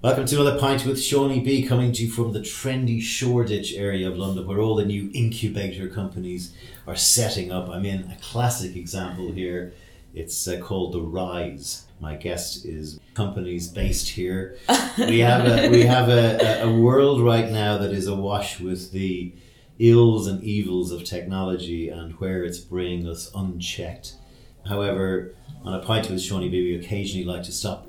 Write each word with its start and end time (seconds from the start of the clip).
Welcome 0.00 0.26
to 0.26 0.40
another 0.40 0.60
pint 0.60 0.86
with 0.86 0.98
Seaniebee 0.98 1.66
coming 1.66 1.90
to 1.90 2.04
you 2.04 2.12
from 2.12 2.32
the 2.32 2.38
trendy 2.38 3.02
Shoreditch 3.02 3.74
area 3.74 4.08
of 4.08 4.16
London 4.16 4.46
where 4.46 4.60
all 4.60 4.76
the 4.76 4.84
new 4.84 5.10
incubator 5.12 5.88
companies 5.88 6.54
are 6.86 6.94
setting 6.94 7.50
up. 7.50 7.68
I'm 7.68 7.84
in 7.84 8.08
a 8.08 8.16
classic 8.22 8.76
example 8.76 9.32
here. 9.32 9.74
It's 10.14 10.46
uh, 10.46 10.60
called 10.60 10.92
The 10.92 11.00
Rise. 11.00 11.86
My 11.98 12.14
guest 12.14 12.64
is 12.64 13.00
companies 13.14 13.66
based 13.66 14.10
here. 14.10 14.56
We 14.98 15.18
have 15.18 15.44
a, 15.46 15.68
we 15.68 15.82
have 15.82 16.08
a, 16.08 16.62
a, 16.62 16.72
world 16.72 17.20
right 17.20 17.50
now 17.50 17.76
that 17.78 17.90
is 17.90 18.06
awash 18.06 18.60
with 18.60 18.92
the 18.92 19.34
ills 19.80 20.28
and 20.28 20.40
evils 20.44 20.92
of 20.92 21.02
technology 21.02 21.88
and 21.88 22.12
where 22.20 22.44
it's 22.44 22.60
bringing 22.60 23.08
us 23.08 23.32
unchecked. 23.34 24.14
However, 24.68 25.34
on 25.64 25.74
a 25.74 25.80
pint 25.80 26.08
with 26.08 26.20
Seaniebee, 26.20 26.52
we 26.52 26.76
occasionally 26.76 27.24
like 27.24 27.42
to 27.42 27.52
stop 27.52 27.87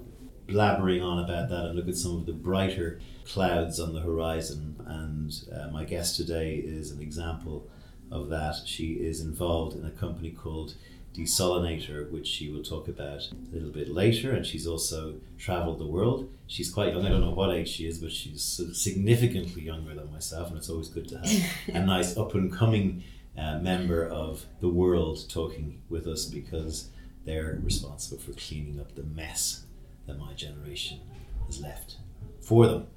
blabbering 0.50 1.04
on 1.04 1.24
about 1.24 1.50
that 1.50 1.66
and 1.66 1.76
look 1.76 1.88
at 1.88 1.96
some 1.96 2.16
of 2.16 2.26
the 2.26 2.34
brighter 2.34 3.00
clouds 3.26 3.80
on 3.80 3.94
the 3.94 4.02
horizon. 4.02 4.76
And 4.86 5.34
uh, 5.54 5.70
my 5.72 5.86
guest 5.86 6.16
today 6.18 6.56
is 6.56 6.92
an 6.92 7.02
example 7.02 7.68
of 8.12 8.30
that. 8.30 8.56
She 8.66 8.94
is 8.94 9.22
involved 9.22 9.78
in 9.78 9.86
a 9.86 9.92
company 9.92 10.32
called 10.32 10.76
Desolenator, 11.14 12.10
which 12.12 12.28
she 12.28 12.50
will 12.50 12.64
talk 12.64 12.88
about 12.88 13.30
a 13.32 13.54
little 13.54 13.72
bit 13.72 13.90
later. 13.90 14.32
And 14.32 14.46
she's 14.46 14.68
also 14.68 15.16
traveled 15.38 15.80
the 15.80 15.86
world. 15.86 16.30
She's 16.48 16.72
quite 16.72 16.94
young. 16.94 17.06
I 17.06 17.10
don't 17.10 17.22
know 17.22 17.32
what 17.32 17.54
age 17.54 17.70
she 17.70 17.88
is, 17.88 18.00
but 18.00 18.12
she's 18.12 18.62
significantly 18.74 19.64
younger 19.64 19.94
than 19.94 20.12
myself. 20.12 20.50
And 20.50 20.58
it's 20.58 20.70
always 20.70 20.90
good 20.90 21.08
to 21.10 21.20
have 21.20 21.32
a 21.76 21.86
nice 21.86 22.18
up 22.18 22.34
and 22.34 22.52
coming 22.52 23.04
uh, 23.38 23.60
member 23.60 24.08
of 24.08 24.46
the 24.60 24.70
world 24.70 25.30
talking 25.30 25.82
with 25.90 26.08
us 26.08 26.26
because 26.26 26.90
they're 27.26 27.60
responsible 27.64 28.22
for 28.22 28.34
cleaning 28.34 28.80
up 28.80 28.96
the 28.96 29.04
mess 29.04 29.66
that 30.10 30.18
my 30.18 30.34
generation 30.34 31.00
has 31.46 31.62
left 31.62 31.98
for 32.42 32.66
them. 32.66 32.88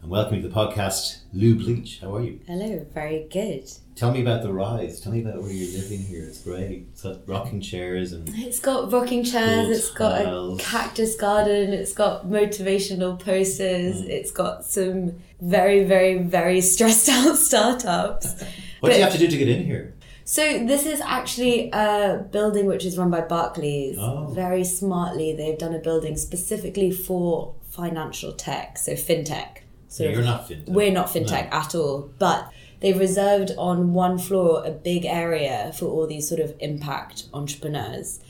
And 0.00 0.10
welcome 0.10 0.40
to 0.40 0.48
the 0.48 0.54
podcast, 0.54 1.18
Lou 1.34 1.56
Bleach. 1.56 1.98
How 2.00 2.14
are 2.16 2.22
you? 2.22 2.40
Hello, 2.46 2.86
very 2.94 3.26
good. 3.30 3.70
Tell 3.96 4.10
me 4.10 4.22
about 4.22 4.42
the 4.42 4.50
rise. 4.50 4.98
Tell 5.00 5.12
me 5.12 5.20
about 5.20 5.42
where 5.42 5.50
you're 5.52 5.78
living 5.78 5.98
here. 6.00 6.24
It's 6.24 6.40
great. 6.42 6.86
It's 6.92 7.02
got 7.02 7.28
rocking 7.28 7.60
chairs 7.60 8.12
and 8.12 8.26
It's 8.30 8.60
got 8.60 8.90
rocking 8.90 9.24
chairs, 9.24 9.68
it's 9.78 9.90
got 9.90 10.24
tiles. 10.24 10.58
a 10.60 10.64
cactus 10.64 11.16
garden, 11.16 11.74
it's 11.74 11.92
got 11.92 12.26
motivational 12.28 13.18
posters, 13.18 14.00
Mm. 14.00 14.08
it's 14.08 14.30
got 14.30 14.64
some 14.64 15.16
very, 15.42 15.84
very, 15.84 16.16
very 16.18 16.60
stressed 16.72 17.10
out 17.10 17.36
startups. 17.36 18.42
what 18.80 18.90
do 18.90 18.96
you 18.96 19.02
have 19.04 19.12
to 19.12 19.18
do 19.18 19.28
to 19.28 19.36
get 19.36 19.48
in 19.50 19.64
here? 19.64 19.94
So 20.24 20.64
this 20.64 20.86
is 20.86 21.00
actually 21.02 21.70
a 21.72 22.26
building 22.30 22.66
which 22.66 22.84
is 22.84 22.96
run 22.96 23.10
by 23.10 23.20
Barclays. 23.20 23.98
Oh. 23.98 24.28
Very 24.34 24.64
smartly, 24.64 25.34
they've 25.34 25.58
done 25.58 25.74
a 25.74 25.78
building 25.78 26.16
specifically 26.16 26.90
for 26.90 27.54
financial 27.70 28.32
tech, 28.32 28.78
so 28.78 28.92
fintech. 28.92 29.58
So 29.88 30.04
of 30.04 30.12
you're 30.12 30.22
not 30.22 30.48
fintech. 30.48 30.68
We're 30.68 30.92
not 30.92 31.08
fintech 31.08 31.52
at 31.52 31.74
all, 31.74 32.10
but 32.18 32.50
they've 32.80 32.98
reserved 32.98 33.52
on 33.58 33.92
one 33.92 34.18
floor 34.18 34.62
a 34.64 34.70
big 34.70 35.04
area 35.04 35.72
for 35.78 35.86
all 35.86 36.06
these 36.06 36.26
sort 36.26 36.40
of 36.40 36.54
impact 36.58 37.24
entrepreneurs. 37.34 38.20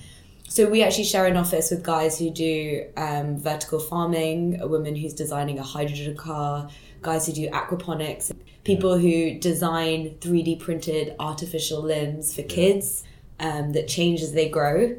So 0.49 0.69
we 0.69 0.83
actually 0.83 1.05
share 1.05 1.27
an 1.27 1.37
office 1.37 1.71
with 1.71 1.83
guys 1.83 2.19
who 2.19 2.31
do 2.31 2.87
um, 2.97 3.39
vertical 3.39 3.79
farming, 3.79 4.61
a 4.61 4.67
woman 4.67 4.95
who's 4.95 5.15
designing 5.15 5.59
a 5.59 5.63
hydrogen 5.63 6.17
car, 6.17 6.69
guys 7.03 7.27
who 7.27 7.33
do 7.33 7.49
aquaponics, 7.51 8.33
people 8.65 8.99
who 8.99 9.39
design 9.39 10.17
3D 10.21 10.59
printed 10.59 11.15
artificial 11.19 11.83
limbs 11.83 12.35
for 12.35 12.43
kids 12.43 13.05
um, 13.39 13.73
that 13.73 13.87
change 13.89 14.23
as 14.23 14.33
they 14.33 14.49
grow. 14.49 14.97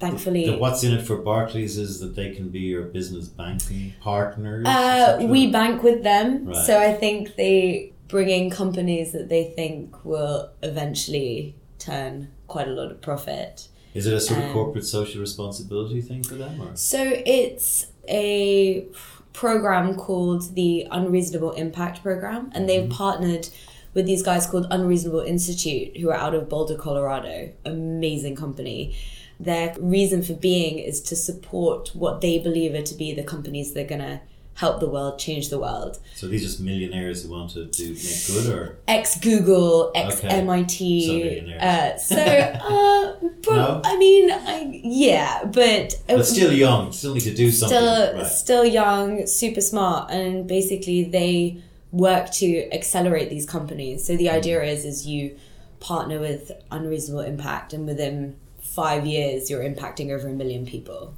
Thankfully, 0.00 0.46
The 0.50 0.58
what's 0.58 0.82
in 0.82 0.92
it 0.92 1.02
for 1.06 1.16
Barclays 1.16 1.78
is 1.78 2.00
that 2.00 2.16
they 2.16 2.32
can 2.34 2.48
be 2.48 2.60
your 2.60 2.82
business 2.82 3.28
banking 3.28 3.94
partners. 4.00 4.66
Uh, 4.66 5.18
we 5.22 5.50
bank 5.50 5.82
with 5.82 6.02
them, 6.02 6.46
Right. 6.46 6.66
so 6.66 6.80
I 6.80 6.92
think 6.92 7.36
they 7.36 7.92
bring 8.08 8.28
in 8.28 8.50
companies 8.50 9.12
that 9.12 9.28
they 9.28 9.44
think 9.44 10.04
will 10.04 10.50
eventually 10.62 11.54
turn 11.78 12.28
quite 12.48 12.66
a 12.68 12.72
lot 12.72 12.90
of 12.90 13.00
profit. 13.00 13.68
Is 13.94 14.06
it 14.08 14.12
a 14.12 14.20
sort 14.20 14.40
of 14.40 14.46
um, 14.46 14.52
corporate 14.52 14.84
social 14.84 15.20
responsibility 15.20 16.00
thing 16.02 16.24
for 16.24 16.34
them, 16.34 16.60
or 16.60 16.72
So 16.74 17.00
it's 17.24 17.86
a 18.08 18.84
program 19.34 19.94
called 19.96 20.54
the 20.54 20.86
Unreasonable 20.90 21.52
Impact 21.52 22.02
Program, 22.02 22.50
and 22.54 22.66
they've 22.66 22.84
mm-hmm. 22.84 22.96
partnered 22.96 23.48
with 23.92 24.06
these 24.06 24.22
guys 24.22 24.46
called 24.46 24.66
Unreasonable 24.70 25.20
Institute, 25.20 25.98
who 25.98 26.08
are 26.08 26.16
out 26.16 26.34
of 26.34 26.48
Boulder, 26.48 26.76
Colorado. 26.76 27.52
Amazing 27.64 28.36
company. 28.36 28.96
Their 29.38 29.74
reason 29.78 30.22
for 30.22 30.32
being 30.32 30.78
is 30.78 31.00
to 31.02 31.16
support 31.16 31.90
what 31.94 32.20
they 32.20 32.38
believe 32.38 32.74
are 32.74 32.82
to 32.82 32.94
be 32.94 33.12
the 33.12 33.22
companies 33.22 33.74
they're 33.74 33.86
going 33.86 34.00
to 34.00 34.20
help 34.54 34.78
the 34.80 34.88
world, 34.88 35.18
change 35.18 35.48
the 35.48 35.58
world. 35.58 35.98
so 36.14 36.26
these 36.28 36.42
just 36.42 36.60
millionaires 36.60 37.22
who 37.24 37.30
want 37.30 37.50
to 37.50 37.64
do 37.66 37.88
make 37.92 38.26
good, 38.26 38.46
or 38.54 38.76
ex 38.86 39.18
Google, 39.20 39.90
ex 39.94 40.18
Okay. 40.18 40.28
MIT. 40.28 40.78
So 41.06 41.66
uh, 41.66 41.96
so, 41.98 42.16
uh, 42.16 43.28
pro- 43.42 43.56
No? 43.56 43.80
I 43.84 43.96
mean, 43.98 44.30
I, 44.30 44.80
yeah, 44.84 45.44
but, 45.44 45.94
uh, 46.08 46.16
but 46.18 46.26
still 46.26 46.52
young, 46.52 46.92
still 46.92 47.14
need 47.14 47.20
to 47.24 47.34
do 47.34 47.50
something. 47.50 47.76
still 47.78 48.14
right. 48.14 48.26
still 48.26 48.64
young, 48.64 49.26
super 49.26 49.60
smart, 49.60 50.10
and 50.10 50.46
basically 50.46 51.04
they 51.04 51.62
work 51.90 52.30
to 52.32 52.46
accelerate 52.72 53.30
these 53.30 53.46
companies. 53.46 54.04
So 54.06 54.16
the 54.16 54.26
Mm. 54.26 54.32
idea 54.34 54.62
is 54.62 54.84
is 54.84 55.06
you 55.06 55.36
partner 55.80 56.18
with 56.20 56.50
Unreasonable 56.70 57.24
Impact, 57.24 57.72
and 57.72 57.86
within 57.86 58.36
five 58.62 59.04
years 59.06 59.50
you're 59.50 59.62
impacting 59.62 60.10
over 60.10 60.26
a 60.28 60.32
million 60.32 60.64
people. 60.66 61.14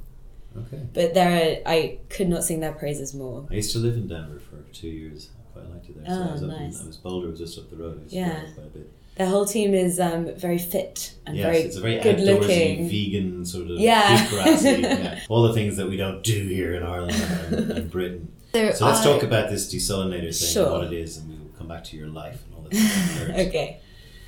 Okay. 0.59 0.81
But 0.93 1.13
there, 1.13 1.61
are, 1.65 1.69
I 1.69 1.99
could 2.09 2.29
not 2.29 2.43
sing 2.43 2.59
their 2.59 2.71
praises 2.73 3.13
more. 3.13 3.45
I 3.51 3.55
used 3.55 3.71
to 3.73 3.79
live 3.79 3.95
in 3.95 4.07
Denver 4.07 4.39
for 4.39 4.57
two 4.73 4.87
years. 4.89 5.29
I 5.39 5.59
quite 5.59 5.69
liked 5.73 5.89
it 5.89 5.97
there. 5.97 6.05
So 6.15 6.21
Oh, 6.21 6.29
I 6.29 6.31
was 6.31 6.43
up 6.43 6.49
nice. 6.49 6.79
in, 6.79 6.83
I 6.83 6.87
was 6.87 6.97
Boulder 6.97 7.29
was 7.29 7.39
just 7.39 7.57
up 7.59 7.69
the 7.69 7.75
road. 7.77 8.03
Yeah. 8.09 8.41
quite 8.55 8.67
a 8.67 8.69
bit. 8.69 8.91
The 9.15 9.25
whole 9.25 9.45
team 9.45 9.73
is 9.73 9.99
um, 9.99 10.31
very 10.35 10.59
fit 10.59 11.15
and 11.25 11.35
Yes, 11.35 11.45
very, 11.45 11.57
it's 11.59 11.75
a 11.75 11.81
very 11.81 11.99
good 11.99 12.19
looking. 12.19 12.87
vegan 12.87 13.45
sort 13.45 13.63
of 13.71 13.79
Yeah. 13.79 14.27
yeah. 14.61 15.19
All 15.27 15.41
the 15.43 15.53
things 15.53 15.75
that 15.77 15.87
we 15.89 15.97
don't 15.97 16.21
do 16.23 16.47
here 16.47 16.75
in 16.75 16.83
Ireland 16.83 17.15
and, 17.47 17.71
and 17.71 17.91
Britain. 17.91 18.31
So, 18.53 18.71
So 18.73 18.85
let's 18.85 19.01
I- 19.01 19.03
talk 19.03 19.23
about 19.23 19.49
this 19.49 19.73
desalinator 19.73 20.21
thing 20.39 20.49
Sure. 20.53 20.65
and 20.65 20.71
what 20.73 20.83
it 20.85 20.93
is, 20.93 21.17
and 21.17 21.29
we 21.29 21.35
will 21.37 21.51
come 21.57 21.67
back 21.67 21.83
to 21.85 21.97
your 21.97 22.07
life 22.07 22.43
and 22.45 22.55
all 22.55 22.61
that. 22.63 22.71
kind 22.73 23.31
of 23.31 23.35
nerds. 23.35 23.47
Okay. 23.49 23.79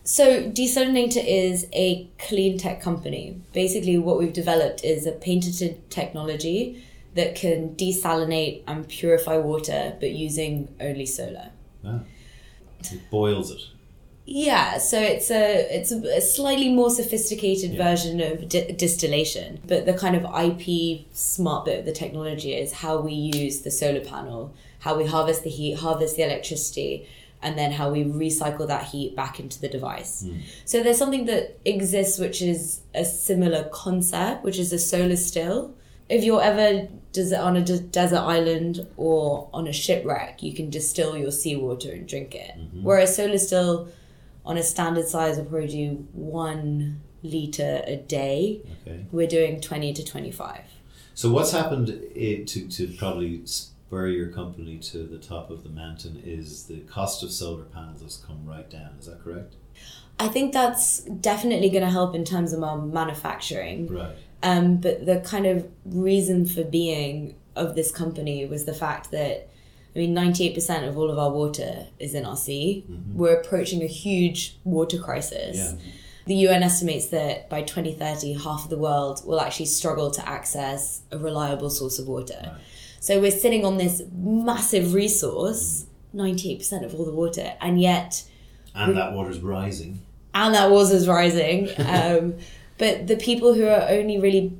So 0.03 0.43
Desolenator 0.43 1.23
is 1.25 1.67
a 1.73 2.07
clean 2.17 2.57
tech 2.57 2.81
company. 2.81 3.41
Basically, 3.53 3.97
what 3.97 4.17
we've 4.17 4.33
developed 4.33 4.83
is 4.83 5.05
a 5.05 5.11
patented 5.11 5.89
technology 5.89 6.83
that 7.15 7.35
can 7.35 7.75
desalinate 7.75 8.63
and 8.67 8.87
purify 8.87 9.37
water, 9.37 9.95
but 9.99 10.11
using 10.11 10.73
only 10.79 11.05
solar. 11.05 11.49
Wow. 11.83 12.01
It 12.81 13.09
boils 13.11 13.51
it. 13.51 13.61
Yeah, 14.31 14.77
so 14.77 14.99
it's 15.01 15.31
a 15.31 15.75
it's 15.75 15.91
a, 15.91 16.17
a 16.17 16.21
slightly 16.21 16.71
more 16.71 16.91
sophisticated 16.91 17.71
Yeah. 17.71 17.83
version 17.83 18.21
of 18.21 18.47
di- 18.47 18.71
distillation, 18.73 19.59
but 19.65 19.87
the 19.87 19.93
kind 19.93 20.15
of 20.15 20.23
IP 20.23 21.05
smart 21.13 21.65
bit 21.65 21.79
of 21.79 21.85
the 21.85 21.91
technology 21.91 22.53
is 22.53 22.71
how 22.71 22.99
we 23.01 23.11
use 23.13 23.61
the 23.61 23.71
solar 23.71 24.01
panel, 24.01 24.53
how 24.79 24.95
we 24.95 25.07
harvest 25.07 25.43
the 25.43 25.49
heat, 25.49 25.77
harvest 25.79 26.15
the 26.15 26.21
electricity, 26.23 27.07
and 27.41 27.57
then 27.57 27.71
how 27.71 27.89
we 27.91 28.03
recycle 28.03 28.67
that 28.67 28.85
heat 28.85 29.15
back 29.15 29.39
into 29.39 29.59
the 29.61 29.69
device. 29.69 30.23
Hmm. 30.23 30.37
So 30.65 30.83
there's 30.83 30.97
something 30.97 31.25
that 31.25 31.59
exists 31.65 32.19
which 32.19 32.41
is 32.41 32.81
a 32.93 33.05
similar 33.05 33.69
concept, 33.71 34.43
which 34.43 34.59
is 34.59 34.73
a 34.73 34.79
solar 34.79 35.15
still. 35.15 35.75
If 36.09 36.23
you're 36.23 36.41
ever 36.41 36.87
des- 37.13 37.35
on 37.35 37.55
a 37.55 37.63
de- 37.63 37.79
desert 37.79 38.19
island 38.19 38.85
or 38.97 39.49
on 39.53 39.67
a 39.67 39.73
shipwreck, 39.73 40.43
you 40.43 40.53
can 40.53 40.69
distill 40.69 41.17
your 41.17 41.31
seawater 41.31 41.91
and 41.91 42.07
drink 42.07 42.35
it. 42.35 42.51
Mm-hmm. 42.57 42.83
Whereas 42.83 43.15
solar 43.15 43.37
still 43.37 43.89
on 44.45 44.57
a 44.57 44.63
standard 44.63 45.07
size 45.07 45.37
will 45.37 45.45
probably 45.45 45.67
do 45.67 46.07
one 46.13 47.01
liter 47.23 47.83
a 47.85 47.95
day. 47.95 48.61
Okay. 48.81 49.05
We're 49.11 49.27
doing 49.27 49.61
20 49.61 49.93
to 49.93 50.03
25. 50.03 50.61
So 51.13 51.29
what's 51.31 51.51
happened 51.51 51.89
eh, 52.15 52.43
to, 52.45 52.67
to 52.67 52.87
probably 52.97 53.41
spur 53.89 54.07
your 54.07 54.27
company 54.27 54.77
to 54.77 54.99
the 54.99 55.17
top 55.17 55.49
of 55.49 55.63
the 55.63 55.69
mountain 55.69 56.21
is 56.23 56.65
the 56.65 56.79
cost 56.81 57.23
of 57.23 57.31
solar 57.31 57.63
panels 57.63 58.03
has 58.03 58.17
come 58.17 58.45
right 58.45 58.69
down. 58.69 58.91
Is 58.99 59.07
that 59.07 59.23
correct? 59.23 59.55
I 60.19 60.27
think 60.27 60.53
that's 60.53 60.99
definitely 60.99 61.71
going 61.71 61.83
to 61.83 61.89
help 61.89 62.13
in 62.13 62.23
terms 62.23 62.53
of 62.53 62.61
our 62.61 62.77
manufacturing. 62.77 63.87
Right. 63.87 64.15
Um, 64.43 64.77
but 64.77 65.07
the 65.07 65.21
kind 65.21 65.47
of 65.47 65.67
reason 65.85 66.45
for 66.45 66.63
being 66.63 67.35
of 67.55 67.73
this 67.73 67.91
company 67.91 68.45
was 68.45 68.65
the 68.65 68.75
fact 68.75 69.09
that, 69.09 69.49
I 69.95 69.99
mean, 69.99 70.15
98% 70.15 70.87
of 70.87 70.95
all 70.95 71.09
of 71.09 71.17
our 71.17 71.31
water 71.31 71.87
is 71.97 72.13
in 72.13 72.25
our 72.25 72.37
sea. 72.37 72.85
We're 73.11 73.39
approaching 73.39 73.81
a 73.81 73.87
huge 73.87 74.55
water 74.63 74.99
crisis. 74.99 75.57
Yeah. 75.57 75.73
The 76.27 76.35
UN 76.35 76.61
estimates 76.61 77.07
that 77.07 77.49
by 77.49 77.63
2030, 77.63 78.33
half 78.33 78.65
of 78.65 78.69
the 78.69 78.77
world 78.77 79.23
will 79.25 79.41
actually 79.41 79.65
struggle 79.65 80.11
to 80.11 80.29
access 80.29 81.01
a 81.11 81.17
reliable 81.17 81.71
source 81.71 81.97
of 81.97 82.07
water. 82.07 82.39
Right. 82.43 82.61
So 82.99 83.19
we're 83.19 83.31
sitting 83.31 83.65
on 83.65 83.77
this 83.77 84.01
massive 84.13 84.93
resource, 84.93 85.85
98% 86.15 86.83
of 86.85 86.95
all 86.95 87.05
the 87.05 87.13
water, 87.13 87.53
and 87.61 87.79
yet 87.79 88.23
And 88.75 88.95
that 88.97 89.13
water's 89.13 89.39
rising. 89.39 90.01
and 90.33 90.53
that 90.55 90.69
water's 90.69 91.07
rising. 91.07 91.69
Um, 91.79 92.35
but 92.77 93.07
the 93.07 93.17
people 93.17 93.53
who 93.53 93.65
are 93.67 93.87
only 93.89 94.17
really 94.19 94.57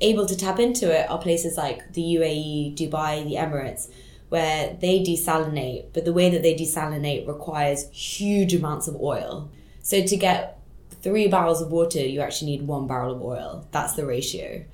able 0.00 0.24
to 0.26 0.36
tap 0.36 0.58
into 0.58 0.90
it 0.90 1.10
are 1.10 1.18
places 1.18 1.56
like 1.58 1.92
the 1.92 2.00
UAE, 2.02 2.76
Dubai, 2.76 3.24
the 3.24 3.34
Emirates, 3.34 3.90
where 4.30 4.76
they 4.80 5.00
desalinate, 5.00 5.86
but 5.92 6.04
the 6.04 6.12
way 6.12 6.30
that 6.30 6.42
they 6.42 6.54
desalinate 6.54 7.26
requires 7.26 7.88
huge 7.90 8.54
amounts 8.54 8.88
of 8.88 8.96
oil. 9.00 9.50
So 9.82 10.02
to 10.02 10.16
get 10.16 10.58
three 11.02 11.28
barrels 11.28 11.60
of 11.60 11.70
water, 11.70 12.00
you 12.00 12.20
actually 12.20 12.52
need 12.52 12.66
one 12.66 12.86
barrel 12.86 13.14
of 13.16 13.22
oil. 13.22 13.66
That's 13.70 13.94
the 13.94 14.06
ratio. 14.06 14.64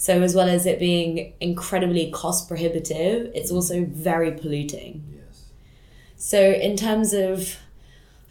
So, 0.00 0.22
as 0.22 0.34
well 0.34 0.48
as 0.48 0.64
it 0.64 0.78
being 0.78 1.34
incredibly 1.42 2.10
cost 2.10 2.48
prohibitive, 2.48 3.30
it's 3.34 3.50
also 3.50 3.84
very 3.84 4.32
polluting. 4.32 5.04
Yes. 5.14 5.44
So, 6.16 6.40
in 6.40 6.74
terms 6.74 7.12
of, 7.12 7.58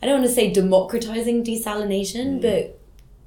I 0.01 0.07
don't 0.07 0.21
want 0.21 0.27
to 0.27 0.33
say 0.33 0.51
democratizing 0.51 1.44
desalination, 1.44 2.39
mm. 2.39 2.42
but 2.42 2.80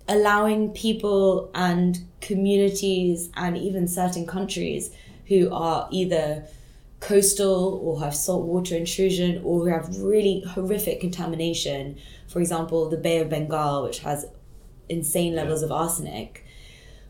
allowing 0.08 0.70
people 0.70 1.52
and 1.54 2.00
communities 2.20 3.30
and 3.36 3.56
even 3.56 3.86
certain 3.86 4.26
countries 4.26 4.90
who 5.28 5.48
are 5.54 5.88
either 5.92 6.44
coastal 6.98 7.78
or 7.80 8.00
have 8.00 8.12
saltwater 8.12 8.74
intrusion 8.76 9.40
or 9.44 9.60
who 9.60 9.66
have 9.66 9.96
really 9.98 10.40
horrific 10.48 11.00
contamination. 11.00 11.96
For 12.26 12.40
example, 12.40 12.90
the 12.90 12.96
Bay 12.96 13.20
of 13.20 13.28
Bengal, 13.28 13.84
which 13.84 14.00
has 14.00 14.26
insane 14.88 15.36
levels 15.36 15.62
of 15.62 15.70
arsenic. 15.70 16.41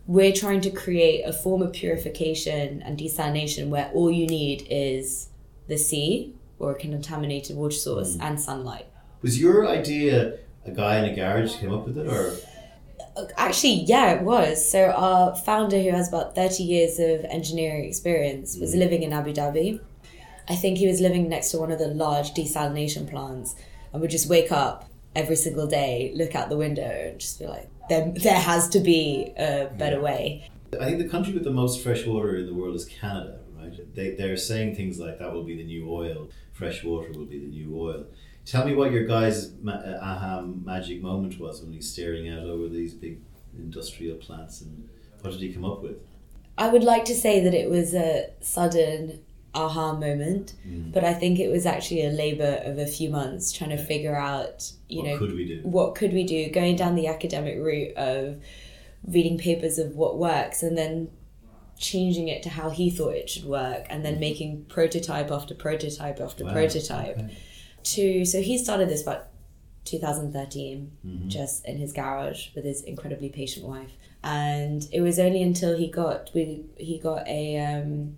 We're 0.06 0.32
trying 0.32 0.60
to 0.62 0.70
create 0.70 1.22
a 1.22 1.32
form 1.32 1.62
of 1.62 1.72
purification 1.72 2.82
and 2.82 2.98
desalination 2.98 3.68
where 3.68 3.88
all 3.94 4.10
you 4.10 4.26
need 4.26 4.66
is 4.68 5.28
the 5.68 5.78
sea 5.78 6.34
or 6.58 6.72
a 6.72 6.74
contaminated 6.74 7.56
water 7.56 7.74
source 7.74 8.16
mm. 8.16 8.22
and 8.22 8.40
sunlight. 8.40 8.86
Was 9.22 9.40
your 9.40 9.68
idea 9.68 10.38
a 10.64 10.70
guy 10.70 10.98
in 10.98 11.04
a 11.04 11.14
garage 11.14 11.56
came 11.56 11.72
up 11.72 11.86
with 11.86 11.98
it, 11.98 12.06
or 12.06 12.36
Actually, 13.36 13.84
yeah, 13.84 14.12
it 14.12 14.22
was. 14.22 14.70
So 14.70 14.90
our 14.90 15.36
founder, 15.36 15.80
who 15.80 15.90
has 15.90 16.08
about 16.08 16.34
thirty 16.34 16.62
years 16.62 16.98
of 16.98 17.24
engineering 17.26 17.84
experience, 17.84 18.56
was 18.56 18.74
mm. 18.74 18.78
living 18.78 19.02
in 19.02 19.12
Abu 19.12 19.34
Dhabi. 19.34 19.80
I 20.48 20.56
think 20.56 20.78
he 20.78 20.86
was 20.86 21.00
living 21.00 21.28
next 21.28 21.50
to 21.50 21.58
one 21.58 21.70
of 21.70 21.78
the 21.78 21.88
large 21.88 22.32
desalination 22.32 23.08
plants, 23.08 23.54
and 23.92 24.00
would 24.00 24.10
just 24.10 24.28
wake 24.28 24.50
up 24.50 24.88
every 25.14 25.36
single 25.36 25.66
day, 25.66 26.12
look 26.14 26.34
out 26.34 26.48
the 26.48 26.56
window, 26.56 26.82
and 26.82 27.18
just 27.18 27.38
be 27.38 27.46
like, 27.46 27.68
"There, 27.88 28.12
there 28.16 28.38
has 28.38 28.68
to 28.70 28.80
be 28.80 29.32
a 29.36 29.70
better 29.76 30.00
way." 30.00 30.48
I 30.80 30.86
think 30.86 30.98
the 30.98 31.08
country 31.08 31.34
with 31.34 31.44
the 31.44 31.50
most 31.50 31.82
fresh 31.82 32.06
water 32.06 32.36
in 32.36 32.46
the 32.46 32.54
world 32.54 32.74
is 32.74 32.84
Canada, 32.84 33.40
right? 33.58 33.94
They 33.94 34.14
they're 34.14 34.36
saying 34.36 34.74
things 34.74 34.98
like 34.98 35.18
that 35.18 35.32
will 35.32 35.44
be 35.44 35.56
the 35.56 35.64
new 35.64 35.90
oil, 35.90 36.30
fresh 36.52 36.82
water 36.82 37.10
will 37.12 37.26
be 37.26 37.38
the 37.38 37.48
new 37.48 37.78
oil. 37.78 38.06
Tell 38.44 38.66
me 38.66 38.74
what 38.74 38.90
your 38.90 39.04
guy's 39.04 39.52
ma- 39.60 39.72
uh, 39.72 39.98
aha 40.02 40.42
magic 40.42 41.00
moment 41.00 41.38
was 41.38 41.62
when 41.62 41.72
he's 41.72 41.90
staring 41.90 42.28
out 42.28 42.44
over 42.44 42.68
these 42.68 42.94
big 42.94 43.20
industrial 43.56 44.16
plants, 44.16 44.62
and 44.62 44.88
what 45.20 45.32
did 45.32 45.40
he 45.40 45.52
come 45.52 45.64
up 45.64 45.82
with? 45.82 45.96
I 46.58 46.68
would 46.68 46.84
like 46.84 47.04
to 47.06 47.14
say 47.14 47.40
that 47.44 47.54
it 47.54 47.70
was 47.70 47.94
a 47.94 48.30
sudden 48.40 49.20
aha 49.54 49.92
moment, 49.94 50.54
but 50.92 51.04
I 51.04 51.14
think 51.14 51.38
it 51.38 51.48
was 51.50 51.66
actually 51.66 52.04
a 52.06 52.10
labor 52.10 52.62
of 52.64 52.78
a 52.78 52.86
few 52.86 53.10
months 53.10 53.52
trying 53.52 53.70
to 53.70 53.76
figure 53.84 54.16
out, 54.16 54.72
you 54.88 55.02
what 55.02 55.08
know, 55.08 55.18
could 55.18 55.34
we 55.34 55.46
do? 55.46 55.60
what 55.62 55.94
could 55.94 56.12
we 56.12 56.24
do? 56.24 56.50
Going 56.50 56.76
down 56.76 56.94
the 56.94 57.06
academic 57.06 57.58
route 57.58 57.94
of 57.96 58.40
reading 59.06 59.36
papers 59.38 59.78
of 59.78 59.96
what 59.96 60.16
works 60.18 60.62
and 60.62 60.78
then 60.78 61.10
changing 61.78 62.28
it 62.28 62.42
to 62.44 62.48
how 62.48 62.70
he 62.70 62.88
thought 62.90 63.14
it 63.14 63.28
should 63.28 63.44
work 63.44 63.84
and 63.90 64.04
then 64.04 64.20
making 64.20 64.64
prototype 64.66 65.30
after 65.32 65.54
prototype 65.54 66.20
after 66.20 66.44
Wow, 66.44 66.52
prototype 66.52 67.18
okay. 67.18 67.36
to 67.82 68.24
so 68.24 68.40
he 68.40 68.56
started 68.56 68.88
this 68.88 69.02
about 69.02 69.26
2013 69.84 70.92
Mm-hmm. 71.04 71.28
just 71.28 71.66
in 71.66 71.76
his 71.78 71.92
garage 71.92 72.48
with 72.54 72.64
his 72.64 72.82
incredibly 72.82 73.28
patient 73.28 73.66
wife. 73.66 73.90
And 74.22 74.86
it 74.92 75.00
was 75.00 75.18
only 75.18 75.42
until 75.42 75.76
he 75.76 75.88
got 75.90 76.30
we 76.34 76.64
he 76.76 76.98
got 76.98 77.26
a 77.26 77.58
um 77.58 78.16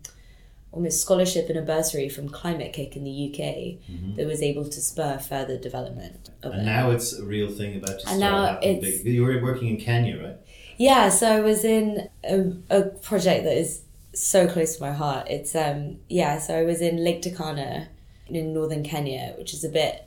almost 0.75 1.00
scholarship 1.00 1.49
and 1.49 1.59
a 1.59 1.62
bursary 1.62 2.09
from 2.09 2.29
Climate-KIC 2.29 2.97
in 2.97 3.05
the 3.05 3.29
uk 3.29 4.17
that 4.17 4.26
was 4.26 4.43
able 4.43 4.65
to 4.65 4.81
spur 4.81 5.19
further 5.19 5.56
development 5.56 6.31
of 6.43 6.53
Mm-hmm. 6.53 6.61
And 6.61 6.69
it 6.69 6.73
now 6.73 6.91
it's 6.91 7.12
a 7.12 7.25
real 7.25 7.50
thing 7.50 7.76
about 7.76 8.00
to 8.00 8.09
And 8.09 8.19
start 8.19 8.21
now 8.21 8.59
it's-. 8.62 9.05
You 9.05 9.25
were 9.25 9.41
working 9.43 9.69
in 9.69 9.76
Kenya, 9.79 10.23
right? 10.23 10.37
Yeah, 10.76 11.09
so 11.09 11.31
I 11.31 11.41
was 11.41 11.65
in 11.65 12.09
a, 12.25 12.53
a 12.71 12.82
project 12.82 13.44
that 13.44 13.56
is 13.56 13.82
so 14.12 14.47
close 14.49 14.76
to 14.76 14.82
my 14.82 14.93
heart. 14.93 15.29
It's 15.31 15.55
um 15.55 15.99
yeah, 16.09 16.38
so 16.38 16.59
I 16.59 16.65
was 16.65 16.81
in 16.81 17.03
Lake 17.05 17.23
Turkana 17.23 17.88
in 18.29 18.53
northern 18.53 18.82
Kenya, 18.82 19.35
which 19.38 19.55
is 19.55 19.65
a 19.65 19.69
bit 19.69 20.06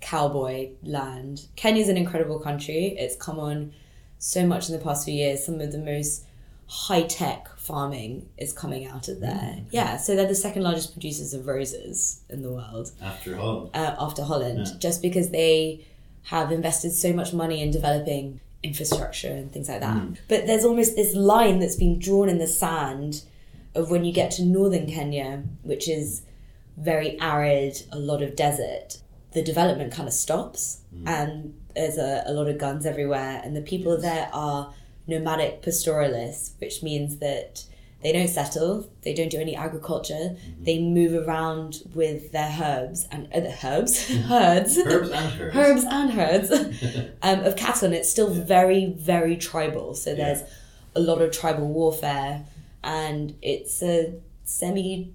cowboy 0.00 0.70
land. 0.82 1.46
Kenya's 1.56 1.88
an 1.88 1.96
incredible 1.96 2.38
country. 2.38 2.96
It's 2.98 3.16
come 3.16 3.38
on 3.38 3.72
so 4.18 4.46
much 4.46 4.68
in 4.68 4.76
the 4.76 4.82
past 4.82 5.04
few 5.04 5.14
years. 5.14 5.44
Some 5.44 5.60
of 5.60 5.72
the 5.72 5.78
most 5.78 6.24
high 6.66 7.02
tech 7.02 7.48
farming 7.70 8.28
is 8.38 8.52
coming 8.52 8.86
out 8.86 9.08
of 9.08 9.20
there. 9.20 9.58
Yeah, 9.70 9.96
so 9.96 10.14
they're 10.16 10.26
the 10.28 10.34
second 10.34 10.62
largest 10.62 10.92
producers 10.92 11.32
of 11.34 11.46
roses 11.46 12.20
in 12.28 12.42
the 12.42 12.50
world 12.50 12.90
After 13.00 13.36
Holland. 13.36 13.70
uh, 13.74 13.94
after 13.98 14.22
Holland, 14.24 14.58
Yeah. 14.66 14.72
just 14.78 15.02
because 15.02 15.30
they 15.30 15.84
have 16.24 16.52
invested 16.52 16.90
so 16.92 17.12
much 17.12 17.32
money 17.32 17.60
in 17.62 17.70
developing 17.70 18.40
infrastructure 18.62 19.28
and 19.32 19.50
things 19.52 19.68
like 19.68 19.80
that. 19.80 19.96
Mm. 19.96 20.16
But 20.28 20.46
there's 20.46 20.64
almost 20.64 20.94
this 20.96 21.14
line 21.14 21.60
that's 21.60 21.76
been 21.76 21.98
drawn 21.98 22.28
in 22.28 22.38
the 22.38 22.46
sand 22.46 23.22
of 23.74 23.90
when 23.90 24.04
you 24.04 24.12
get 24.12 24.30
to 24.32 24.42
northern 24.44 24.86
Kenya, 24.86 25.42
which 25.62 25.88
is 25.88 26.22
very 26.76 27.18
arid, 27.20 27.82
a 27.92 27.98
lot 27.98 28.20
of 28.22 28.36
desert, 28.36 28.98
the 29.32 29.42
development 29.42 29.92
kind 29.92 30.08
of 30.08 30.14
stops 30.14 30.78
Mm. 30.94 31.08
and 31.08 31.54
there's 31.76 31.98
a, 31.98 32.24
a 32.26 32.32
lot 32.32 32.48
of 32.48 32.58
guns 32.58 32.84
everywhere 32.84 33.40
and 33.44 33.54
the 33.56 33.60
people 33.62 33.96
there 33.96 34.28
are 34.32 34.74
nomadic 35.06 35.62
pastoralists, 35.62 36.52
which 36.58 36.82
means 36.82 37.18
that 37.18 37.64
they 38.02 38.12
don't 38.12 38.28
settle, 38.28 38.88
they 39.02 39.12
don't 39.12 39.28
do 39.30 39.38
any 39.38 39.54
agriculture, 39.54 40.14
Mm-hmm. 40.14 40.64
they 40.64 40.78
move 40.80 41.26
around 41.28 41.82
with 41.94 42.32
their 42.32 42.50
herbs 42.62 43.06
and 43.12 43.28
uh, 43.34 43.40
the 43.40 43.54
herbs, 43.62 44.08
herds, 44.28 44.78
Herbs 44.78 45.10
and 45.10 45.40
herbs. 45.40 45.56
herbs 45.56 45.84
and 45.84 46.10
herds 46.12 46.50
um, 47.22 47.40
of 47.40 47.56
cattle, 47.56 47.86
and 47.86 47.94
it's 47.94 48.10
still 48.10 48.30
very, 48.30 48.86
very 48.86 49.36
tribal. 49.36 49.94
So 49.94 50.14
there's 50.14 50.42
a 50.96 51.00
lot 51.00 51.20
of 51.20 51.30
tribal 51.30 51.68
warfare, 51.68 52.44
and 52.82 53.34
it's 53.42 53.82
a 53.82 54.14
semi 54.44 55.12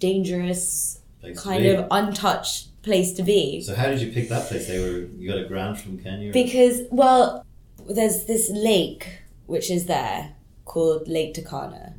dangerous, 0.00 0.98
kind 1.36 1.64
of 1.66 1.86
untouched 1.90 2.68
place 2.82 3.12
to 3.14 3.22
be. 3.22 3.60
So 3.62 3.74
how 3.74 3.86
did 3.86 4.00
you 4.00 4.12
pick 4.12 4.28
that 4.28 4.48
place? 4.48 4.66
They 4.68 4.78
were 4.78 5.06
you 5.18 5.28
got 5.28 5.38
a 5.38 5.44
grant 5.46 5.78
from 5.78 5.98
Kenya. 5.98 6.32
Because, 6.32 6.82
well, 6.90 7.45
there's 7.88 8.24
this 8.24 8.50
lake 8.50 9.20
which 9.46 9.70
is 9.70 9.86
there 9.86 10.34
called 10.64 11.06
Lake 11.08 11.34
Turkana, 11.34 11.92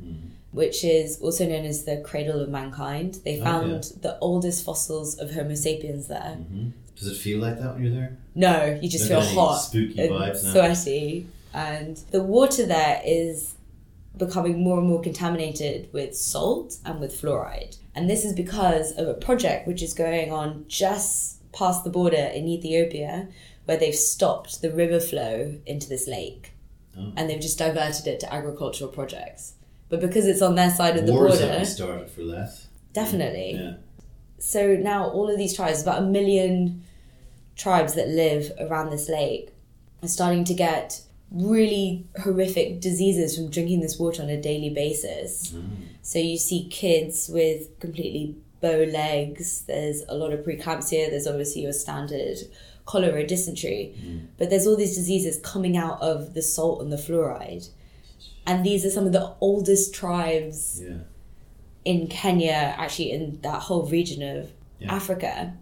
which 0.52 0.84
is 0.84 1.18
also 1.20 1.46
known 1.48 1.64
as 1.64 1.84
the 1.84 1.98
cradle 1.98 2.40
of 2.40 2.48
mankind. 2.48 3.18
They 3.24 3.40
Oh, 3.40 3.44
found 3.44 3.84
the 4.02 4.18
oldest 4.20 4.64
fossils 4.64 5.16
of 5.18 5.32
Homo 5.32 5.54
sapiens 5.54 6.06
there. 6.08 6.38
Mhm. 6.40 6.72
Does 6.98 7.08
it 7.08 7.16
feel 7.16 7.38
like 7.40 7.58
that 7.60 7.74
when 7.74 7.84
you're 7.84 7.92
there? 7.94 8.18
No, 8.34 8.78
you 8.82 8.88
just 8.88 9.08
Don't 9.08 9.22
feel 9.22 9.34
hot, 9.40 9.58
spooky 9.58 10.00
and 10.02 10.10
vibes 10.10 10.42
now? 10.44 10.52
sweaty, 10.52 11.26
and 11.54 11.96
the 12.10 12.22
water 12.22 12.66
there 12.66 13.00
is 13.04 13.54
becoming 14.16 14.60
more 14.62 14.78
and 14.78 14.88
more 14.88 15.00
contaminated 15.00 15.88
with 15.92 16.16
salt 16.16 16.76
and 16.84 16.98
with 17.00 17.18
fluoride. 17.20 17.76
And 17.94 18.10
this 18.10 18.24
is 18.24 18.32
because 18.32 18.92
of 18.92 19.06
a 19.06 19.14
project 19.14 19.66
which 19.68 19.80
is 19.82 19.94
going 19.94 20.32
on 20.32 20.64
just 20.68 21.36
past 21.52 21.84
the 21.84 21.90
border 21.90 22.16
in 22.34 22.48
Ethiopia, 22.48 23.28
where 23.68 23.76
they've 23.76 23.94
stopped 23.94 24.62
the 24.62 24.70
river 24.70 24.98
flow 24.98 25.54
into 25.66 25.86
this 25.90 26.08
lake, 26.08 26.52
Oh. 26.96 27.12
and 27.16 27.28
they've 27.28 27.38
just 27.38 27.58
diverted 27.58 28.06
it 28.06 28.18
to 28.20 28.32
agricultural 28.32 28.90
projects. 28.90 29.52
But 29.90 30.00
because 30.00 30.26
it's 30.26 30.40
on 30.40 30.54
their 30.54 30.70
side 30.70 30.96
of 30.96 31.06
the 31.06 31.12
Wars 31.12 31.38
border, 31.38 31.64
started 31.66 32.08
for 32.08 32.22
less. 32.22 32.66
definitely. 32.94 33.52
Yeah. 33.60 33.74
So 34.38 34.74
now 34.76 35.10
all 35.10 35.28
of 35.30 35.36
these 35.36 35.54
tribes, 35.54 35.82
about 35.82 36.02
a 36.02 36.06
million 36.06 36.82
tribes 37.56 37.92
that 37.92 38.08
live 38.08 38.52
around 38.58 38.88
this 38.88 39.06
lake, 39.10 39.50
are 40.02 40.08
starting 40.08 40.44
to 40.44 40.54
get 40.54 41.02
really 41.30 42.06
horrific 42.22 42.80
diseases 42.80 43.36
from 43.36 43.50
drinking 43.50 43.80
this 43.80 43.98
water 43.98 44.22
on 44.22 44.30
a 44.30 44.40
daily 44.40 44.70
basis. 44.70 45.52
Mm. 45.52 45.68
So 46.00 46.18
you 46.18 46.38
see 46.38 46.68
kids 46.70 47.28
with 47.28 47.78
completely 47.80 48.34
bow 48.62 48.84
legs, 48.90 49.64
there's 49.66 50.04
a 50.08 50.14
lot 50.14 50.32
of 50.32 50.40
preeclampsia, 50.40 51.10
there's 51.10 51.26
obviously 51.26 51.62
your 51.62 51.74
standard 51.74 52.38
cholera, 52.88 53.22
dysentery, 53.26 53.94
mm. 54.02 54.26
but 54.38 54.48
there's 54.48 54.66
all 54.66 54.74
these 54.74 54.96
diseases 54.96 55.38
coming 55.42 55.76
out 55.76 56.00
of 56.00 56.32
the 56.32 56.40
salt 56.40 56.80
and 56.80 56.90
the 56.90 56.96
fluoride. 56.96 57.68
And 58.46 58.64
these 58.64 58.82
are 58.86 58.90
some 58.90 59.04
of 59.04 59.12
the 59.12 59.34
oldest 59.42 59.94
tribes 59.94 60.80
Yeah. 60.82 61.00
in 61.84 62.06
Kenya, 62.06 62.74
actually 62.78 63.10
in 63.10 63.40
that 63.42 63.60
whole 63.68 63.84
region 63.84 64.22
of 64.22 64.52
Yeah. 64.80 64.94
Africa, 64.94 65.52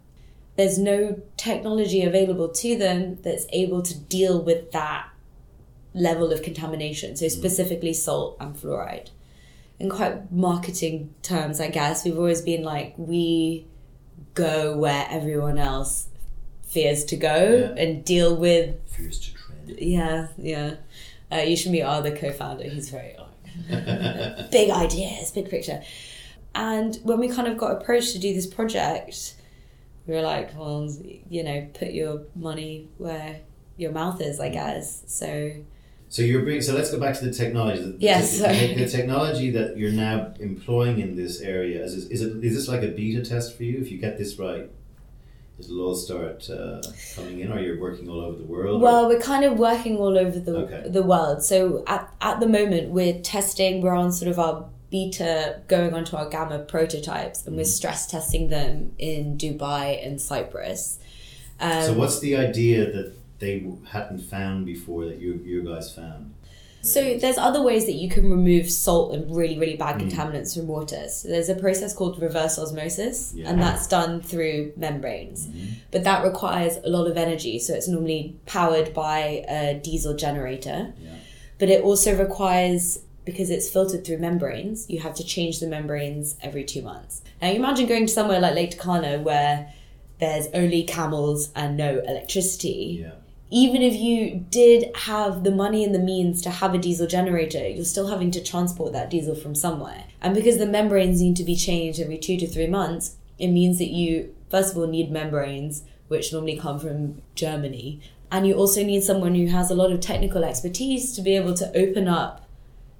there's 0.55 0.79
no 0.79 1.21
technology 1.37 2.03
available 2.05 2.49
to 2.49 2.77
them 2.77 3.19
that's 3.23 3.47
able 3.53 3.83
to 3.83 3.99
deal 3.99 4.41
with 4.41 4.71
that 4.71 5.09
level 5.95 6.33
of 6.33 6.43
contamination. 6.43 7.17
So 7.17 7.27
mm. 7.27 7.31
specifically 7.31 7.93
salt 7.93 8.37
and 8.39 8.55
fluoride. 8.55 9.09
In 9.81 9.91
quite 9.91 10.31
marketing 10.31 11.13
terms, 11.23 11.61
I 11.61 11.71
guess, 11.71 12.05
we've 12.05 12.17
always 12.17 12.41
been 12.41 12.63
like, 12.63 12.95
we 12.97 13.67
go 14.35 14.77
where 14.77 15.07
everyone 15.11 15.59
else 15.59 16.07
fears 16.77 17.05
to 17.07 17.17
go 17.17 17.39
Yeah. 17.77 17.83
and 17.83 18.05
deal 18.05 18.31
with 18.37 18.67
Fears 18.95 19.19
to 19.25 19.29
tread. 19.35 19.79
yeah, 19.97 20.29
yeah. 20.53 20.75
Uh, 21.33 21.43
you 21.51 21.57
should 21.57 21.73
meet 21.73 21.83
our 21.83 21.97
other 22.01 22.15
co-founder. 22.23 22.65
He's 22.77 22.89
very 22.91 23.13
like 23.19 24.51
big 24.59 24.71
ideas, 24.71 25.31
big 25.39 25.49
picture. 25.49 25.81
And 26.55 26.91
when 27.09 27.19
we 27.19 27.29
kind 27.37 27.49
of 27.49 27.57
got 27.59 27.71
approached 27.81 28.13
to 28.13 28.19
do 28.19 28.33
this 28.35 28.47
project, 28.47 29.35
we 30.07 30.15
were 30.15 30.23
like, 30.23 30.49
well, 30.59 30.89
you 31.29 31.43
know, 31.43 31.67
put 31.81 31.91
your 32.01 32.23
money 32.35 32.89
where 32.99 33.41
your 33.77 33.93
mouth 33.93 34.21
is, 34.21 34.39
I 34.41 34.51
guess. 34.51 35.03
So 35.07 35.31
So 36.09 36.23
you're 36.23 36.43
bringing. 36.43 36.63
So 36.63 36.73
let's 36.75 36.91
go 36.95 37.01
back 37.01 37.15
to 37.19 37.25
the 37.25 37.33
technology. 37.43 37.83
The, 37.83 37.97
Yes, 37.99 38.39
the, 38.39 38.75
the 38.83 38.89
technology 38.89 39.51
that 39.59 39.77
you're 39.79 39.93
now 40.09 40.33
employing 40.51 40.97
in 41.05 41.11
this 41.23 41.41
area 41.41 41.79
is 41.87 41.93
is 42.15 42.21
it 42.27 42.31
is 42.45 42.53
this 42.59 42.69
like 42.69 42.83
a 42.91 42.93
beta 42.99 43.23
test 43.33 43.49
for 43.57 43.65
you? 43.69 43.75
If 43.85 43.89
you 43.93 43.99
get 44.07 44.17
this 44.23 44.33
right, 44.39 44.67
it'll 45.59 45.81
all 45.87 45.95
start 45.95 46.49
uh, 46.51 46.83
coming 47.15 47.41
in, 47.41 47.51
or 47.53 47.59
you're 47.61 47.81
working 47.81 48.09
all 48.09 48.21
over 48.21 48.37
the 48.39 48.45
world. 48.45 48.81
or- 48.81 48.85
Well, 48.85 49.09
we're 49.09 49.21
kind 49.21 49.45
of 49.45 49.59
working 49.59 49.97
all 49.99 50.17
over 50.19 50.39
the 50.39 50.57
Okay. 50.57 50.89
the 50.89 51.03
world. 51.03 51.43
So 51.43 51.83
at 51.87 52.13
at 52.21 52.41
the 52.41 52.49
moment, 52.49 52.91
we're 52.91 53.21
testing. 53.21 53.81
We're 53.83 53.95
on 53.95 54.13
sort 54.13 54.31
of 54.31 54.39
our 54.39 54.69
beta, 54.91 55.61
going 55.69 55.93
onto 55.95 56.17
our 56.17 56.29
gamma 56.29 56.61
prototypes, 56.61 57.45
and 57.47 57.57
we're 57.57 57.63
Mm-hmm. 57.63 57.69
stress 57.81 58.07
testing 58.07 58.49
them 58.49 58.93
in 58.99 59.37
Dubai 59.37 60.05
and 60.07 60.21
Cyprus. 60.21 60.99
Um, 61.59 61.83
so 61.83 61.93
what's 61.95 62.21
the 62.21 62.37
idea 62.37 62.85
that 62.93 63.13
they 63.39 63.67
hadn't 63.89 64.21
found 64.21 64.65
before 64.67 65.05
that 65.07 65.19
you 65.19 65.41
you 65.45 65.63
guys 65.63 65.93
found? 65.93 66.35
So 66.87 67.19
there's 67.19 67.37
other 67.39 67.63
ways 67.63 67.85
that 67.87 67.95
you 67.95 68.09
can 68.09 68.31
remove 68.31 68.71
salt 68.71 69.13
and 69.15 69.35
really, 69.35 69.59
really 69.59 69.77
bad 69.77 69.97
Mm. 69.97 70.11
contaminants 70.11 70.57
from 70.57 70.69
water. 70.69 71.09
So 71.09 71.29
there's 71.29 71.49
a 71.49 71.55
process 71.55 71.93
called 71.93 72.21
reverse 72.23 72.59
osmosis, 72.59 73.33
Yeah. 73.35 73.51
and 73.51 73.61
that's 73.61 73.87
done 73.87 74.21
through 74.21 74.73
membranes. 74.77 75.47
Mhm. 75.47 75.67
But 75.91 76.05
that 76.05 76.25
requires 76.25 76.79
a 76.85 76.89
lot 76.89 77.07
of 77.11 77.17
energy, 77.17 77.59
so 77.59 77.75
it's 77.75 77.89
normally 77.89 78.37
powered 78.47 78.95
by 78.95 79.45
a 79.49 79.75
diesel 79.75 80.15
generator. 80.15 80.95
Yeah. 81.03 81.11
But 81.59 81.71
it 81.71 81.83
also 81.83 82.15
requires, 82.17 83.01
because 83.25 83.51
it's 83.51 83.69
filtered 83.69 84.05
through 84.05 84.19
membranes, 84.19 84.87
you 84.89 85.01
have 85.01 85.15
to 85.15 85.25
change 85.25 85.59
the 85.59 85.67
membranes 85.67 86.37
every 86.43 86.63
two 86.65 86.83
months. 86.83 87.23
Now 87.43 87.49
you 87.49 87.57
imagine 87.57 87.87
going 87.87 88.07
to 88.07 88.13
somewhere 88.13 88.39
like 88.41 88.55
Lake 88.55 88.79
Turkana 88.79 89.23
where 89.23 89.73
there's 90.21 90.47
only 90.55 90.83
camels 90.85 91.51
and 91.57 91.77
no 91.77 91.99
electricity 92.07 93.01
Yeah. 93.03 93.11
Even 93.51 93.81
if 93.81 93.95
you 93.95 94.45
did 94.51 94.91
have 94.97 95.45
the 95.45 95.53
money 95.53 95.85
and 95.85 95.95
the 95.95 96.01
means 96.01 96.43
to 96.43 96.51
have 96.51 96.75
a 96.75 96.79
diesel 96.79 97.07
generator, 97.07 97.67
you're 97.69 97.85
still 97.85 98.09
having 98.09 98.31
to 98.33 98.43
transport 98.43 98.93
that 98.93 99.09
diesel 99.09 99.37
from 99.37 99.55
somewhere. 99.55 100.05
And 100.21 100.35
because 100.35 100.59
the 100.59 100.67
membranes 100.67 101.21
need 101.21 101.37
to 101.37 101.45
be 101.45 101.55
changed 101.55 102.01
every 102.01 102.19
two 102.19 102.37
to 102.39 102.47
three 102.49 102.67
months, 102.67 103.17
it 103.39 103.49
means 103.49 103.79
that 103.79 103.91
you, 103.91 104.35
first 104.51 104.73
of 104.73 104.79
all, 104.79 104.89
need 104.89 105.11
membranes, 105.11 105.85
which 106.09 106.33
normally 106.33 106.59
come 106.59 106.81
from 106.81 107.23
Germany. 107.37 108.01
And 108.33 108.47
you 108.47 108.55
also 108.55 108.83
need 108.83 109.05
someone 109.05 109.37
who 109.37 109.47
has 109.47 109.71
a 109.71 109.75
lot 109.75 109.93
of 109.93 110.01
technical 110.01 110.45
expertise 110.45 111.15
to 111.15 111.23
be 111.23 111.37
able 111.37 111.55
to 111.55 111.69
open 111.79 112.09
up 112.09 112.45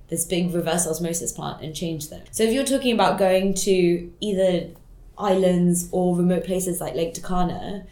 this 0.09 0.25
big 0.25 0.55
reverse 0.55 0.87
osmosis 0.87 1.33
plant 1.33 1.63
and 1.63 1.75
change 1.75 2.09
them. 2.09 2.23
So 2.31 2.45
if 2.45 2.53
you're 2.53 2.65
talking 2.65 2.93
about 2.93 3.19
going 3.19 3.55
to 3.55 4.13
either 4.21 4.69
islands 5.19 5.89
or 5.91 6.17
remote 6.17 6.45
places 6.45 6.81
like 6.81 6.95
Lake 6.95 7.15
Turkana, 7.15 7.85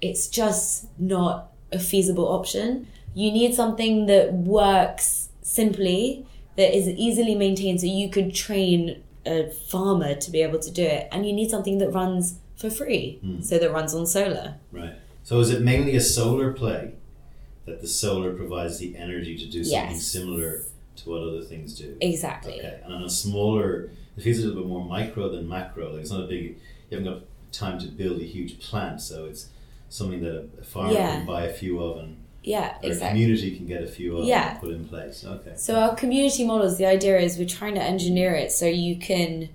it's 0.00 0.28
just 0.28 0.86
not 0.98 1.49
a 1.72 1.78
feasible 1.78 2.26
option. 2.28 2.86
You 3.14 3.30
need 3.32 3.54
something 3.54 4.06
that 4.06 4.32
works 4.32 5.28
simply, 5.42 6.26
that 6.56 6.76
is 6.76 6.88
easily 6.88 7.34
maintained, 7.34 7.80
so 7.80 7.86
you 7.86 8.08
could 8.10 8.34
train 8.34 9.02
a 9.26 9.50
farmer 9.50 10.14
to 10.14 10.30
be 10.30 10.42
able 10.42 10.58
to 10.60 10.70
do 10.70 10.82
it. 10.84 11.08
And 11.12 11.26
you 11.26 11.32
need 11.32 11.50
something 11.50 11.78
that 11.78 11.90
runs 11.90 12.38
for 12.56 12.70
free, 12.70 13.18
Hmm. 13.22 13.40
so 13.42 13.58
that 13.58 13.72
runs 13.72 13.94
on 13.94 14.06
solar. 14.06 14.56
Right. 14.72 14.94
So 15.24 15.40
is 15.40 15.50
it 15.50 15.62
mainly 15.62 15.96
a 15.96 16.00
solar 16.00 16.52
play 16.52 16.92
that 17.66 17.80
the 17.80 17.88
solar 17.88 18.32
provides 18.34 18.78
the 18.78 18.96
energy 18.96 19.36
to 19.38 19.46
do 19.46 19.62
something 19.64 19.90
Yes. 19.96 20.06
similar 20.06 20.64
to 20.96 21.10
what 21.10 21.22
other 21.22 21.42
things 21.42 21.78
do? 21.78 21.96
Exactly. 22.00 22.54
Okay. 22.54 22.78
And 22.84 22.92
on 22.94 23.02
a 23.02 23.10
smaller, 23.10 23.90
it 24.16 24.22
feels 24.22 24.38
a 24.38 24.46
little 24.46 24.62
bit 24.62 24.68
more 24.68 24.84
micro 24.84 25.28
than 25.30 25.48
macro. 25.48 25.92
Like 25.92 26.02
it's 26.02 26.10
not 26.10 26.24
a 26.24 26.26
big. 26.26 26.56
You 26.90 26.98
haven't 26.98 27.12
got 27.12 27.22
time 27.52 27.78
to 27.80 27.86
build 27.88 28.20
a 28.20 28.24
huge 28.24 28.58
plant, 28.60 29.00
so 29.00 29.24
it's 29.26 29.46
something 29.90 30.22
that 30.22 30.48
a, 30.60 30.64
farmer 30.64 30.92
Yeah. 30.94 31.16
can 31.18 31.26
buy 31.26 31.44
a 31.44 31.52
few 31.52 31.78
of 31.82 31.98
and 31.98 32.16
Yeah, 32.42 32.76
or 32.82 32.90
a 32.92 32.96
community 32.96 33.54
can 33.54 33.66
get 33.66 33.82
a 33.82 33.86
few 33.86 34.16
of 34.16 34.24
Yeah. 34.24 34.54
put 34.54 34.70
in 34.70 34.86
place. 34.86 35.22
Okay. 35.26 35.52
So 35.56 35.74
our 35.76 35.94
community 35.94 36.46
models, 36.46 36.78
the 36.78 36.86
idea 36.86 37.18
is 37.20 37.36
we're 37.36 37.46
trying 37.46 37.74
to 37.74 37.82
engineer 37.82 38.34
it 38.34 38.50
so 38.50 38.64
you 38.66 38.96
can 38.96 39.50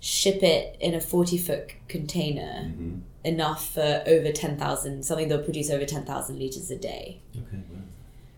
ship 0.00 0.42
it 0.42 0.76
in 0.78 0.92
a 0.94 1.00
40 1.00 1.38
foot 1.38 1.70
container 1.88 2.64
hmm 2.76 2.98
enough 3.24 3.74
for 3.74 4.02
over 4.06 4.30
10,000, 4.30 5.02
something 5.04 5.28
that'll 5.28 5.44
produce 5.44 5.70
over 5.70 5.84
10,000 5.84 6.38
litres 6.38 6.70
a 6.70 6.76
day. 6.76 7.18
Okay. 7.36 7.58
Well, 7.70 7.82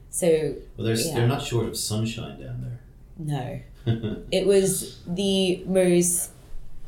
So, 0.08 0.54
well 0.76 0.86
there's, 0.86 1.06
Yeah. 1.06 1.14
they're 1.16 1.28
not 1.28 1.42
short 1.42 1.66
of 1.66 1.76
sunshine 1.76 2.40
down 2.40 2.62
there. 2.62 2.80
no. 3.86 4.22
It 4.32 4.46
was 4.46 4.98
the 5.06 5.62
most 5.66 6.30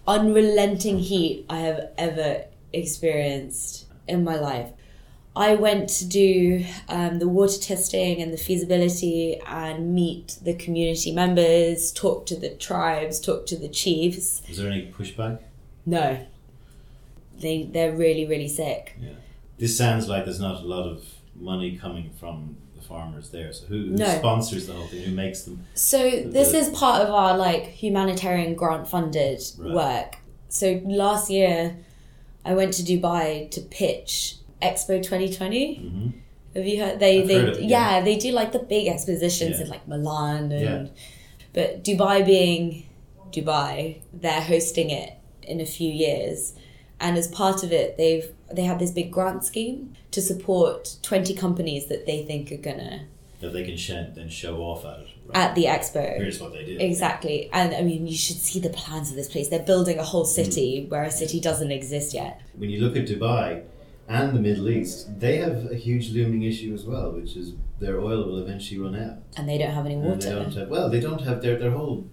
unrelenting 0.09 0.99
heat 0.99 1.44
I 1.49 1.59
have 1.61 1.90
ever 1.99 2.44
experienced 2.73 3.87
in 4.09 4.25
my 4.25 4.37
life. 4.37 4.71
I 5.35 5.54
went 5.54 5.88
to 5.90 6.04
do 6.06 6.64
um, 6.88 7.18
the 7.18 7.28
water 7.28 7.59
testing 7.59 8.21
and 8.21 8.32
the 8.32 8.37
feasibility 8.37 9.40
and 9.47 9.94
meet 9.94 10.37
the 10.42 10.52
community 10.54 11.11
members, 11.12 11.90
talk 11.90 12.26
to 12.26 12.37
the 12.37 12.50
tribes, 12.50 13.18
talk 13.18 13.47
to 13.47 13.56
the 13.56 13.68
chiefs. 13.68 14.42
Was 14.49 14.59
there 14.59 14.71
any 14.71 14.92
pushback? 14.92 15.38
No. 15.87 16.26
They, 17.40 17.62
they're 17.64 17.92
really, 17.92 18.26
really 18.26 18.49
sick. 18.49 18.94
Yeah. 19.00 19.11
This 19.59 19.76
sounds 19.76 20.09
like 20.09 20.25
there's 20.25 20.40
not 20.40 20.62
a 20.62 20.66
lot 20.66 20.87
of 20.87 21.04
money 21.35 21.76
coming 21.78 22.11
from 22.21 22.56
the 22.76 22.82
farmers 22.82 23.30
there. 23.30 23.52
So 23.54 23.66
who, 23.66 23.76
who 23.87 23.90
No. 23.97 24.18
sponsors 24.18 24.66
the 24.66 24.75
whole 24.75 24.87
thing? 24.87 25.02
Who 25.02 25.12
makes 25.12 25.42
them? 25.42 25.64
So 25.75 25.99
this 26.26 26.52
The- 26.52 26.59
is 26.59 26.68
part 26.71 27.02
of 27.02 27.09
our 27.09 27.37
like 27.38 27.64
humanitarian 27.68 28.54
grant 28.54 28.87
funded 28.87 29.40
Right. 29.56 29.75
work. 29.75 30.16
So 30.50 30.80
last 30.85 31.30
year, 31.30 31.78
I 32.45 32.55
went 32.55 32.73
to 32.75 32.83
Dubai 32.83 33.51
to 33.53 33.61
pitch 33.61 34.37
Expo 34.61 35.03
2020. 35.03 35.75
hmm 35.75 36.09
Have 36.55 36.67
you 36.67 36.81
heard? 36.83 36.99
They 37.01 37.21
I've 37.23 37.29
they 37.29 37.35
heard 37.41 37.57
it, 37.57 37.63
yeah. 37.63 37.69
yeah. 37.99 38.05
they 38.05 38.17
do 38.19 38.31
like 38.33 38.53
the 38.53 38.59
big 38.59 38.87
expositions 38.89 39.57
Yeah. 39.59 39.65
in 39.65 39.71
like 39.71 39.87
Milan 39.89 40.53
and 40.53 40.63
Yeah. 40.69 40.87
but 41.53 41.83
Dubai 41.85 42.25
being 42.27 42.87
Dubai, 43.31 44.01
they're 44.13 44.41
hosting 44.55 44.91
it 44.91 45.13
in 45.43 45.61
a 45.61 45.67
few 45.67 45.91
years. 45.91 46.55
And 47.01 47.17
as 47.19 47.27
part 47.29 47.65
of 47.65 47.73
it, 47.73 47.97
they've 47.97 48.29
they 48.57 48.65
have 48.71 48.79
this 48.79 48.91
big 48.91 49.11
grant 49.11 49.45
scheme 49.45 49.79
to 50.11 50.21
support 50.21 50.97
twenty 51.03 51.35
companies 51.35 51.87
that 51.87 52.07
they 52.07 52.23
think 52.31 52.53
are 52.53 52.63
gonna 52.69 53.07
That 53.41 53.53
they 53.55 53.65
can 53.65 53.77
sh- 53.77 54.13
then 54.19 54.29
show 54.29 54.55
off 54.71 54.85
at 54.85 54.99
it. 55.01 55.09
Right? 55.26 55.37
at 55.37 55.55
the 55.55 55.64
expo. 55.64 56.17
Here's 56.17 56.41
what 56.41 56.52
they 56.52 56.64
do. 56.64 56.76
Exactly. 56.79 57.49
And 57.52 57.75
I 57.75 57.83
mean, 57.83 58.07
you 58.07 58.17
should 58.17 58.37
see 58.37 58.61
the 58.61 58.71
plans 58.71 59.11
of 59.11 59.17
this 59.17 59.29
place. 59.29 59.49
They're 59.49 59.61
building 59.61 59.99
a 59.99 60.05
whole 60.05 60.25
city 60.25 60.85
mm. 60.85 60.91
where 60.91 61.05
a 61.05 61.11
city 61.11 61.41
doesn't 61.41 61.71
exist 61.71 62.12
yet. 62.14 62.41
When 62.57 62.71
you 62.71 62.81
look 62.81 62.97
at 62.97 63.07
Dubai 63.07 63.62
and 64.09 64.37
the 64.37 64.41
Middle 64.41 64.69
East, 64.69 65.21
they 65.21 65.37
have 65.38 65.71
a 65.71 65.76
huge 65.76 66.11
looming 66.11 66.43
issue 66.43 66.75
as 66.75 66.85
well, 66.85 67.12
which 67.12 67.37
is 67.37 67.55
their 67.79 68.00
oil 68.00 68.25
will 68.25 68.38
eventually 68.38 68.81
run 68.81 68.97
out. 68.97 69.19
And 69.37 69.49
they 69.49 69.59
don't 69.59 69.71
have 69.71 69.87
any 69.87 69.95
And 69.95 70.05
water. 70.05 70.19
they 70.19 70.35
don't 70.35 70.55
have 70.55 70.69
well, 70.69 70.91
they 70.91 71.00
don't 71.00 71.23
have 71.23 71.41
their 71.43 71.57
their 71.59 71.71
whole 71.73 72.09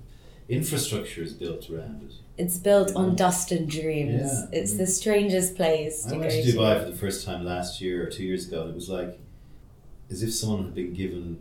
infrastructure 0.47 1.21
is 1.21 1.33
built 1.33 1.69
around 1.69 2.03
it. 2.03 2.13
It's 2.37 2.57
built 2.57 2.95
on 2.95 3.15
dust 3.15 3.51
and 3.51 3.69
dreams. 3.69 4.21
Yeah. 4.23 4.59
It's 4.59 4.73
mm. 4.73 4.77
the 4.77 4.87
strangest 4.87 5.55
place 5.55 6.03
to 6.03 6.09
I 6.09 6.13
go 6.13 6.19
went 6.19 6.31
to 6.31 6.43
to. 6.43 6.57
Dubai 6.57 6.83
for 6.83 6.89
the 6.89 6.97
first 6.97 7.25
time 7.25 7.43
last 7.45 7.81
year 7.81 8.03
or 8.05 8.09
two 8.09 8.23
years 8.23 8.47
ago, 8.47 8.61
and 8.61 8.71
it 8.71 8.75
was 8.75 8.89
like 8.89 9.19
as 10.09 10.23
if 10.23 10.33
someone 10.33 10.63
had 10.63 10.73
been 10.73 10.93
given 10.93 11.39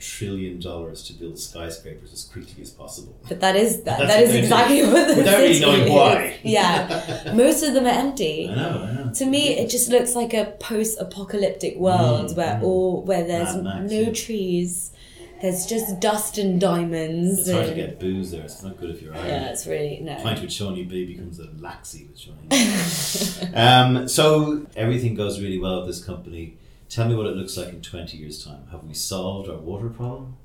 trillion 0.00 0.58
dollars 0.58 1.02
to 1.04 1.12
build 1.12 1.38
skyscrapers 1.38 2.12
as 2.12 2.24
quickly 2.24 2.62
as 2.62 2.70
possible. 2.70 3.16
But 3.28 3.40
that 3.40 3.54
is 3.54 3.82
that, 3.82 4.00
that 4.00 4.22
is 4.22 4.32
do. 4.32 4.38
exactly 4.38 4.82
what 4.82 5.08
the 5.08 5.16
Without 5.16 5.38
really 5.38 5.60
knowing 5.60 5.92
why. 5.92 6.38
Yeah. 6.42 7.32
Most 7.34 7.62
of 7.62 7.74
them 7.74 7.84
are 7.84 7.90
empty. 7.90 8.48
I 8.48 8.54
know, 8.54 8.88
I 8.88 8.92
know. 9.04 9.12
To 9.14 9.26
me, 9.26 9.58
it 9.58 9.68
just 9.70 9.90
looks 9.90 10.14
like 10.14 10.32
a 10.34 10.56
post-apocalyptic 10.60 11.76
world 11.76 12.00
Mm, 12.30 12.36
where 12.36 12.54
mm. 12.56 12.62
all 12.62 13.02
where 13.02 13.24
there's 13.24 13.56
Max, 13.56 13.90
no 13.90 14.00
yeah. 14.00 14.12
trees, 14.12 14.92
there's 15.40 15.66
just 15.66 16.00
dust 16.00 16.38
and 16.38 16.60
diamonds. 16.60 17.40
It's 17.40 17.50
hard 17.50 17.66
to 17.66 17.74
get 17.74 17.98
booze 17.98 18.30
there. 18.30 18.42
It's 18.42 18.62
not 18.62 18.76
good 18.78 18.90
if 18.90 19.02
you're 19.02 19.14
Irish. 19.14 19.26
Yeah, 19.26 19.50
it's 19.50 19.66
really 19.66 20.00
no. 20.00 20.16
pint 20.16 20.40
with 20.40 20.50
Seaniebee 20.50 21.06
becomes 21.06 21.38
a 21.40 21.46
laxie 21.46 22.08
with 22.08 22.18
Seanie. 22.18 23.56
um, 23.56 24.08
so 24.08 24.66
everything 24.76 25.14
goes 25.14 25.40
really 25.40 25.58
well 25.58 25.80
at 25.80 25.86
this 25.86 26.02
company. 26.04 26.56
Tell 26.90 27.08
me 27.08 27.14
what 27.14 27.26
it 27.26 27.36
looks 27.36 27.56
like 27.56 27.68
in 27.68 27.80
20 27.80 28.16
years' 28.16 28.44
time. 28.44 28.66
Have 28.72 28.82
we 28.84 28.94
solved 28.94 29.48
our 29.48 29.56
water 29.56 29.88
problem? 29.88 30.36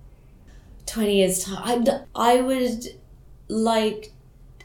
20 0.85 1.15
years 1.15 1.43
time 1.43 1.61
I'd, 1.63 1.89
i 2.15 2.39
would 2.41 2.85
like 3.47 4.13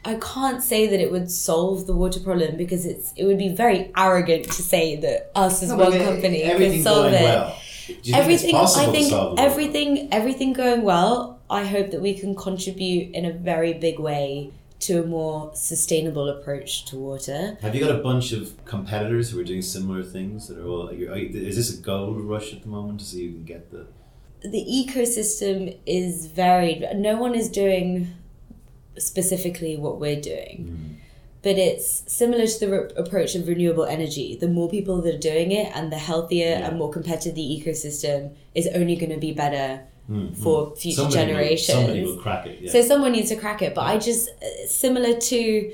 i 0.05 0.15
can't 0.15 0.61
say 0.61 0.87
that 0.87 0.99
it 0.99 1.11
would 1.11 1.31
solve 1.31 1.87
the 1.87 1.95
water 1.95 2.19
problem 2.19 2.57
because 2.57 2.85
it's 2.85 3.11
it 3.15 3.25
would 3.25 3.37
be 3.37 3.49
very 3.49 3.91
arrogant 3.97 4.45
to 4.45 4.61
say 4.61 4.97
that 4.97 5.31
us 5.35 5.63
as 5.63 5.69
No, 5.69 5.77
one 5.77 5.93
I 5.93 6.03
company 6.03 6.43
everything 6.43 6.73
can 6.73 6.83
solve 6.83 7.11
going 7.11 7.13
it 7.15 7.23
well. 7.23 7.59
Do 7.87 7.93
you 7.93 8.01
think 8.03 8.17
everything 8.17 8.49
it's 8.49 8.59
possible 8.59 8.83
i 8.83 8.85
to 8.85 8.91
think 8.91 9.09
solve 9.09 9.35
the 9.35 9.41
everything 9.41 10.13
everything 10.13 10.53
going 10.53 10.83
well 10.83 11.39
i 11.49 11.65
hope 11.65 11.89
that 11.91 12.01
we 12.01 12.13
can 12.13 12.35
contribute 12.35 13.15
in 13.15 13.25
a 13.25 13.33
very 13.33 13.73
big 13.73 13.99
way 13.99 14.51
to 14.81 15.03
a 15.03 15.05
more 15.05 15.51
sustainable 15.55 16.27
approach 16.29 16.85
to 16.85 16.97
water? 16.97 17.57
Have 17.61 17.75
you 17.75 17.81
got 17.85 17.93
a 17.95 18.01
bunch 18.01 18.31
of 18.31 18.63
competitors 18.65 19.29
who 19.31 19.39
are 19.39 19.43
doing 19.43 19.61
similar 19.61 20.03
things 20.03 20.47
that 20.47 20.57
are 20.59 20.67
all? 20.67 20.89
Is 20.89 21.55
this 21.55 21.77
a 21.77 21.81
gold 21.81 22.19
rush 22.21 22.53
at 22.53 22.63
the 22.63 22.67
moment 22.69 22.99
to 22.99 23.05
see 23.05 23.27
who 23.27 23.33
can 23.33 23.43
get 23.45 23.71
the? 23.71 23.87
the 24.43 24.65
ecosystem 24.65 25.77
is 25.85 26.25
varied. 26.25 26.83
No 26.95 27.15
one 27.15 27.35
is 27.35 27.47
doing 27.47 28.07
specifically 28.97 29.77
what 29.77 29.99
we're 29.99 30.19
doing. 30.19 30.57
Mm. 30.67 30.95
But 31.43 31.57
it's 31.57 32.03
similar 32.11 32.45
to 32.47 32.59
the 32.59 32.69
re- 32.69 32.89
approach 32.97 33.35
of 33.35 33.47
renewable 33.47 33.85
energy. 33.85 34.37
The 34.39 34.47
more 34.47 34.69
people 34.69 35.01
that 35.01 35.15
are 35.15 35.17
doing 35.19 35.51
it 35.51 35.71
and 35.75 35.91
the 35.91 35.97
healthier 35.97 36.49
Yeah. 36.57 36.67
and 36.67 36.77
more 36.77 36.91
competitive 36.91 37.35
the 37.35 37.41
ecosystem 37.41 38.35
is 38.53 38.67
only 38.73 38.95
going 38.95 39.11
to 39.11 39.19
be 39.19 39.31
better 39.31 39.81
Mm, 40.09 40.35
for 40.35 40.75
future 40.75 40.95
Somebody 40.97 41.17
will- 41.17 41.25
generations. 41.27 41.77
somebody 41.77 42.03
will 42.03 42.17
crack 42.17 42.45
it. 42.47 42.59
Yeah. 42.61 42.71
So 42.71 42.81
someone 42.81 43.11
needs 43.13 43.29
to 43.29 43.35
crack 43.35 43.61
it. 43.61 43.73
But 43.75 43.81
I 43.85 43.97
just 43.97 44.29
uh, 44.29 44.67
similar 44.67 45.17
to 45.19 45.71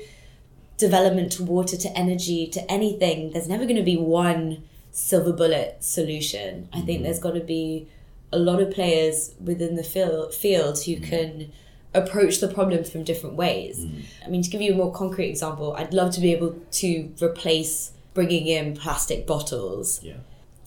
development 0.76 1.32
to 1.32 1.42
water 1.44 1.76
to 1.76 1.98
energy 1.98 2.46
to 2.48 2.70
anything. 2.70 3.30
There's 3.32 3.48
never 3.48 3.64
going 3.64 3.76
to 3.76 3.82
be 3.82 3.96
one 3.96 4.62
silver 4.92 5.32
bullet 5.32 5.76
solution. 5.80 6.68
I 6.72 6.80
think 6.82 7.00
Mhm. 7.00 7.04
there's 7.04 7.18
got 7.18 7.32
to 7.34 7.40
be 7.40 7.88
a 8.32 8.38
lot 8.38 8.60
of 8.60 8.70
players 8.70 9.34
within 9.42 9.74
the 9.76 9.82
field 9.82 10.34
field 10.34 10.78
who 10.84 10.96
can 10.96 11.50
approach 11.94 12.38
the 12.40 12.48
problem 12.48 12.84
from 12.84 13.02
different 13.02 13.34
ways. 13.34 13.78
Mm. 13.80 14.02
I 14.26 14.28
mean, 14.28 14.42
to 14.42 14.50
give 14.50 14.60
you 14.60 14.72
a 14.74 14.76
more 14.76 14.92
concrete 14.92 15.28
example, 15.30 15.72
I'd 15.76 15.94
love 15.94 16.12
to 16.12 16.20
be 16.20 16.32
able 16.32 16.54
to 16.72 17.10
replace 17.20 17.92
bringing 18.14 18.46
in 18.46 18.74
plastic 18.74 19.26
bottles. 19.26 20.00
Yeah. 20.02 20.14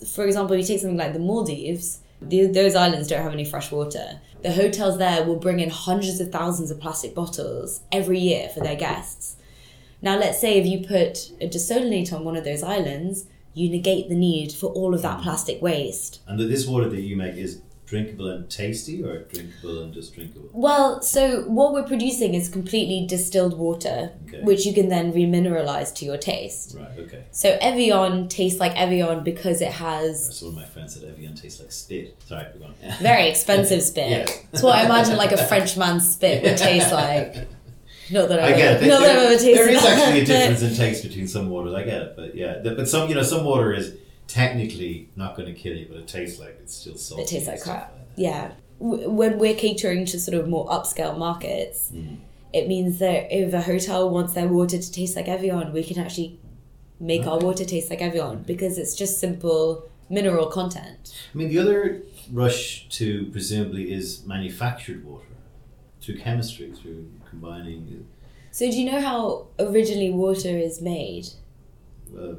For 0.06 0.26
example, 0.26 0.56
you 0.58 0.64
take 0.64 0.80
something 0.80 0.98
like 0.98 1.14
the 1.14 1.20
Maldives, 1.20 2.00
those 2.22 2.76
islands 2.76 3.08
don't 3.08 3.24
have 3.24 3.34
any 3.34 3.46
fresh 3.46 3.72
water. 3.72 4.20
The 4.44 4.52
hotels 4.52 4.98
there 4.98 5.24
will 5.24 5.38
bring 5.38 5.60
in 5.60 5.70
hundreds 5.70 6.20
of 6.20 6.32
thousands 6.32 6.72
of 6.72 6.80
plastic 6.80 7.14
bottles 7.14 7.82
every 7.92 8.20
year 8.20 8.50
for 8.50 8.60
their 8.60 8.76
guests. 8.76 9.36
Now, 10.02 10.18
let's 10.18 10.40
say 10.40 10.60
if 10.60 10.66
you 10.66 10.80
put 10.86 11.32
a 11.40 11.48
desalinate 11.48 12.12
on 12.12 12.24
one 12.24 12.36
of 12.36 12.44
those 12.44 12.64
islands, 12.64 13.26
you 13.54 13.70
negate 13.70 14.10
the 14.10 14.16
need 14.16 14.52
for 14.52 14.68
all 14.68 14.96
of 14.96 15.02
that 15.02 15.22
plastic 15.22 15.62
waste. 15.62 16.22
And 16.28 16.40
that 16.40 16.46
this 16.46 16.66
water 16.66 16.90
that 16.90 17.02
you 17.02 17.16
make 17.16 17.36
is 17.36 17.62
drinkable 17.92 18.30
and 18.32 18.50
tasty, 18.50 19.04
or 19.04 19.24
drinkable 19.34 19.84
and 19.84 19.94
just 19.94 20.16
drinkable. 20.16 20.50
Well, 20.54 21.02
so 21.02 21.42
what 21.42 21.74
we're 21.74 21.84
producing 21.84 22.34
is 22.34 22.48
completely 22.48 23.06
distilled 23.06 23.58
water, 23.58 24.14
Okay. 24.28 24.42
which 24.44 24.66
you 24.66 24.74
can 24.74 24.88
then 24.88 25.12
remineralize 25.12 25.94
to 25.96 26.06
your 26.06 26.18
taste. 26.18 26.76
Right. 26.80 26.88
Okay. 27.06 27.26
So 27.32 27.58
Evian 27.60 28.30
tastes 28.30 28.60
like 28.62 28.74
Evian 28.80 29.24
because 29.26 29.62
it 29.62 29.74
has 29.74 30.38
So 30.40 30.46
one 30.48 30.56
of 30.56 30.62
my 30.62 30.68
friends 30.68 30.94
said 30.96 31.04
Evian 31.04 31.36
tastes 31.36 31.60
like 31.60 31.72
spit. 31.74 32.16
Sorry, 32.26 32.46
we're 32.54 32.62
going. 32.62 32.76
very 33.02 33.28
expensive 33.28 33.82
spit. 33.92 34.10
Yeah. 34.10 34.36
It's 34.54 34.64
what 34.64 34.76
I 34.78 34.86
imagine 34.86 35.18
like 35.18 35.34
a 35.34 35.44
French 35.52 35.76
man's 35.78 36.14
spit 36.14 36.44
would 36.44 36.58
taste 36.58 36.92
like. 37.04 37.36
Not 38.10 38.28
that 38.30 38.40
I 38.40 38.48
I've 38.52 38.58
get 38.58 38.84
it. 38.84 38.88
not 38.88 39.02
that 39.02 39.10
I've 39.18 39.24
ever 39.24 39.34
tasted 39.36 39.56
there 39.58 39.70
is 39.70 39.84
actually 39.86 40.22
a 40.22 40.26
difference 40.26 40.62
in 40.64 40.76
taste 40.76 41.04
between 41.04 41.28
some 41.28 41.50
waters. 41.50 41.74
I 41.74 41.84
get 41.84 42.02
it, 42.02 42.14
but 42.16 42.36
yeah, 42.36 42.60
but 42.64 42.88
some 42.90 43.08
you 43.10 43.16
know 43.16 43.24
some 43.24 43.44
water 43.46 43.74
is 43.74 43.96
technically 44.34 45.10
not 45.16 45.36
going 45.36 45.54
to 45.54 45.60
kill 45.60 45.76
you, 45.76 45.88
but 45.90 45.98
it 45.98 46.08
tastes 46.08 46.40
like 46.40 46.58
it's 46.62 46.74
still 46.76 46.96
salty. 46.98 47.24
It 47.24 47.28
tastes 47.28 47.48
like 47.48 47.62
crap. 47.62 47.94
that. 47.94 48.08
Yeah. 48.16 48.52
When 48.80 49.38
we're 49.38 49.56
catering 49.56 50.06
to 50.06 50.20
sort 50.20 50.38
of 50.38 50.48
more 50.48 50.68
upscale 50.68 51.18
markets, 51.18 51.92
Mm. 51.94 52.18
it 52.54 52.68
means 52.68 53.00
that 53.00 53.32
if 53.32 53.54
a 53.54 53.62
hotel 53.62 54.10
wants 54.10 54.34
their 54.34 54.48
water 54.48 54.78
to 54.78 54.92
taste 54.92 55.16
like 55.16 55.28
Evian, 55.28 55.72
we 55.74 55.84
can 55.84 56.00
actually 56.00 56.40
make 57.00 57.26
our 57.26 57.40
water 57.40 57.66
taste 57.66 57.90
like 57.90 58.02
Evian 58.02 58.44
because 58.44 58.78
it's 58.78 58.96
just 58.96 59.20
simple 59.20 59.84
mineral 60.10 60.48
content. 60.48 61.14
I 61.34 61.38
mean, 61.38 61.50
the 61.50 61.60
other 61.60 62.02
rush 62.32 62.88
to 62.90 63.26
presumably 63.32 63.92
is 63.94 64.26
manufactured 64.26 65.06
water 65.06 65.26
through 66.02 66.18
chemistry, 66.18 66.72
through 66.72 67.10
combining. 67.30 68.08
So 68.52 68.70
do 68.70 68.78
you 68.82 68.92
know 68.92 69.00
how 69.00 69.48
originally 69.60 70.10
water 70.12 70.50
is 70.50 70.82
made? 70.82 71.28
Uh, 72.18 72.34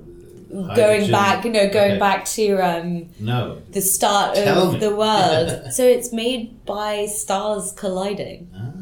going 0.51 1.11
back, 1.11 1.45
know, 1.45 1.69
going 1.69 1.93
Okay. 1.93 1.99
back 1.99 2.25
to 2.27 2.57
um, 2.59 3.09
No. 3.21 3.59
the 3.71 3.81
start 3.81 4.35
Tell 4.37 4.69
of 4.69 4.73
me. 4.75 4.79
the 4.81 4.95
world. 5.05 5.73
so 5.73 5.85
it's 5.85 6.13
made 6.13 6.65
by 6.67 7.07
stars 7.07 7.73
colliding. 7.73 8.51
Ah. 8.55 8.73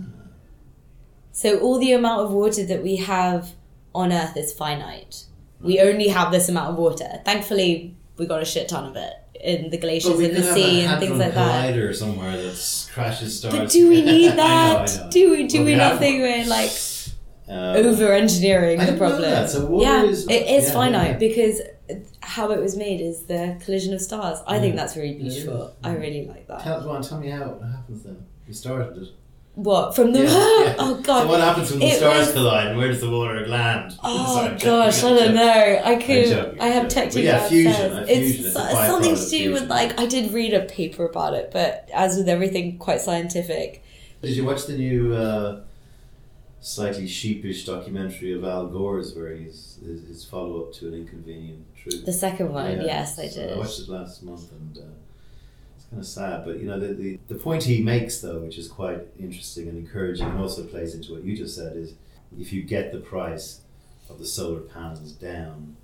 So 1.32 1.58
all 1.60 1.78
the 1.78 1.92
amount 1.92 2.22
of 2.22 2.32
water 2.32 2.64
that 2.66 2.82
we 2.82 2.96
have 2.96 3.50
on 3.94 4.12
Earth 4.12 4.36
is 4.36 4.52
finite. 4.52 5.24
We 5.60 5.80
only 5.80 6.08
have 6.08 6.32
this 6.32 6.48
amount 6.48 6.70
of 6.70 6.76
water. 6.76 7.20
Thankfully, 7.24 7.94
we 8.16 8.26
got 8.26 8.42
a 8.42 8.44
shit 8.44 8.68
ton 8.68 8.86
of 8.86 8.96
it 8.96 9.12
in 9.42 9.70
the 9.70 9.78
glaciers 9.78 10.20
in 10.20 10.34
the 10.34 10.42
sea 10.42 10.82
and 10.82 11.00
things 11.00 11.18
like 11.18 11.32
that. 11.34 11.74
collider 11.74 11.94
somewhere 11.94 12.36
that 12.36 12.88
crashes 12.92 13.38
stars. 13.38 13.54
But 13.54 13.70
do 13.70 13.88
we 13.88 14.02
need 14.02 14.28
I 14.32 14.34
know, 14.34 14.36
that? 14.36 14.90
I 14.90 14.96
know. 15.04 15.10
Do 15.10 15.30
we? 15.30 15.46
Do 15.46 15.58
Well, 15.58 15.64
we 15.66 15.72
we 15.72 15.76
not 15.78 15.98
think 15.98 16.20
we're 16.22 16.44
like 16.46 16.70
Um, 17.50 17.84
over 17.84 18.12
engineering 18.12 18.78
the 18.78 18.92
problem? 18.96 19.48
So 19.48 19.80
yeah, 19.82 20.04
is- 20.04 20.28
it 20.28 20.46
is 20.46 20.68
yeah, 20.68 20.72
finite 20.72 21.10
yeah. 21.12 21.18
because 21.18 21.60
how 22.22 22.52
it 22.52 22.60
was 22.60 22.76
made 22.76 23.00
is 23.00 23.24
the 23.24 23.60
collision 23.64 23.92
of 23.92 24.00
stars. 24.00 24.38
I 24.46 24.60
think 24.60 24.76
that's 24.76 24.96
really 24.96 25.14
beautiful. 25.14 25.74
I 25.82 25.96
really 25.96 26.26
like 26.26 26.46
that. 26.46 26.60
Tell, 26.62 26.88
on, 26.88 27.02
tell 27.02 27.18
me 27.18 27.28
how 27.28 27.58
it 27.60 27.62
happens 27.64 28.04
then. 28.04 28.24
You 28.46 28.54
started 28.54 29.02
it. 29.02 29.08
What 29.56 29.96
from 29.96 30.12
the? 30.12 30.20
Yeah, 30.20 30.28
yeah. 30.28 30.74
oh 30.78 31.00
god. 31.02 31.22
So 31.22 31.26
what 31.26 31.40
happens 31.40 31.70
when 31.72 31.80
the 31.80 31.86
It 31.86 31.96
stars 31.98 32.26
was- 32.26 32.32
collide? 32.34 32.76
Where 32.76 32.86
does 32.86 33.00
the 33.00 33.10
water 33.10 33.44
land? 33.48 33.98
Oh 34.04 34.36
Sorry, 34.58 34.58
gosh, 34.58 35.02
I 35.02 35.08
don't 35.18 35.34
know. 35.34 35.82
I 35.84 35.96
could. 35.96 36.58
I 36.60 36.66
have 36.68 36.88
technical 36.88 37.22
yeah, 37.22 37.48
fusion, 37.48 38.04
It's, 38.08 38.36
fusion, 38.36 38.52
it's 38.54 38.86
something 38.86 39.16
to 39.16 39.28
do 39.28 39.52
with 39.52 39.68
like 39.68 39.98
I 39.98 40.06
did 40.06 40.32
read 40.32 40.54
a 40.54 40.60
paper 40.66 41.04
about 41.04 41.34
it, 41.34 41.50
but 41.52 41.88
as 41.92 42.16
with 42.16 42.28
everything 42.28 42.78
quite 42.78 43.00
scientific. 43.00 43.82
Did 44.22 44.36
you 44.36 44.44
watch 44.44 44.66
the 44.66 44.76
new, 44.76 45.14
uh, 45.14 45.62
slightly 46.60 47.06
sheepish 47.06 47.64
documentary 47.64 48.32
of 48.34 48.44
Al 48.44 48.66
Gore's 48.66 49.14
where 49.14 49.34
he's 49.34 49.78
his, 49.84 50.06
his 50.06 50.24
follow 50.24 50.62
up 50.62 50.72
to 50.74 50.88
an 50.88 50.94
inconvenient 50.94 51.64
truth? 51.74 52.04
The 52.04 52.12
second 52.12 52.52
one, 52.52 52.72
Yeah, 52.72 52.84
yes, 52.84 53.18
I 53.18 53.28
did. 53.28 53.52
I 53.52 53.58
watched 53.58 53.80
it 53.80 53.88
last 53.88 54.22
month 54.22 54.50
and 54.52 54.78
uh, 54.78 54.82
it's 55.76 55.86
kind 55.86 56.00
of 56.00 56.06
sad. 56.06 56.44
But 56.44 56.58
you 56.58 56.66
know, 56.66 56.78
the, 56.78 56.94
the, 56.94 57.18
the 57.28 57.34
point 57.34 57.64
he 57.64 57.82
makes, 57.82 58.20
though, 58.20 58.40
which 58.40 58.58
is 58.58 58.68
quite 58.68 59.00
interesting 59.18 59.68
and 59.68 59.78
encouraging 59.78 60.26
and 60.26 60.38
also 60.38 60.64
plays 60.64 60.94
into 60.94 61.12
what 61.14 61.24
you 61.24 61.36
just 61.36 61.56
said, 61.56 61.76
is 61.76 61.94
if 62.38 62.52
you 62.52 62.62
get 62.62 62.92
the 62.92 63.00
price 63.00 63.60
of 64.08 64.18
the 64.18 64.26
solar 64.26 64.60
panels 64.60 65.12
down, 65.12 65.76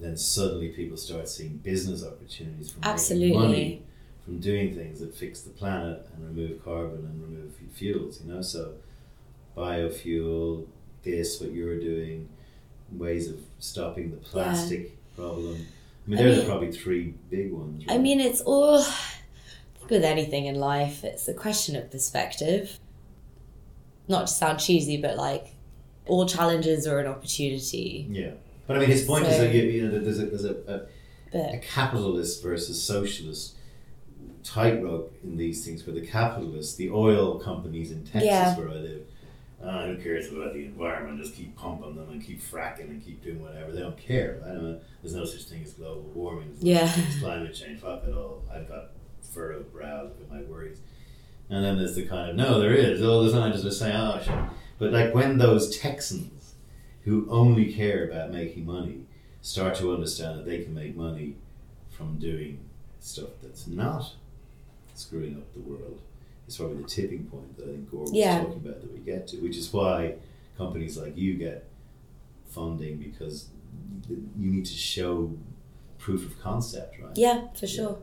then 0.00 0.16
suddenly 0.16 0.68
people 0.68 0.96
start 0.96 1.28
seeing 1.28 1.58
business 1.58 2.04
opportunities 2.04 2.72
from 2.72 2.82
Absolutely. 2.84 3.28
making 3.28 3.40
money 3.40 3.82
from 4.24 4.38
doing 4.38 4.74
things 4.74 5.00
that 5.00 5.14
fix 5.14 5.40
the 5.42 5.50
planet 5.50 6.06
and 6.14 6.24
remove 6.24 6.64
carbon 6.64 6.98
and 6.98 7.22
remove 7.22 7.52
fuels, 7.72 8.20
you 8.22 8.32
know? 8.32 8.42
So 8.42 8.74
biofuel, 9.60 10.66
this, 11.02 11.40
what 11.40 11.52
you're 11.52 11.78
doing, 11.78 12.28
ways 12.92 13.28
of 13.28 13.38
stopping 13.58 14.10
the 14.10 14.16
plastic 14.16 14.96
problem. 15.16 15.66
I 16.06 16.10
mean, 16.10 16.18
I 16.18 16.22
they're 16.22 16.30
the 16.32 16.38
mean- 16.38 16.46
probably 16.46 16.72
three 16.72 17.14
big 17.30 17.52
ones. 17.52 17.84
I 17.88 17.98
mean, 17.98 18.20
it's 18.20 18.40
all 18.40 18.84
with 19.88 20.04
anything 20.04 20.46
in 20.46 20.54
life. 20.56 21.04
It's 21.04 21.28
a 21.28 21.34
question 21.34 21.76
of 21.76 21.90
perspective. 21.90 22.78
Not 24.08 24.26
to 24.26 24.32
sound 24.32 24.58
cheesy, 24.60 24.96
but 24.96 25.16
like 25.16 25.48
all 26.06 26.26
challenges 26.26 26.86
are 26.86 26.98
an 26.98 27.06
opportunity. 27.06 28.06
yeah. 28.10 28.32
But 28.66 28.76
I 28.76 28.80
mean, 28.80 28.88
his 28.90 29.04
point 29.04 29.26
is 29.26 29.36
that 29.38 29.52
you, 29.52 29.62
you 29.62 29.82
know 29.84 29.90
that 29.90 30.04
there's 30.04 30.20
a 30.20 30.26
there's 30.26 30.44
a, 30.44 30.86
a, 31.34 31.38
a 31.56 31.58
capitalist 31.58 32.40
versus 32.42 32.80
socialist 32.80 33.56
tightrope 34.44 35.12
in 35.24 35.36
these 35.36 35.64
things. 35.64 35.84
Where 35.84 35.94
the 35.94 36.06
capitalists, 36.06 36.76
the 36.76 36.90
oil 36.90 37.38
companies 37.40 37.90
in 37.90 38.04
Texas, 38.04 38.24
Yeah. 38.24 38.56
where 38.56 38.68
I 38.68 38.74
live, 38.74 39.02
uh, 39.62 39.86
who 39.86 39.96
cares 39.98 40.32
about 40.32 40.52
the 40.54 40.64
environment? 40.64 41.20
Just 41.20 41.34
keep 41.34 41.54
pumping 41.56 41.94
them 41.96 42.08
and 42.10 42.24
keep 42.24 42.40
fracking 42.42 42.88
and 42.90 43.04
keep 43.04 43.22
doing 43.22 43.42
whatever. 43.42 43.72
They 43.72 43.80
don't 43.80 43.98
care. 43.98 44.40
I 44.44 44.78
there's 45.02 45.14
no 45.14 45.24
such 45.24 45.44
thing 45.44 45.62
as 45.62 45.72
global 45.74 46.02
warming. 46.14 46.48
There's 46.60 46.62
Yeah. 46.64 47.04
as 47.08 47.18
climate 47.18 47.54
change. 47.54 47.80
Fuck 47.80 48.04
it 48.04 48.14
all. 48.14 48.42
I've 48.52 48.68
got 48.68 48.90
furrowed 49.22 49.72
brows 49.72 50.12
at 50.20 50.30
my 50.30 50.42
worries. 50.42 50.78
And 51.48 51.64
then 51.64 51.78
there's 51.78 51.94
the 51.96 52.06
kind 52.06 52.30
of 52.30 52.36
no, 52.36 52.60
there 52.60 52.74
is. 52.74 53.02
All 53.02 53.22
the 53.24 53.32
time 53.32 53.52
just 53.52 53.78
saying, 53.78 53.94
oh 53.96 54.20
shit. 54.24 54.34
But 54.78 54.92
like 54.92 55.14
when 55.14 55.38
those 55.38 55.76
Texans 55.78 56.54
who 57.04 57.26
only 57.30 57.72
care 57.72 58.08
about 58.08 58.30
making 58.30 58.66
money 58.66 59.06
start 59.42 59.74
to 59.76 59.92
understand 59.92 60.38
that 60.38 60.46
they 60.46 60.62
can 60.62 60.74
make 60.74 60.94
money 60.96 61.36
from 61.90 62.18
doing 62.18 62.60
stuff 63.00 63.30
that's 63.42 63.66
not 63.66 64.12
screwing 64.94 65.36
up 65.36 65.52
the 65.54 65.60
world, 65.60 66.00
it's 66.50 66.56
probably 66.58 66.78
the 66.82 66.88
tipping 66.88 67.22
point 67.26 67.56
that 67.56 67.62
I 67.62 67.66
think 67.68 67.88
Gore 67.92 68.00
was 68.00 68.12
Yeah. 68.12 68.40
talking 68.40 68.56
about 68.56 68.80
that 68.80 68.92
we 68.92 68.98
get 68.98 69.28
to, 69.28 69.36
which 69.36 69.56
is 69.56 69.72
why 69.72 70.16
companies 70.58 70.98
like 70.98 71.16
you 71.16 71.34
get 71.34 71.64
funding 72.48 72.96
because 72.98 73.50
you 74.08 74.50
need 74.50 74.64
to 74.66 74.72
show 74.74 75.32
proof 75.98 76.26
of 76.26 76.40
concept, 76.42 76.98
right? 77.00 77.16
yeah, 77.16 77.42
for 77.54 77.68
sure. 77.68 77.98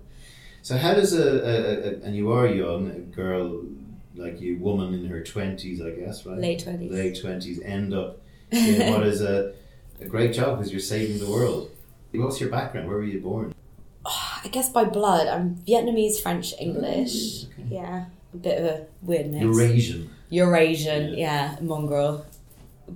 So 0.62 0.78
how 0.78 0.94
does 0.94 1.12
a, 1.14 1.28
a, 1.28 1.56
a 1.90 2.06
and 2.06 2.16
you 2.16 2.32
are 2.32 2.48
young, 2.48 2.90
a 2.90 3.00
girl 3.00 3.66
like 4.16 4.40
you, 4.40 4.58
woman 4.60 4.94
in 4.94 5.06
her 5.08 5.22
twenties, 5.26 5.82
I 5.82 5.90
guess, 5.90 6.26
right? 6.26 6.38
Late 6.38 6.64
20s. 6.66 6.90
Late 6.90 7.20
twenties, 7.20 7.60
end 7.62 7.94
up 7.94 8.22
in 8.52 8.94
what 8.94 9.06
is 9.06 9.22
a, 9.22 9.56
a 10.00 10.06
great 10.06 10.32
job 10.34 10.58
because 10.58 10.72
you're 10.72 10.80
saving 10.80 11.20
the 11.20 11.30
world. 11.30 11.70
What's 12.14 12.40
your 12.40 12.50
background? 12.50 12.88
Where 12.88 12.96
were 12.96 13.04
you 13.04 13.20
born? 13.20 13.54
I 14.06 14.48
guess 14.50 14.70
by 14.70 14.86
blood, 14.86 15.28
I'm 15.28 15.58
Vietnamese, 15.68 16.22
French, 16.22 16.54
English. 16.60 17.44
Okay. 17.44 17.68
Yeah, 17.70 18.06
a 18.34 18.38
bit 18.38 18.60
of 18.60 18.66
a 18.66 18.86
weird 19.02 19.28
mix. 19.32 19.44
Eurasian. 19.44 20.10
Eurasian, 20.30 21.18
yeah, 21.18 21.58
mongrel. 21.62 22.26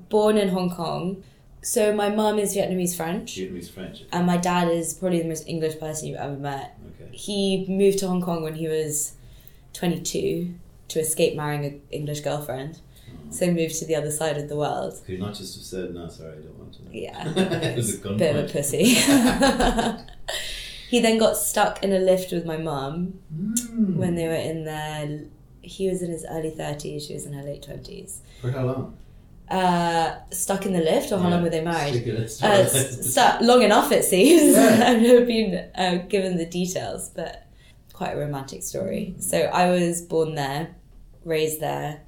Born 0.10 0.38
in 0.38 0.50
Hong 0.50 0.70
Kong. 0.70 1.24
So 1.64 1.94
my 1.94 2.10
mum 2.10 2.40
is 2.40 2.56
Vietnamese 2.56 2.96
French, 2.96 3.38
Vietnamese 3.38 3.70
French. 3.70 4.04
and 4.12 4.26
my 4.26 4.38
dad 4.38 4.68
is 4.68 4.96
probably 4.96 5.22
the 5.22 5.28
most 5.28 5.48
English 5.48 5.80
person 5.80 6.08
you've 6.08 6.18
ever 6.18 6.36
met. 6.36 6.76
Okay. 7.00 7.16
He 7.16 7.66
moved 7.70 8.00
to 8.00 8.08
Hong 8.08 8.22
Kong 8.22 8.42
when 8.42 8.56
he 8.56 8.68
was 8.68 9.14
22 9.74 10.56
to 10.88 11.00
escape 11.00 11.36
marrying 11.36 11.66
an 11.66 11.82
English 11.92 12.22
girlfriend. 12.22 12.80
Hmm. 13.08 13.32
So 13.32 13.52
moved 13.52 13.78
to 13.80 13.86
the 13.86 13.96
other 13.96 14.10
side 14.10 14.38
of 14.38 14.50
the 14.50 14.56
world. 14.56 15.00
Could 15.06 15.20
not 15.20 15.36
just 15.36 15.56
have 15.56 15.64
said, 15.64 15.94
no, 15.94 16.08
sorry, 16.10 16.32
I 16.32 16.42
don't 16.42 16.58
want 16.58 16.74
to? 16.74 16.98
Yeah. 16.98 17.28
it 17.36 17.76
was 17.76 18.04
a. 18.04 18.10
Bit 18.14 18.36
of 18.36 18.50
a 18.50 18.52
pussy. 18.52 18.96
he 20.92 21.00
then 21.00 21.18
got 21.18 21.38
stuck 21.38 21.84
in 21.84 21.92
a 21.94 22.00
lift 22.00 22.32
with 22.32 22.46
my 22.46 22.58
mum 22.58 22.94
Mm. 23.34 23.96
when 23.96 24.14
they 24.16 24.28
were 24.28 24.44
in 24.52 24.66
their. 24.66 25.22
He 25.64 25.88
was 25.90 26.02
in 26.02 26.12
his 26.12 26.26
early 26.30 26.52
30s, 26.52 27.08
she 27.08 27.14
was 27.14 27.26
in 27.26 27.34
her 27.34 27.44
late 27.44 27.62
20s. 27.68 28.20
For 28.42 28.52
how 28.52 28.66
long? 28.66 28.98
Uh, 29.50 30.16
stuck 30.32 30.66
in 30.66 30.74
the 30.74 30.80
lift, 30.92 31.12
or 31.12 31.18
how 31.20 31.26
Yeah. 31.28 31.34
long 31.36 31.44
were 31.44 31.50
they 31.50 31.62
married? 31.62 31.96
Uh, 32.10 32.48
s- 32.48 33.12
stu- 33.14 33.46
long 33.46 33.62
enough, 33.64 33.92
it 33.92 34.04
seems. 34.06 34.54
Yeah. 34.56 34.84
I've 34.88 35.02
never 35.02 35.26
been 35.26 35.50
uh, 35.76 35.96
given 36.10 36.38
the 36.38 36.46
details, 36.46 37.10
but 37.16 37.44
quite 37.94 38.14
a 38.16 38.18
romantic 38.18 38.64
story. 38.64 39.16
So 39.20 39.38
I 39.62 39.70
was 39.70 40.02
born 40.02 40.36
there, 40.36 40.64
raised 41.26 41.60
there, 41.60 42.02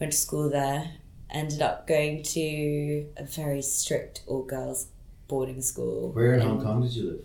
went 0.00 0.12
to 0.12 0.18
school 0.18 0.50
there, 0.50 0.90
ended 1.30 1.62
up 1.62 1.86
going 1.86 2.22
to 2.36 3.06
a 3.16 3.24
very 3.24 3.62
strict 3.62 4.22
all 4.26 4.42
girls 4.42 4.88
boarding 5.28 5.62
school. 5.62 6.12
Where 6.12 6.34
in 6.34 6.40
Hong 6.40 6.60
Kong 6.62 6.82
did 6.82 6.94
you 6.94 7.04
live? 7.10 7.24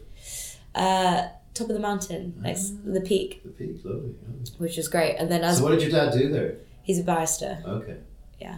Uh, 0.76 1.28
top 1.54 1.68
of 1.68 1.74
the 1.74 1.80
mountain, 1.80 2.34
next 2.42 2.74
Ah. 2.74 2.92
the 2.94 3.02
peak, 3.02 3.42
The 3.44 3.50
Peak, 3.50 3.82
lovely. 3.84 4.02
lovely. 4.26 4.44
which 4.58 4.78
was 4.78 4.88
great. 4.88 5.16
And 5.18 5.30
then 5.30 5.44
as 5.44 5.58
So 5.58 5.64
what 5.64 5.72
did 5.72 5.82
your 5.82 5.92
dad 5.92 6.14
do 6.14 6.30
there? 6.32 6.56
he's 6.84 7.00
a 7.00 7.04
barrister, 7.04 7.58
Okay. 7.68 7.98
yeah. 8.40 8.58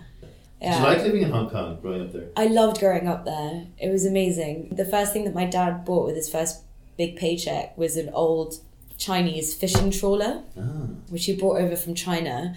Did 0.61 0.75
you 0.75 0.79
like 0.83 0.99
living 1.03 1.23
in 1.23 1.29
Hong 1.31 1.49
Kong 1.49 1.77
growing 1.81 2.01
up 2.03 2.13
there? 2.13 2.27
I 2.37 2.45
loved 2.45 2.79
growing 2.79 3.07
up 3.07 3.25
there. 3.25 3.65
It 3.77 3.89
was 3.91 4.05
amazing. 4.05 4.69
The 4.71 4.85
first 4.85 5.11
thing 5.11 5.25
that 5.25 5.33
my 5.35 5.45
dad 5.45 5.83
bought 5.83 6.05
with 6.05 6.15
his 6.15 6.29
first 6.29 6.61
big 6.97 7.17
paycheck 7.17 7.77
was 7.77 7.97
an 7.97 8.09
old 8.13 8.55
Chinese 8.97 9.53
fishing 9.53 9.91
trawler, 9.91 10.43
Ah. 10.57 10.61
which 11.09 11.25
he 11.25 11.35
brought 11.35 11.57
over 11.59 11.75
from 11.75 11.95
China. 11.95 12.55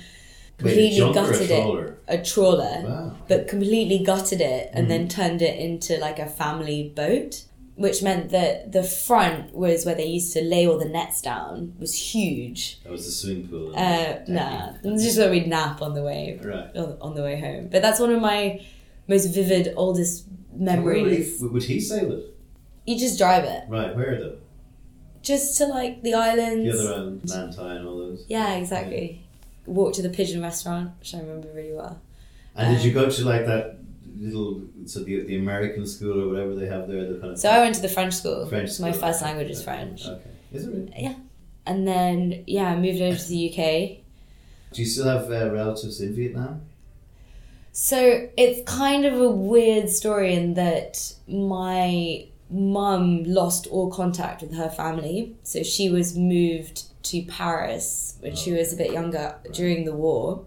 Wait, 0.62 0.70
a 0.70 0.74
Completely 0.74 0.96
junk 0.98 1.16
or 1.16 1.20
a 1.20 1.22
gutted 1.32 1.50
it. 1.50 1.98
A 2.08 2.18
trawler. 2.22 2.82
Wow. 2.84 3.12
But 3.26 3.48
completely 3.48 3.98
gutted 4.04 4.40
it 4.40 4.70
and 4.72 4.86
Mm-hmm. 4.86 4.88
then 4.88 5.08
turned 5.08 5.42
it 5.42 5.58
into 5.58 5.98
like 5.98 6.18
a 6.20 6.26
family 6.26 6.92
boat. 6.94 7.42
Which 7.76 8.02
meant 8.02 8.30
that 8.30 8.72
the 8.72 8.82
front 8.82 9.54
was 9.54 9.84
where 9.84 9.94
they 9.94 10.06
used 10.06 10.32
to 10.32 10.42
lay 10.42 10.66
all 10.66 10.78
the 10.78 10.88
nets 10.88 11.20
down, 11.20 11.74
was 11.78 11.94
huge. 11.94 12.82
That 12.82 12.90
was 12.92 13.04
the 13.04 13.12
swimming 13.12 13.48
pool. 13.48 13.72
Uh, 13.76 14.14
nah, 14.28 14.72
it's 14.82 15.04
just 15.04 15.18
where 15.18 15.30
we'd 15.30 15.46
nap 15.46 15.82
on 15.82 15.92
the 15.94 16.02
way 16.02 16.40
Right. 16.42 16.74
on, 16.74 16.96
on 17.02 17.14
the 17.14 17.22
way 17.22 17.38
home. 17.38 17.68
But 17.70 17.82
that's 17.82 18.00
one 18.00 18.12
of 18.12 18.20
my 18.22 18.64
most 19.08 19.26
vivid, 19.26 19.74
oldest 19.76 20.24
Where 20.52 20.80
would 20.80 20.94
he, 20.96 21.02
memories. 21.02 21.38
would 21.42 21.62
he 21.64 21.78
sail 21.78 22.12
it? 22.12 22.34
You 22.86 22.98
just 22.98 23.18
drive 23.18 23.44
it. 23.44 23.64
Right, 23.68 23.94
where 23.94 24.18
though? 24.20 24.36
Just 25.20 25.58
to 25.58 25.66
like 25.66 26.02
the 26.02 26.14
islands. 26.14 26.64
The 26.64 26.80
other 26.82 26.94
island, 26.94 27.22
Mantai 27.24 27.76
and 27.78 27.86
all 27.86 27.98
those. 27.98 28.24
Yeah, 28.28 28.54
exactly. 28.54 29.22
Walk 29.66 29.92
to 29.94 30.02
the 30.02 30.08
pigeon 30.08 30.40
restaurant, 30.40 30.92
which 30.98 31.14
I 31.14 31.18
remember 31.18 31.48
really 31.52 31.74
well. 31.74 32.00
And 32.54 32.74
did 32.74 32.84
you 32.86 32.96
Um, 32.98 33.04
go 33.04 33.10
to 33.10 33.24
like 33.24 33.44
that 33.46 33.76
little, 34.18 34.62
so 34.86 35.00
the, 35.04 35.24
the 35.24 35.36
American 35.36 35.86
school 35.86 36.22
or 36.22 36.28
whatever 36.28 36.54
they 36.54 36.66
have 36.66 36.88
there, 36.88 37.12
the 37.12 37.18
kind 37.18 37.32
of 37.32 37.38
So 37.38 37.50
I 37.50 37.58
went 37.58 37.74
to 37.76 37.82
the 37.82 37.88
French 37.88 38.14
school. 38.14 38.46
French 38.46 38.70
So 38.70 38.82
my 38.82 38.92
first 38.92 39.22
language 39.22 39.50
is 39.50 39.62
French. 39.62 40.06
Okay. 40.06 40.30
Is 40.52 40.66
it 40.66 40.70
really? 40.70 40.92
Yeah 40.96 41.14
and 41.66 41.86
then, 41.86 42.44
yeah, 42.46 42.70
I 42.70 42.76
moved 42.76 43.02
over 43.02 43.18
to 43.18 43.28
the 43.28 43.50
UK. 43.50 43.98
Do 44.72 44.82
you 44.82 44.86
still 44.86 45.06
have 45.06 45.30
uh, 45.30 45.50
relatives 45.52 46.00
in 46.00 46.14
Vietnam? 46.14 46.62
So 47.72 48.28
it's 48.36 48.68
kind 48.70 49.04
of 49.04 49.20
a 49.20 49.28
weird 49.28 49.90
story 49.90 50.34
in 50.34 50.54
that 50.54 51.12
my 51.28 52.26
mum 52.48 53.24
lost 53.24 53.66
all 53.66 53.90
contact 53.90 54.42
with 54.42 54.54
her 54.54 54.70
family. 54.70 55.36
So 55.42 55.62
she 55.62 55.90
was 55.90 56.16
moved 56.16 56.84
to 57.04 57.22
Paris 57.22 58.16
when 58.20 58.34
she 58.34 58.52
was 58.52 58.72
a 58.72 58.76
bit 58.76 58.92
younger 58.92 59.36
during 59.52 59.84
the 59.84 59.94
war. 59.94 60.44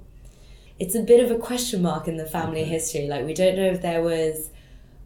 It's 0.79 0.95
a 0.95 1.01
bit 1.01 1.23
of 1.23 1.29
a 1.31 1.39
question 1.39 1.81
mark 1.81 2.07
in 2.07 2.17
the 2.17 2.25
family 2.25 2.63
history. 2.63 3.07
Like 3.07 3.25
we 3.25 3.33
don't 3.33 3.55
know 3.57 3.65
if 3.71 3.81
there 3.81 4.01
was 4.01 4.49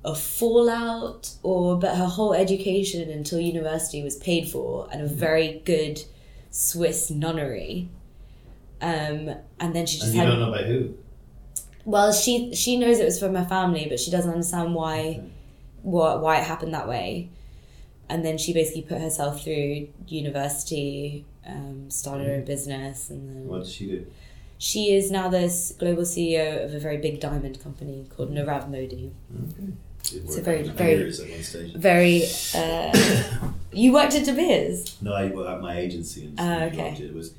a 0.05 0.13
fallout 0.13 1.31
or 1.43 1.77
but 1.79 1.95
her 1.95 2.05
whole 2.05 2.33
education 2.33 3.09
until 3.09 3.39
university 3.39 4.03
was 4.03 4.15
paid 4.17 4.49
for 4.49 4.87
and 4.91 5.01
a 5.01 5.07
very 5.07 5.61
good 5.65 6.03
Swiss 6.51 7.09
nunnery. 7.09 7.89
Um, 8.81 9.29
and 9.59 9.73
then 9.73 9.85
she 9.85 9.97
just 9.97 10.07
And 10.09 10.13
you 10.15 10.19
had 10.21 10.27
don't 10.29 10.39
know 10.39 10.51
by 10.51 10.63
who? 10.63 10.93
well, 11.85 12.11
she 12.13 12.53
she 12.53 12.77
knows 12.77 12.99
it 12.99 13.05
was 13.05 13.17
from 13.19 13.33
her 13.35 13.45
family, 13.45 13.87
but 13.89 13.99
she 13.99 14.11
doesn't 14.11 14.31
understand 14.31 14.75
why 14.75 14.99
Okay. 14.99 15.23
what 15.83 16.21
why 16.21 16.37
it 16.39 16.43
happened 16.43 16.73
that 16.73 16.87
way. 16.87 17.29
And 18.09 18.23
then 18.25 18.37
she 18.37 18.53
basically 18.53 18.81
put 18.83 18.99
herself 18.99 19.43
through 19.43 19.87
university, 20.07 21.25
um, 21.47 21.89
started 21.89 22.27
her 22.27 22.33
own 22.35 22.43
business, 22.45 23.09
and 23.09 23.29
then 23.29 23.47
What 23.47 23.63
did 23.63 23.71
she 23.71 23.87
do? 23.87 24.05
She 24.63 24.93
is 24.93 25.11
now 25.11 25.27
this 25.27 25.73
global 25.77 26.03
CEO 26.03 26.63
of 26.63 26.73
a 26.73 26.79
very 26.79 26.95
big 26.95 27.19
diamond 27.19 27.61
company 27.61 28.05
called 28.15 28.31
Nirav 28.33 28.69
Modi. 28.69 29.11
Okay. 29.35 29.73
Did 30.03 30.23
It's 30.23 30.37
a 30.37 30.41
very- 30.41 30.69
on 30.69 30.73
very- 30.75 31.01
at 31.11 31.19
one 31.19 31.43
stage. 31.43 31.73
Very. 31.73 32.23
Uh, 32.55 33.51
you 33.73 33.91
worked 33.91 34.15
at 34.15 34.23
De 34.23 34.31
Beers. 34.33 34.95
No, 35.01 35.11
I 35.11 35.25
well, 35.27 35.49
at 35.49 35.59
my 35.59 35.77
agency 35.77 36.27
and 36.27 36.35
Ah, 36.39 36.63
okay. 36.67 36.93
it. 36.93 37.01
It 37.01 37.13
was 37.13 37.33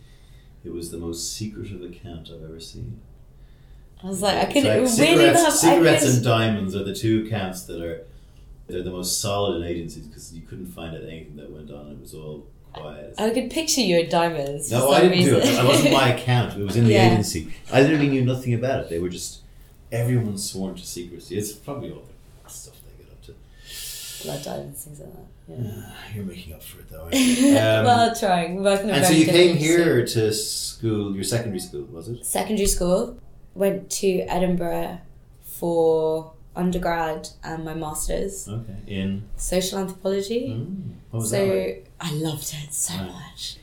it 0.65 0.71
was 0.75 0.91
the 0.91 0.99
most 0.99 1.33
secretive 1.33 1.83
account 1.83 2.29
I've 2.31 2.45
ever 2.45 2.61
seen. 2.61 3.01
I 4.03 4.07
was 4.09 4.21
like, 4.21 4.35
I 4.35 4.41
It's 4.43 4.53
could 4.53 4.65
like 4.65 4.75
really 4.75 4.87
cigarettes, 4.89 5.43
have. 5.45 5.53
cigarettes 5.55 6.03
I 6.03 6.07
could, 6.07 6.15
and 6.17 6.25
diamonds 6.25 6.77
are 6.77 6.85
the 6.85 6.95
two 6.95 7.25
accounts 7.27 7.63
that 7.65 7.81
are 7.81 8.05
they're 8.67 8.83
the 8.83 8.91
most 8.91 9.19
solid 9.19 9.63
in 9.63 9.67
agencies 9.67 10.07
because 10.07 10.35
you 10.35 10.43
couldn't 10.43 10.67
find 10.67 10.95
out 10.95 11.03
anything 11.05 11.37
that 11.37 11.51
went 11.51 11.71
on. 11.71 11.91
It 11.91 12.01
was 12.03 12.13
all 12.13 12.47
quiet. 12.75 13.15
I 13.19 13.31
could 13.31 13.51
picture 13.51 13.81
you 13.81 13.97
at 14.01 14.11
diamonds. 14.11 14.71
no, 14.71 14.91
I 14.91 15.01
didn't 15.03 15.25
do 15.25 15.37
it. 15.37 15.45
reason. 15.45 15.65
It 15.65 15.69
wasn't 15.69 15.93
my 15.93 16.09
account. 16.15 16.59
It 16.61 16.65
was 16.65 16.77
in 16.77 16.85
the 16.85 16.93
Yeah. 16.93 17.13
agency. 17.13 17.49
I 17.73 17.81
literally 17.83 18.09
knew 18.09 18.25
nothing 18.25 18.55
about 18.55 18.81
it. 18.81 18.91
They 18.91 18.99
were 18.99 19.09
just 19.09 19.41
everyone's 19.93 20.49
sworn 20.51 20.75
to 20.75 20.85
secrecy. 20.87 21.37
It's 21.39 21.53
probably 21.53 21.91
all 21.93 22.03
the 22.45 22.51
stuff 22.51 22.75
they 22.87 23.05
get 23.05 23.13
up 23.13 23.23
to. 23.25 23.35
Blood 24.25 24.43
diamonds, 24.45 24.85
things 24.85 25.01
like 25.01 25.13
that. 25.13 25.25
Yeah. 25.47 25.93
You're 26.15 26.25
making 26.25 26.55
up 26.55 26.63
for 26.63 26.81
it 26.81 26.89
though. 26.91 27.03
aren't 27.03 27.15
you? 27.15 27.49
Um, 27.51 27.85
well, 27.85 28.15
trying. 28.15 28.63
We're 28.63 28.79
on 28.81 28.91
and 28.91 29.05
so 29.07 29.13
you 29.13 29.27
came 29.27 29.57
here 29.57 30.05
to 30.07 30.33
school, 30.33 31.15
your 31.15 31.25
secondary 31.25 31.61
school, 31.61 31.85
was 31.93 32.09
it? 32.09 32.25
secondary 32.25 32.67
school, 32.67 33.19
went 33.55 33.91
to 33.91 34.21
Edinburgh 34.23 34.99
for 35.43 36.33
undergrad 36.57 37.29
and 37.43 37.65
my 37.65 37.75
master's, 37.75 38.49
Okay. 38.49 38.77
In 38.87 39.25
social 39.37 39.79
anthropology. 39.79 40.49
mm, 40.51 41.23
so 41.27 41.45
like? 41.45 41.91
I 42.01 42.13
loved 42.15 42.43
it 42.63 42.73
so 42.73 42.95
Right. 42.95 43.11
much. 43.13 43.59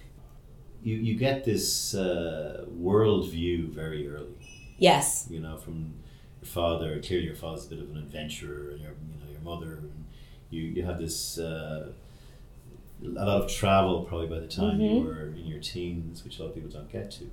You 0.83 0.95
you 0.97 1.15
get 1.15 1.43
this 1.45 1.93
uh, 1.93 2.65
world 2.87 3.29
view 3.29 3.67
very 3.67 4.07
early. 4.07 4.35
Yes. 4.77 5.27
You 5.29 5.39
know, 5.39 5.57
from 5.57 5.93
your 6.41 6.47
father. 6.47 6.99
Clearly, 7.01 7.25
your 7.25 7.35
father's 7.35 7.65
a 7.67 7.69
bit 7.69 7.79
of 7.79 7.89
an 7.91 7.97
adventurer, 7.97 8.71
and 8.71 8.79
your 8.81 8.93
you 9.09 9.15
know 9.19 9.31
your 9.31 9.41
mother. 9.41 9.73
And 9.75 10.05
you 10.49 10.61
you 10.75 10.83
have 10.83 10.99
this. 10.99 11.37
Uh, 11.37 11.91
a 13.03 13.07
lot 13.09 13.27
of 13.41 13.49
travel 13.49 14.03
probably 14.03 14.27
by 14.27 14.39
the 14.39 14.47
time 14.47 14.79
you 14.79 14.91
Mhm. 14.91 15.05
were 15.05 15.27
in 15.39 15.45
your 15.47 15.59
teens, 15.59 16.23
which 16.23 16.37
a 16.37 16.41
lot 16.43 16.49
of 16.49 16.55
people 16.55 16.69
don't 16.69 16.91
get 16.91 17.09
to. 17.17 17.29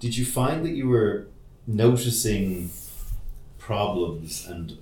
Did 0.00 0.16
you 0.16 0.24
find 0.24 0.64
that 0.66 0.72
you 0.72 0.88
were 0.88 1.28
noticing 1.66 2.70
problems 3.62 4.46
and 4.46 4.78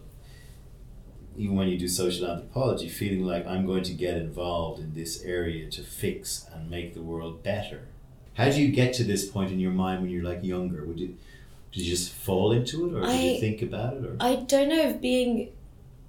even 1.37 1.57
when 1.57 1.69
you 1.69 1.79
do 1.79 1.89
social 1.89 2.29
anthropology, 2.29 2.89
feeling 2.89 3.25
like 3.25 3.47
I'm 3.47 3.65
going 3.65 3.85
to 3.85 3.93
get 3.93 4.17
involved 4.17 4.81
in 4.81 4.95
this 4.95 5.23
area 5.23 5.71
to 5.71 5.83
fix 5.83 6.47
and 6.53 6.71
make 6.71 6.95
the 6.95 7.03
world 7.03 7.43
better. 7.43 7.89
How 8.35 8.51
do 8.51 8.61
you 8.61 8.73
get 8.73 8.93
to 8.95 9.05
this 9.05 9.29
point 9.29 9.51
in 9.51 9.61
your 9.61 9.71
mind 9.71 10.03
when 10.03 10.11
you're 10.11 10.25
like 10.25 10.43
younger? 10.43 10.85
Would 10.85 11.01
you 11.01 11.17
did 11.73 11.83
you 11.83 11.91
just 11.91 12.13
fall 12.13 12.51
into 12.51 12.89
it, 12.89 12.99
or 12.99 13.07
did 13.07 13.35
you 13.35 13.41
think 13.41 13.63
about 13.63 13.95
it, 13.95 14.05
or 14.05 14.17
I 14.19 14.37
don't 14.37 14.69
know 14.69 14.89
if 14.89 15.01
being 15.01 15.53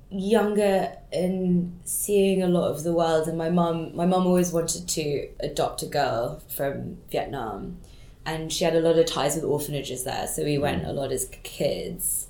younger 0.10 0.92
and 1.14 1.80
seeing 1.86 2.42
a 2.42 2.48
lot 2.48 2.70
of 2.70 2.84
the 2.84 2.94
world 2.94 3.28
and 3.28 3.38
my 3.38 3.50
mum 3.50 3.96
my 3.96 4.06
mum 4.06 4.28
always 4.28 4.52
wanted 4.52 4.86
to 4.90 5.30
adopt 5.40 5.84
a 5.84 5.86
girl 5.86 6.42
from 6.50 6.98
Vietnam 7.10 7.78
and 8.26 8.52
she 8.52 8.66
had 8.66 8.76
a 8.76 8.82
lot 8.82 8.98
of 8.98 9.06
ties 9.06 9.36
with 9.36 9.46
orphanages 9.46 10.04
there 10.04 10.28
so 10.28 10.44
we 10.44 10.58
went 10.58 10.84
mm. 10.84 10.90
a 10.90 10.92
lot 10.92 11.14
as 11.14 11.30
kids 11.44 12.21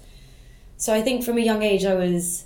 so 0.83 0.87
I 0.99 1.01
think 1.05 1.17
from 1.25 1.37
a 1.37 1.41
young 1.51 1.61
age 1.71 1.83
I 1.85 1.95
was 2.05 2.45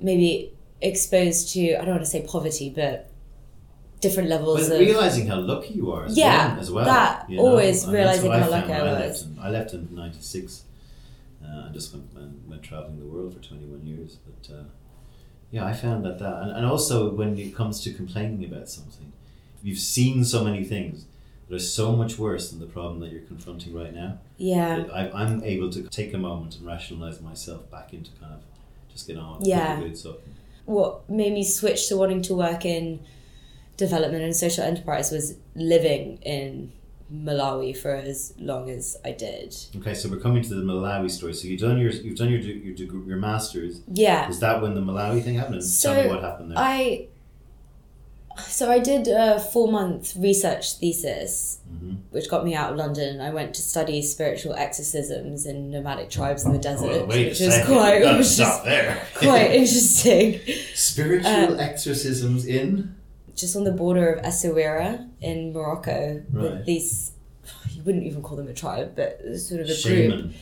maybe 0.00 0.52
exposed 0.80 1.52
to 1.54 1.60
I 1.76 1.80
don't 1.84 1.94
want 1.98 2.04
to 2.08 2.12
say 2.14 2.22
poverty 2.22 2.68
but 2.80 3.10
different 4.00 4.28
levels 4.28 4.68
but 4.68 4.74
of 4.74 4.80
realizing 4.80 5.26
how 5.26 5.40
lucky 5.40 5.74
you 5.74 5.90
are 5.92 6.04
as 6.06 6.16
Yeah, 6.16 6.52
well, 6.52 6.60
as 6.60 6.70
well. 6.70 6.84
that, 6.84 7.28
you 7.28 7.36
know? 7.36 7.42
always 7.46 7.76
And 7.84 7.92
that's 7.94 7.98
realizing 8.22 8.30
how 8.42 8.48
lucky 8.56 8.72
I 8.72 8.82
left 8.82 9.08
was. 9.08 9.22
in- 9.22 9.38
I 9.46 9.48
left 9.50 9.74
in 9.74 9.82
'96. 9.94 10.62
Uh, 11.44 11.66
I 11.68 11.72
just 11.72 11.92
went, 11.92 12.06
went 12.14 12.34
went 12.48 12.62
traveling 12.62 12.98
the 12.98 13.06
world 13.14 13.34
for 13.34 13.40
21 13.40 13.84
years, 13.86 14.16
but 14.26 14.42
uh, 14.54 14.62
yeah, 15.50 15.64
I 15.66 15.72
found 15.72 16.04
that 16.04 16.18
that 16.20 16.36
and, 16.42 16.50
and 16.58 16.64
also 16.66 17.10
when 17.10 17.36
it 17.38 17.54
comes 17.54 17.80
to 17.84 17.92
complaining 17.92 18.44
about 18.50 18.68
something, 18.68 19.12
you've 19.62 19.78
seen 19.96 20.24
so 20.24 20.44
many 20.44 20.62
things 20.64 20.96
that 21.48 21.54
are 21.54 21.58
so 21.58 21.92
much 21.96 22.18
worse 22.18 22.50
than 22.50 22.60
the 22.60 22.66
problem 22.66 23.00
that 23.00 23.10
you're 23.10 23.22
confronting 23.22 23.74
right 23.74 23.94
now. 23.94 24.18
yeah 24.36 24.84
I, 24.92 25.10
I'm 25.10 25.42
able 25.44 25.70
to 25.70 25.82
take 25.88 26.12
a 26.14 26.18
moment 26.18 26.56
and 26.56 26.66
rationalize 26.66 27.20
myself 27.20 27.70
back 27.70 27.92
into 27.94 28.10
kind 28.20 28.34
of 28.34 28.40
just 28.92 29.06
get 29.06 29.16
on 29.16 29.38
with 29.38 29.48
Yeah. 29.48 29.76
the 29.76 29.82
good 29.86 29.96
stuff. 29.98 30.16
what 30.66 31.08
made 31.08 31.32
me 31.32 31.44
switch 31.44 31.88
to 31.88 31.96
wanting 31.96 32.22
to 32.22 32.34
work 32.34 32.64
in 32.64 33.00
development 33.76 34.22
and 34.24 34.34
social 34.34 34.64
enterprise 34.64 35.10
was 35.12 35.36
living 35.54 36.18
in 36.22 36.72
Malawi 37.12 37.74
for 37.74 37.94
as 37.94 38.34
long 38.38 38.68
as 38.68 38.98
I 39.02 39.12
did. 39.12 39.56
Okay, 39.76 39.94
so 39.94 40.10
we're 40.10 40.18
coming 40.18 40.42
to 40.42 40.54
the 40.54 40.60
Malawi 40.62 41.10
story. 41.10 41.32
So 41.32 41.48
you've 41.48 41.60
done 41.60 41.78
your 41.78 41.90
you've 41.90 42.18
done 42.18 42.28
your 42.28 42.40
your, 42.40 43.06
your 43.06 43.16
masters. 43.16 43.80
Yeah. 43.90 44.28
Is 44.28 44.40
that 44.40 44.60
when 44.60 44.74
the 44.74 44.82
Malawi 44.82 45.22
thing 45.24 45.36
happened? 45.36 45.64
So, 45.64 45.94
Tell 45.94 46.02
me 46.04 46.10
what 46.10 46.22
happened 46.22 46.50
there. 46.50 46.58
I 46.58 47.06
so 48.46 48.70
I 48.70 48.78
did 48.78 49.08
a 49.08 49.40
four 49.40 49.70
month 49.70 50.14
research 50.16 50.74
thesis, 50.74 51.58
Mhm. 51.72 51.96
which 52.10 52.28
got 52.30 52.44
me 52.44 52.54
out 52.54 52.72
of 52.72 52.76
London. 52.78 53.20
I 53.20 53.30
went 53.30 53.54
to 53.54 53.62
study 53.62 54.00
spiritual 54.02 54.54
exorcisms 54.54 55.46
in 55.46 55.70
nomadic 55.70 56.10
tribes 56.10 56.44
in 56.44 56.52
the 56.52 56.58
desert, 56.58 57.02
Oh, 57.02 57.06
which 57.06 57.40
was 57.40 57.54
second. 57.54 57.74
quite, 57.74 58.00
which 58.02 58.20
is 58.20 58.36
there. 58.64 59.02
quite 59.16 59.50
interesting. 59.52 60.40
Spiritual 60.74 61.54
Uh, 61.54 61.56
exorcisms 61.56 62.46
in. 62.46 62.94
Just 63.34 63.54
on 63.56 63.64
the 63.64 63.72
border 63.72 64.12
of 64.14 64.24
Essaouira 64.24 65.06
in 65.20 65.52
Morocco, 65.52 66.22
Right. 66.32 66.64
these. 66.64 67.12
You 67.74 67.82
wouldn't 67.84 68.04
even 68.04 68.22
call 68.22 68.36
them 68.36 68.48
a 68.48 68.52
tribe, 68.52 68.92
but 68.96 69.20
sort 69.38 69.60
of 69.60 69.70
a 69.70 69.82
group. 69.82 70.32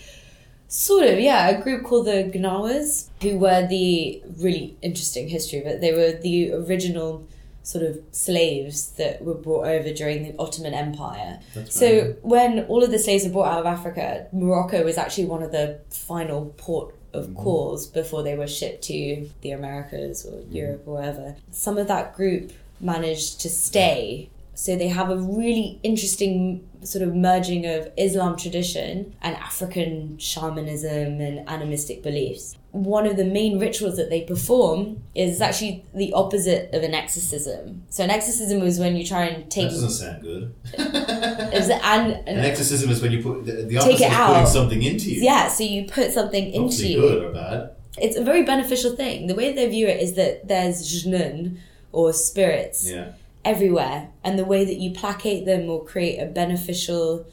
Sort 0.68 1.06
of, 1.06 1.20
yeah. 1.20 1.48
A 1.50 1.62
group 1.62 1.84
called 1.84 2.06
the 2.06 2.24
Gnawas, 2.34 3.08
who 3.22 3.38
were 3.38 3.66
the 3.68 4.20
really 4.38 4.76
interesting 4.82 5.28
history, 5.28 5.60
but 5.64 5.80
they 5.80 5.92
were 5.92 6.12
the 6.20 6.52
original 6.52 7.22
sort 7.66 7.84
of 7.84 7.98
slaves 8.12 8.90
that 8.92 9.24
were 9.24 9.34
brought 9.34 9.66
over 9.66 9.92
during 9.92 10.22
the 10.22 10.38
Ottoman 10.38 10.72
Empire. 10.72 11.40
So 11.68 12.14
when 12.22 12.60
all 12.66 12.84
of 12.84 12.92
the 12.92 12.98
slaves 13.00 13.24
were 13.24 13.32
brought 13.32 13.52
out 13.52 13.58
of 13.58 13.66
Africa, 13.66 14.28
Morocco 14.32 14.84
was 14.84 14.96
actually 14.96 15.24
one 15.24 15.42
of 15.42 15.50
the 15.50 15.80
final 15.90 16.54
port 16.58 16.94
of 17.12 17.34
calls 17.34 17.88
before 17.88 18.22
they 18.22 18.36
were 18.36 18.46
shipped 18.46 18.84
to 18.84 19.28
the 19.40 19.50
Americas 19.50 20.24
or 20.24 20.42
Europe 20.48 20.84
or 20.86 20.94
wherever. 20.94 21.34
Some 21.50 21.76
of 21.76 21.88
that 21.88 22.14
group 22.14 22.52
managed 22.80 23.40
to 23.40 23.50
stay. 23.50 24.30
So 24.54 24.76
they 24.76 24.88
have 24.88 25.10
a 25.10 25.16
really 25.16 25.80
interesting 25.82 26.66
sort 26.84 27.02
of 27.02 27.16
merging 27.16 27.66
of 27.66 27.90
Islam 27.96 28.36
tradition 28.36 29.16
and 29.22 29.34
African 29.36 30.18
shamanism 30.18 31.20
and 31.20 31.48
animistic 31.48 32.00
beliefs. 32.02 32.56
One 32.76 33.06
of 33.06 33.16
the 33.16 33.24
main 33.24 33.58
rituals 33.58 33.96
that 33.96 34.10
they 34.10 34.20
perform 34.22 35.02
is 35.14 35.40
actually 35.40 35.84
the 35.94 36.12
opposite 36.12 36.72
of 36.74 36.82
an 36.82 36.92
exorcism. 36.94 37.82
So 37.88 38.04
an 38.04 38.10
exorcism 38.10 38.60
was 38.60 38.78
when 38.78 38.96
you 38.96 39.04
try 39.06 39.24
and 39.26 39.44
That 39.44 39.50
take 39.50 39.70
doesn't 39.70 39.90
sound 39.90 40.22
good. 40.22 40.54
is 40.74 41.68
it- 41.70 41.80
and, 41.84 42.12
An 42.28 42.38
exorcism 42.44 42.90
is 42.90 43.00
when 43.00 43.12
you 43.12 43.22
put 43.22 43.46
the, 43.46 43.52
the 43.52 43.68
Take 43.68 43.76
opposite 43.78 43.90
it 43.90 43.94
is 43.94 44.00
putting 44.00 44.12
out. 44.42 44.48
something 44.48 44.82
into 44.82 45.10
you. 45.10 45.22
yeah, 45.22 45.48
so 45.48 45.64
you 45.64 45.86
put 45.86 46.12
something 46.12 46.44
into 46.46 46.58
Hopefully 46.60 46.92
you. 46.92 47.00
good 47.00 47.24
or 47.24 47.32
bad. 47.32 47.70
It's 47.98 48.16
a 48.16 48.22
very 48.22 48.42
beneficial 48.42 48.94
thing. 48.94 49.26
The 49.26 49.34
way 49.34 49.52
they 49.54 49.66
view 49.70 49.86
it 49.86 50.00
is 50.02 50.14
that 50.14 50.46
there's 50.48 50.78
jnun 51.04 51.56
or 51.92 52.12
spirits 52.12 52.90
Yeah. 52.90 53.12
everywhere, 53.44 54.08
and 54.22 54.38
the 54.38 54.44
way 54.44 54.64
that 54.66 54.76
you 54.76 54.90
placate 54.90 55.46
them 55.46 55.70
or 55.70 55.82
create 55.82 56.18
a 56.18 56.26
beneficial, 56.26 57.24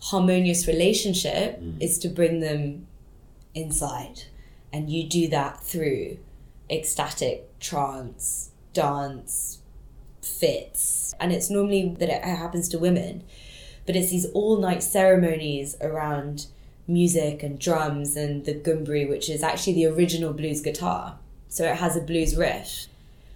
harmonious 0.00 0.66
relationship 0.66 1.60
Mm. 1.62 1.80
is 1.80 1.98
to 1.98 2.08
bring 2.08 2.40
them 2.40 2.86
inside, 3.54 4.22
and 4.72 4.90
you 4.90 5.04
do 5.04 5.28
that 5.28 5.62
through 5.62 6.18
ecstatic 6.70 7.58
trance, 7.60 8.50
dance, 8.72 9.58
fits, 10.22 11.14
and 11.20 11.32
it's 11.32 11.50
normally 11.50 11.96
that 11.98 12.08
it 12.08 12.22
happens 12.24 12.68
to 12.68 12.78
women, 12.78 13.24
but 13.86 13.96
it's 13.96 14.10
these 14.10 14.26
all 14.32 14.58
night 14.58 14.82
ceremonies 14.82 15.76
around 15.80 16.46
music 16.86 17.42
and 17.42 17.58
drums 17.58 18.16
and 18.16 18.44
the 18.44 18.54
gumbri, 18.54 19.08
which 19.08 19.28
is 19.28 19.42
actually 19.42 19.74
the 19.74 19.86
original 19.86 20.32
blues 20.32 20.60
guitar. 20.60 21.18
So 21.48 21.64
it 21.64 21.76
has 21.76 21.96
a 21.96 22.00
blues 22.00 22.36
riff. 22.36 22.86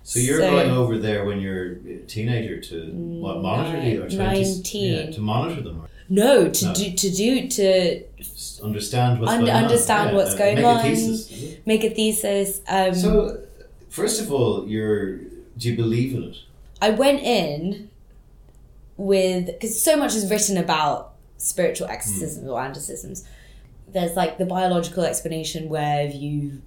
So 0.05 0.19
you're 0.19 0.41
So- 0.41 0.51
going 0.51 0.71
over 0.71 0.99
there 0.99 1.25
when 1.25 1.41
you're 1.41 1.73
a 1.89 1.99
teenager 2.07 2.61
to 2.61 2.91
what 2.93 3.41
monitor 3.41 3.81
the 3.81 3.99
or 3.99 4.09
20s? 4.09 4.57
19. 4.57 4.93
Yeah, 5.07 5.11
to 5.13 5.21
monitor 5.21 5.63
them 5.63 5.83
No, 6.21 6.49
to 6.59 6.65
No. 6.67 6.75
do 6.75 6.93
to 7.03 7.11
do 7.11 7.49
to 7.49 8.03
understand 8.63 9.19
what's 9.21 9.33
Und- 9.33 9.47
going 9.47 9.57
on. 9.57 9.65
understand 9.65 10.11
Yeah, 10.11 10.17
what's 10.17 10.35
uh, 10.35 10.39
going 10.43 10.57
make 10.57 10.65
on. 10.67 10.79
A 10.81 10.83
thesis. 10.83 11.57
make 11.65 11.85
a 11.85 11.91
thesis. 11.91 12.61
Um, 12.69 12.95
So, 12.95 13.39
first 13.89 14.21
of 14.21 14.27
all, 14.33 14.69
you're 14.69 15.17
do 15.59 15.63
you 15.71 15.77
believe 15.77 16.11
in 16.15 16.23
it? 16.31 16.37
I 16.81 16.91
went 16.91 17.21
in 17.23 17.89
with 18.97 19.47
because 19.47 19.81
so 19.81 19.97
much 19.97 20.15
is 20.15 20.31
written 20.31 20.57
about 20.59 21.15
spiritual 21.39 21.89
exorcisms 21.89 22.47
or 22.49 22.61
adorcisms. 22.61 23.25
There's 23.93 24.15
like 24.17 24.37
the 24.39 24.47
biological 24.47 25.05
explanation 25.05 25.69
where 25.69 26.07
you 26.07 26.61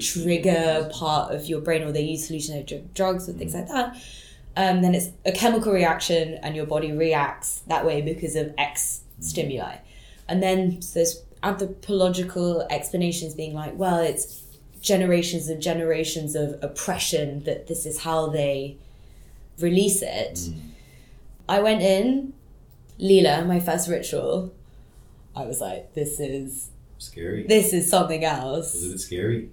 trigger 0.00 0.90
part 0.92 1.32
of 1.34 1.46
your 1.46 1.60
brain 1.60 1.82
or 1.82 1.92
they 1.92 2.02
use 2.02 2.28
hallucinogenic 2.28 2.92
drugs 2.94 3.28
or 3.28 3.32
things 3.32 3.54
like 3.54 3.68
that. 3.68 3.96
Um, 4.58 4.82
then 4.82 4.92
it's 4.92 5.10
a 5.24 5.30
chemical 5.30 5.72
reaction 5.72 6.34
and 6.42 6.56
your 6.56 6.66
body 6.66 6.90
reacts 6.90 7.60
that 7.68 7.86
way 7.86 8.02
because 8.02 8.34
of 8.34 8.52
X 8.58 9.02
stimuli. 9.20 9.76
And 10.28 10.42
then 10.42 10.80
there's 10.94 11.22
anthropological 11.44 12.66
explanations 12.68 13.34
being 13.34 13.54
like, 13.54 13.78
well, 13.78 14.00
it's 14.00 14.42
generations 14.80 15.48
and 15.48 15.62
generations 15.62 16.34
of 16.34 16.58
oppression 16.60 17.44
that 17.44 17.68
this 17.68 17.86
is 17.86 18.00
how 18.00 18.30
they 18.30 18.76
release 19.60 20.02
it. 20.02 20.34
Mm. 20.34 20.60
I 21.48 21.60
went 21.60 21.82
in, 21.82 22.32
Leela, 22.98 23.46
my 23.46 23.60
first 23.60 23.88
ritual. 23.88 24.52
I 25.36 25.44
was 25.44 25.60
like, 25.60 25.94
this 25.94 26.18
is 26.18 26.70
Scary. 26.98 27.46
this 27.46 27.72
is 27.72 27.88
something 27.88 28.24
else. 28.24 28.74
Was 28.74 28.84
it 28.86 28.98
scary? 28.98 29.50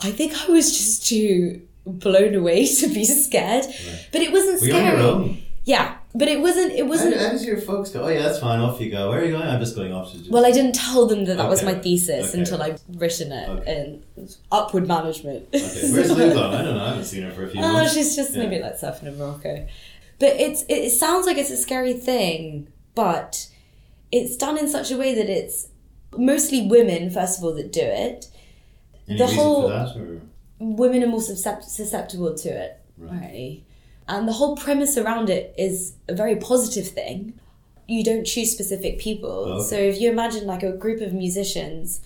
I 0.00 0.10
think 0.10 0.34
I 0.42 0.50
was 0.50 0.76
just 0.76 1.06
too 1.06 1.62
blown 1.86 2.34
away 2.34 2.66
to 2.80 2.88
be 2.88 3.04
scared. 3.04 3.64
Right. 3.66 4.08
But 4.12 4.20
it 4.22 4.32
wasn't 4.32 4.60
Were 4.62 4.66
you 4.68 4.74
on 4.74 4.80
scary. 5.24 5.46
Yeah, 5.64 5.96
but 6.12 6.26
it 6.26 6.40
wasn't. 6.40 6.72
It 6.72 6.86
wasn't. 6.88 7.16
how 7.16 7.28
does 7.30 7.44
your 7.44 7.56
folks 7.60 7.90
go? 7.90 8.02
Oh 8.02 8.08
yeah, 8.08 8.22
that's 8.22 8.40
fine. 8.40 8.58
Off 8.58 8.80
you 8.80 8.90
go. 8.90 9.10
Where 9.10 9.20
are 9.20 9.24
you 9.24 9.30
going? 9.30 9.46
I'm 9.46 9.60
just 9.60 9.76
going 9.76 9.92
off 9.92 10.10
to. 10.10 10.18
Just, 10.18 10.30
Well, 10.30 10.44
I 10.44 10.50
didn't 10.50 10.74
tell 10.74 11.06
them 11.06 11.24
that 11.26 11.36
that 11.36 11.48
was 11.48 11.62
my 11.62 11.74
thesis 11.74 12.30
Okay. 12.30 12.38
until 12.40 12.60
I'd 12.62 12.80
written 12.88 13.30
it 13.30 13.48
Okay. 13.48 14.00
in 14.16 14.28
upward 14.50 14.88
management. 14.88 15.46
okay. 15.54 15.92
Where's 15.92 16.10
Lou 16.10 16.34
gone? 16.34 16.52
I 16.54 16.62
don't 16.62 16.74
know. 16.76 16.84
I 16.84 16.88
haven't 16.88 17.04
seen 17.04 17.22
her 17.22 17.30
for 17.30 17.44
a 17.44 17.48
few 17.48 17.60
Oh, 17.64 17.72
months. 17.74 17.94
she's 17.94 18.16
just 18.16 18.34
Yeah. 18.34 18.42
maybe 18.48 18.60
like 18.60 18.74
surfing 18.80 19.04
in 19.04 19.18
Morocco. 19.18 19.66
But 20.18 20.30
it's 20.40 20.64
it, 20.68 20.90
sounds 20.90 21.26
like 21.26 21.38
it's 21.38 21.50
a 21.50 21.56
scary 21.56 21.92
thing, 21.94 22.66
but 22.96 23.46
it's 24.10 24.36
done 24.36 24.58
in 24.58 24.68
such 24.68 24.90
a 24.90 24.96
way 24.96 25.14
that 25.14 25.28
it's 25.30 25.68
mostly 26.16 26.66
women, 26.66 27.08
first 27.10 27.38
of 27.38 27.44
all, 27.44 27.54
that 27.54 27.72
do 27.72 27.80
it. 27.82 28.26
Any 29.08 29.18
the 29.18 29.26
whole- 29.28 29.62
for 29.62 29.68
that, 29.68 29.96
or 29.96 30.20
Women 30.62 31.02
are 31.02 31.08
more 31.08 31.20
susceptible 31.20 32.34
to 32.34 32.48
it, 32.48 32.80
Right. 32.96 33.10
right? 33.20 33.62
And 34.08 34.28
the 34.28 34.32
whole 34.32 34.56
premise 34.56 34.96
around 34.96 35.28
it 35.30 35.54
is 35.58 35.94
a 36.08 36.14
very 36.14 36.36
positive 36.36 36.88
thing. 36.88 37.34
You 37.88 38.04
don't 38.04 38.24
choose 38.24 38.52
specific 38.52 38.98
people. 38.98 39.30
Oh, 39.30 39.52
okay. 39.54 39.68
So 39.68 39.76
if 39.76 40.00
you 40.00 40.10
imagine 40.10 40.46
like 40.46 40.62
a 40.62 40.72
group 40.72 41.00
of 41.00 41.12
musicians, 41.12 42.00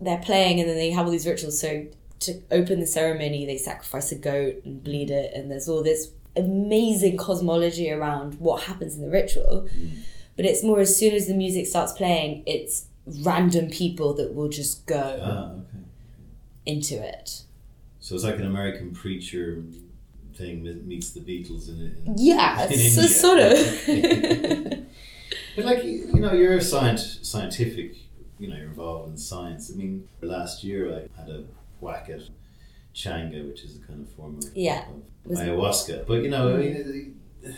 they're 0.00 0.18
playing 0.18 0.60
and 0.60 0.68
then 0.68 0.76
they 0.76 0.90
have 0.90 1.06
all 1.06 1.12
these 1.12 1.26
rituals. 1.26 1.58
So 1.60 1.86
to 2.20 2.42
open 2.50 2.80
the 2.80 2.86
ceremony, 2.86 3.46
they 3.46 3.56
sacrifice 3.56 4.12
a 4.12 4.16
goat 4.16 4.56
and 4.64 4.82
bleed 4.82 5.10
it, 5.10 5.32
and 5.34 5.50
there's 5.50 5.68
all 5.68 5.82
this 5.82 6.10
amazing 6.36 7.16
cosmology 7.16 7.90
around 7.90 8.38
what 8.38 8.64
happens 8.64 8.96
in 8.96 9.02
the 9.02 9.10
ritual. 9.10 9.68
But 10.36 10.44
it's 10.44 10.62
more 10.62 10.80
as 10.80 10.96
soon 10.96 11.14
as 11.14 11.26
the 11.26 11.34
music 11.34 11.66
starts 11.66 11.92
playing, 11.92 12.42
it's 12.46 12.86
random 13.24 13.70
people 13.70 14.14
that 14.14 14.34
will 14.34 14.48
just 14.48 14.86
go 14.86 15.18
ah, 15.22 15.52
okay. 15.52 15.84
into 16.66 16.94
it. 16.94 17.42
So 18.08 18.14
it's 18.14 18.24
like 18.24 18.36
an 18.36 18.46
American 18.46 18.92
preacher 18.92 19.62
thing 20.34 20.64
that 20.64 20.86
meets 20.86 21.10
the 21.10 21.20
Beatles 21.20 21.68
in, 21.68 21.78
it. 21.88 21.92
Yeah, 22.16 22.66
in 22.70 22.90
so 22.90 23.02
sort 23.02 23.38
of. 23.38 24.86
But 25.56 25.64
like 25.66 25.84
you 25.84 26.06
know, 26.14 26.32
you're 26.32 26.54
a 26.54 26.58
scient- 26.60 27.22
scientific. 27.22 27.96
You 28.38 28.48
know, 28.48 28.56
you're 28.56 28.68
involved 28.68 29.10
in 29.10 29.18
science. 29.18 29.70
I 29.70 29.76
mean, 29.76 30.08
last 30.22 30.64
year 30.64 30.82
I 30.90 31.20
had 31.20 31.28
a 31.28 31.44
whack 31.80 32.08
at 32.08 32.22
changa, 32.94 33.46
which 33.46 33.62
is 33.62 33.76
a 33.76 33.80
kind 33.86 34.00
of 34.06 34.08
form 34.14 34.38
of, 34.38 34.56
Yeah. 34.56 34.84
of 35.26 35.32
ayahuasca. 35.32 36.06
But 36.06 36.22
you 36.22 36.30
know, 36.30 36.54
I 36.54 36.56
mean, 36.56 37.12
the, 37.42 37.50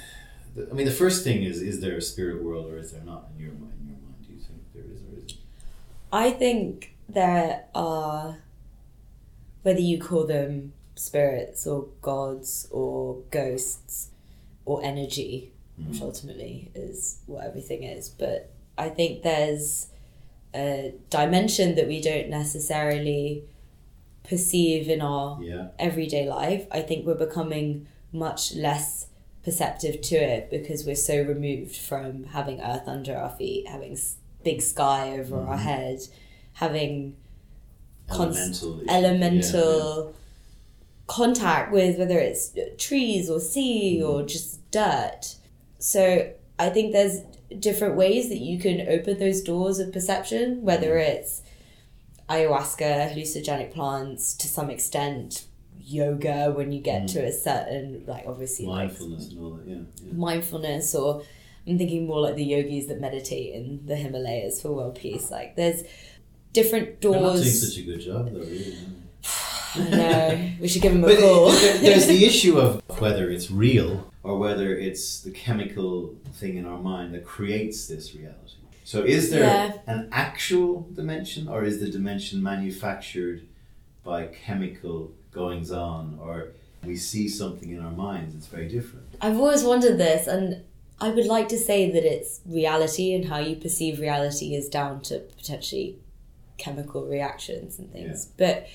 the- 0.56 0.68
I 0.68 0.74
mean, 0.74 0.86
the 0.86 0.98
first 1.04 1.22
thing 1.22 1.44
is: 1.44 1.62
is 1.62 1.80
there 1.80 1.96
a 1.96 2.02
spirit 2.02 2.42
world, 2.42 2.66
or 2.72 2.76
is 2.76 2.90
there 2.90 3.04
not? 3.04 3.28
In 3.36 3.44
your 3.44 3.52
mind, 3.52 3.74
in 3.82 3.86
your 3.90 3.98
mind, 4.02 4.16
do 4.26 4.32
you 4.34 4.40
think 4.40 4.58
there 4.74 4.82
is, 4.92 5.00
or 5.02 5.14
isn't? 5.16 5.34
I 6.12 6.32
think 6.32 6.96
there 7.08 7.66
are, 7.72 8.30
uh, 8.30 8.34
whether 9.62 9.81
you 9.81 9.99
call 9.99 10.25
them 10.27 10.73
spirits 10.94 11.66
or 11.66 11.88
gods 12.03 12.68
or 12.70 13.23
ghosts 13.31 14.11
or 14.64 14.83
energy, 14.85 15.53
which 15.77 15.99
Mhm. 15.99 16.03
ultimately 16.03 16.70
is 16.75 17.18
what 17.27 17.44
everything 17.44 17.83
is, 17.83 18.09
but 18.09 18.51
I 18.77 18.88
think 18.88 19.23
there's 19.23 19.88
a 20.55 20.94
dimension 21.11 21.75
that 21.77 21.87
we 21.87 22.01
don't 22.01 22.29
necessarily 22.29 23.44
perceive 24.25 24.88
in 24.88 25.01
our 25.01 25.42
Yeah. 25.42 25.68
everyday 25.79 26.29
life. 26.29 26.66
I 26.70 26.83
think 26.83 27.07
we're 27.07 27.14
becoming 27.14 27.87
much 28.12 28.55
less 28.55 29.07
perceptive 29.42 30.01
to 30.03 30.16
it 30.16 30.51
because 30.51 30.85
we're 30.85 30.94
so 30.96 31.23
removed 31.23 31.75
from 31.77 32.25
having 32.25 32.61
earth 32.61 32.87
under 32.87 33.16
our 33.16 33.31
feet, 33.31 33.66
having 33.68 33.96
big 34.44 34.61
sky 34.61 35.18
over 35.18 35.37
our 35.38 35.57
Mhm. 35.57 35.61
head, 35.62 36.01
having 36.55 37.16
Cons- 38.11 38.37
Elemental. 38.37 38.77
issues. 38.81 38.88
elemental 38.90 40.14
contact 41.07 41.73
with 41.73 41.99
whether 41.99 42.18
it's 42.18 42.53
trees 42.79 43.29
or 43.29 43.40
sea 43.40 43.99
Mm. 44.01 44.09
or 44.09 44.23
just 44.25 44.70
dirt. 44.70 45.37
So 45.79 46.31
I 46.59 46.68
think 46.70 46.92
there's 46.92 47.20
different 47.59 47.96
ways 47.96 48.29
that 48.29 48.38
you 48.38 48.59
can 48.59 48.87
open 48.88 49.18
those 49.18 49.40
doors 49.40 49.79
of 49.81 49.92
perception, 49.92 50.62
whether 50.62 50.96
it's 50.99 51.42
ayahuasca, 52.29 53.12
hallucinogenic 53.12 53.73
plants, 53.73 54.35
to 54.35 54.46
some 54.46 54.70
extent, 54.70 55.44
yoga 55.83 56.53
when 56.55 56.70
you 56.70 56.81
get 56.81 57.03
Mm. 57.03 57.12
to 57.14 57.25
a 57.25 57.33
certain, 57.33 58.05
like 58.07 58.25
obviously 58.27 58.66
like 58.66 58.88
Mindfulness 58.90 59.31
and 59.31 59.40
all 59.40 59.51
that, 59.53 59.66
yeah. 59.66 59.77
yeah. 60.05 60.12
mindfulness, 60.12 60.94
or 60.94 61.23
I'm 61.66 61.77
thinking 61.79 62.07
more 62.07 62.20
like 62.20 62.37
the 62.37 62.44
yogis 62.44 62.87
that 62.87 63.01
meditate 63.01 63.55
in 63.55 63.85
the 63.87 63.96
Himalayas 63.96 64.62
for 64.62 64.70
world 64.73 64.94
peace. 64.94 65.31
Like 65.31 65.57
there's 65.57 65.83
different 66.52 67.00
They're 67.00 67.12
not 67.12 67.36
doing 67.36 67.44
such 67.48 67.78
a 67.78 67.82
good 67.82 68.00
job, 68.00 68.30
though, 68.32 68.40
really. 68.40 68.76
I 69.74 69.88
know. 69.88 70.50
We 70.60 70.68
should 70.68 70.82
give 70.82 70.92
them 70.92 71.04
a 71.04 71.06
But 71.06 71.18
uh, 71.18 71.20
call. 71.20 71.50
there- 71.52 71.78
there's 71.86 72.06
the 72.06 72.24
issue 72.24 72.58
of 72.58 72.82
whether 73.00 73.30
it's 73.30 73.50
real 73.50 74.10
or 74.22 74.38
whether 74.38 74.76
it's 74.76 75.20
the 75.20 75.30
chemical 75.30 76.14
thing 76.34 76.56
in 76.56 76.66
our 76.66 76.78
mind 76.78 77.14
that 77.14 77.24
creates 77.24 77.86
this 77.86 78.14
reality. 78.14 78.36
So, 78.84 79.02
is 79.04 79.30
there 79.30 79.44
Yeah. 79.44 79.72
an 79.86 80.08
actual 80.10 80.88
dimension, 80.94 81.46
or 81.46 81.64
is 81.64 81.78
the 81.78 81.88
dimension 81.88 82.42
manufactured 82.42 83.46
by 84.02 84.26
chemical 84.26 85.12
goings 85.30 85.70
on, 85.70 86.18
or 86.20 86.48
we 86.84 86.96
see 86.96 87.28
something 87.28 87.70
in 87.70 87.78
our 87.80 87.92
minds 87.92 88.34
that's 88.34 88.46
very 88.48 88.68
different? 88.68 89.06
I've 89.20 89.36
always 89.38 89.62
wondered 89.62 89.96
this, 89.98 90.26
and 90.26 90.62
I 91.00 91.10
would 91.10 91.26
like 91.26 91.48
to 91.50 91.58
say 91.58 91.88
that 91.92 92.04
it's 92.04 92.40
reality 92.44 93.14
and 93.14 93.26
how 93.26 93.38
you 93.38 93.54
perceive 93.54 94.00
reality 94.00 94.54
is 94.56 94.68
down 94.68 95.02
to 95.02 95.20
potentially 95.38 95.96
chemical 96.61 97.07
reactions 97.07 97.79
and 97.79 97.90
things. 97.92 98.27
But 98.37 98.68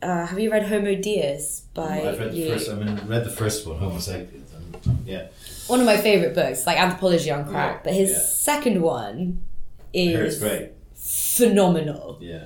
uh, 0.00 0.26
have 0.26 0.38
you 0.38 0.50
read 0.50 0.66
Homo 0.66 0.94
Deus 0.94 1.62
by? 1.74 2.00
I've 2.08 2.18
read 2.18 2.32
the 2.32 2.36
you? 2.36 2.48
first. 2.52 2.70
I 2.70 2.74
mean, 2.74 3.00
read 3.06 3.24
the 3.24 3.30
first 3.30 3.66
one, 3.66 3.78
Homo 3.78 3.98
sapiens. 3.98 4.44
Yeah, 5.04 5.28
One 5.68 5.80
of 5.80 5.86
my 5.86 5.96
favorite 5.96 6.34
books, 6.34 6.66
like 6.66 6.78
Anthropology 6.78 7.30
on 7.30 7.44
Crack. 7.48 7.76
Yeah, 7.76 7.80
But 7.84 7.92
his 7.94 8.10
yeah. 8.10 8.18
second 8.18 8.82
one 8.82 9.42
is 9.92 10.38
great. 10.38 10.72
phenomenal. 10.94 12.18
Yeah, 12.20 12.44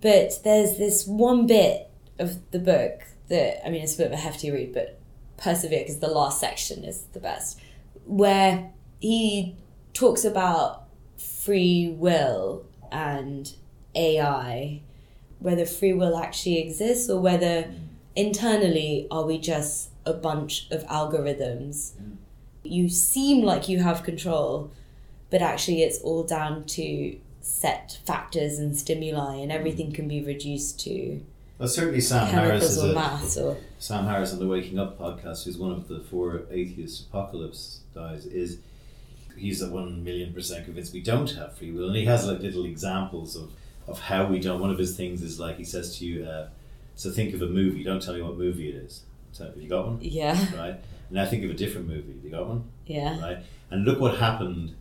But 0.00 0.40
there's 0.44 0.76
this 0.76 1.06
one 1.06 1.46
bit 1.46 1.88
of 2.18 2.50
the 2.50 2.58
book 2.58 3.02
that 3.28 3.66
I 3.66 3.70
mean, 3.70 3.82
it's 3.82 3.94
a 3.94 3.98
bit 3.98 4.06
of 4.08 4.12
a 4.12 4.16
hefty 4.16 4.50
read, 4.50 4.74
but 4.74 4.98
persevere 5.38 5.80
because 5.80 6.00
the 6.00 6.08
last 6.08 6.40
section 6.40 6.84
is 6.84 7.02
the 7.12 7.20
best, 7.20 7.58
where 8.04 8.70
he 9.00 9.56
talks 9.94 10.24
about 10.24 10.84
free 11.18 11.94
will 11.96 12.66
and 12.92 13.54
AI, 13.94 14.80
whether 15.38 15.64
free 15.64 15.92
will 15.92 16.16
actually 16.16 16.58
exists 16.58 17.08
or 17.08 17.20
whether 17.20 17.70
internally 18.16 19.06
are 19.10 19.24
we 19.24 19.38
just 19.38 19.90
a 20.04 20.12
bunch 20.12 20.68
of 20.70 20.84
algorithms. 20.86 21.92
You 22.62 22.88
seem 22.88 23.44
like 23.44 23.68
you 23.68 23.80
have 23.80 24.02
control, 24.02 24.70
but 25.30 25.42
actually 25.42 25.82
it's 25.82 25.98
all 26.00 26.24
down 26.24 26.64
to 26.64 27.18
set 27.40 28.00
factors 28.04 28.58
and 28.58 28.76
stimuli, 28.76 29.36
and 29.36 29.50
everything 29.50 29.92
can 29.92 30.08
be 30.08 30.22
reduced 30.22 30.78
to 30.80 31.20
well, 31.60 31.68
certainly 31.68 32.00
Sam 32.00 32.26
Harris 32.26 32.64
is 32.64 32.82
or 32.82 32.94
a, 32.96 33.36
or 33.36 33.56
Sam 33.78 34.06
Harris 34.06 34.32
on 34.32 34.38
the 34.38 34.46
Waking 34.46 34.78
Up 34.78 34.98
podcast, 34.98 35.44
who's 35.44 35.58
one 35.58 35.72
of 35.72 35.88
the 35.88 36.00
four 36.00 36.44
atheist 36.50 37.08
apocalypse 37.08 37.80
guys, 37.94 38.24
is 38.24 38.60
he's 39.36 39.60
a 39.60 39.68
one 39.68 40.02
million 40.02 40.32
percent 40.32 40.64
convinced 40.64 40.94
we 40.94 41.02
don't 41.02 41.30
have 41.32 41.58
free 41.58 41.70
will, 41.70 41.88
and 41.88 41.96
he 41.96 42.06
has 42.06 42.26
like 42.26 42.40
little 42.40 42.64
examples 42.64 43.36
of, 43.36 43.52
of 43.90 44.00
how 44.00 44.26
we 44.26 44.38
don't. 44.38 44.60
One 44.60 44.70
of 44.70 44.78
his 44.78 44.96
things 44.96 45.22
is 45.22 45.38
like 45.40 45.56
he 45.56 45.64
says 45.64 45.98
to 45.98 46.06
you, 46.06 46.24
uh, 46.24 46.48
"So 46.94 47.10
think 47.10 47.34
of 47.34 47.42
a 47.42 47.46
movie. 47.46 47.82
Don't 47.84 48.02
tell 48.02 48.14
me 48.14 48.22
what 48.22 48.36
movie 48.38 48.68
it 48.68 48.76
is. 48.76 49.02
So, 49.32 49.44
have 49.44 49.56
you 49.56 49.68
got 49.68 49.86
one? 49.86 49.98
yeah, 50.00 50.36
Right? 50.56 50.74
And 50.74 51.12
now 51.12 51.24
think 51.26 51.44
of 51.44 51.50
a 51.50 51.54
different 51.54 51.86
movie. 51.88 52.12
Have 52.14 52.24
you 52.24 52.30
got 52.30 52.48
one? 52.48 52.64
yeah, 52.86 53.20
right? 53.20 53.38
And 53.70 53.84
look 53.84 54.00
what 54.00 54.16
happened 54.18 54.74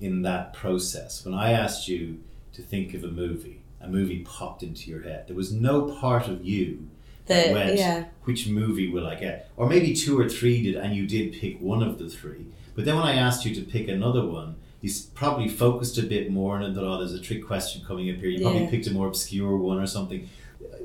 in 0.00 0.22
that 0.22 0.52
process. 0.52 1.24
When 1.24 1.34
I 1.34 1.52
asked 1.52 1.88
you 1.88 2.20
to 2.52 2.62
think 2.62 2.94
of 2.94 3.02
a 3.04 3.08
movie, 3.08 3.60
a 3.80 3.88
movie 3.88 4.20
popped 4.20 4.62
into 4.62 4.90
your 4.90 5.02
head. 5.02 5.26
There 5.26 5.36
was 5.36 5.52
no 5.52 5.82
part 6.00 6.28
of 6.28 6.44
you 6.44 6.88
that 7.26 7.48
the 7.48 7.52
went, 7.52 7.78
yeah, 7.78 8.04
which 8.24 8.48
movie 8.48 8.88
will 8.90 9.06
I 9.06 9.14
get? 9.16 9.50
Or 9.56 9.68
maybe 9.68 9.94
two 9.94 10.18
or 10.18 10.28
three 10.28 10.62
did, 10.62 10.76
and 10.76 10.94
you 10.94 11.06
did 11.06 11.32
pick 11.32 11.60
one 11.60 11.82
of 11.82 11.98
the 11.98 12.08
three. 12.08 12.46
But 12.76 12.84
then 12.84 12.96
when 12.96 13.04
I 13.04 13.14
asked 13.14 13.44
you 13.44 13.54
to 13.56 13.62
pick 13.62 13.88
another 13.88 14.24
one, 14.24 14.56
you 14.80 14.88
s- 14.90 15.02
probably 15.14 15.48
focused 15.48 15.98
a 15.98 16.02
bit 16.02 16.30
more 16.30 16.58
and 16.60 16.74
thought, 16.74 16.84
oh, 16.84 16.98
there's 16.98 17.12
a 17.14 17.20
trick 17.20 17.46
question 17.46 17.82
coming 17.86 18.08
up 18.10 18.16
here. 18.16 18.30
You 18.30 18.40
probably 18.42 18.64
Yeah. 18.64 18.70
picked 18.70 18.86
a 18.86 18.92
more 18.92 19.06
obscure 19.08 19.56
one 19.56 19.78
or 19.78 19.86
something. 19.86 20.28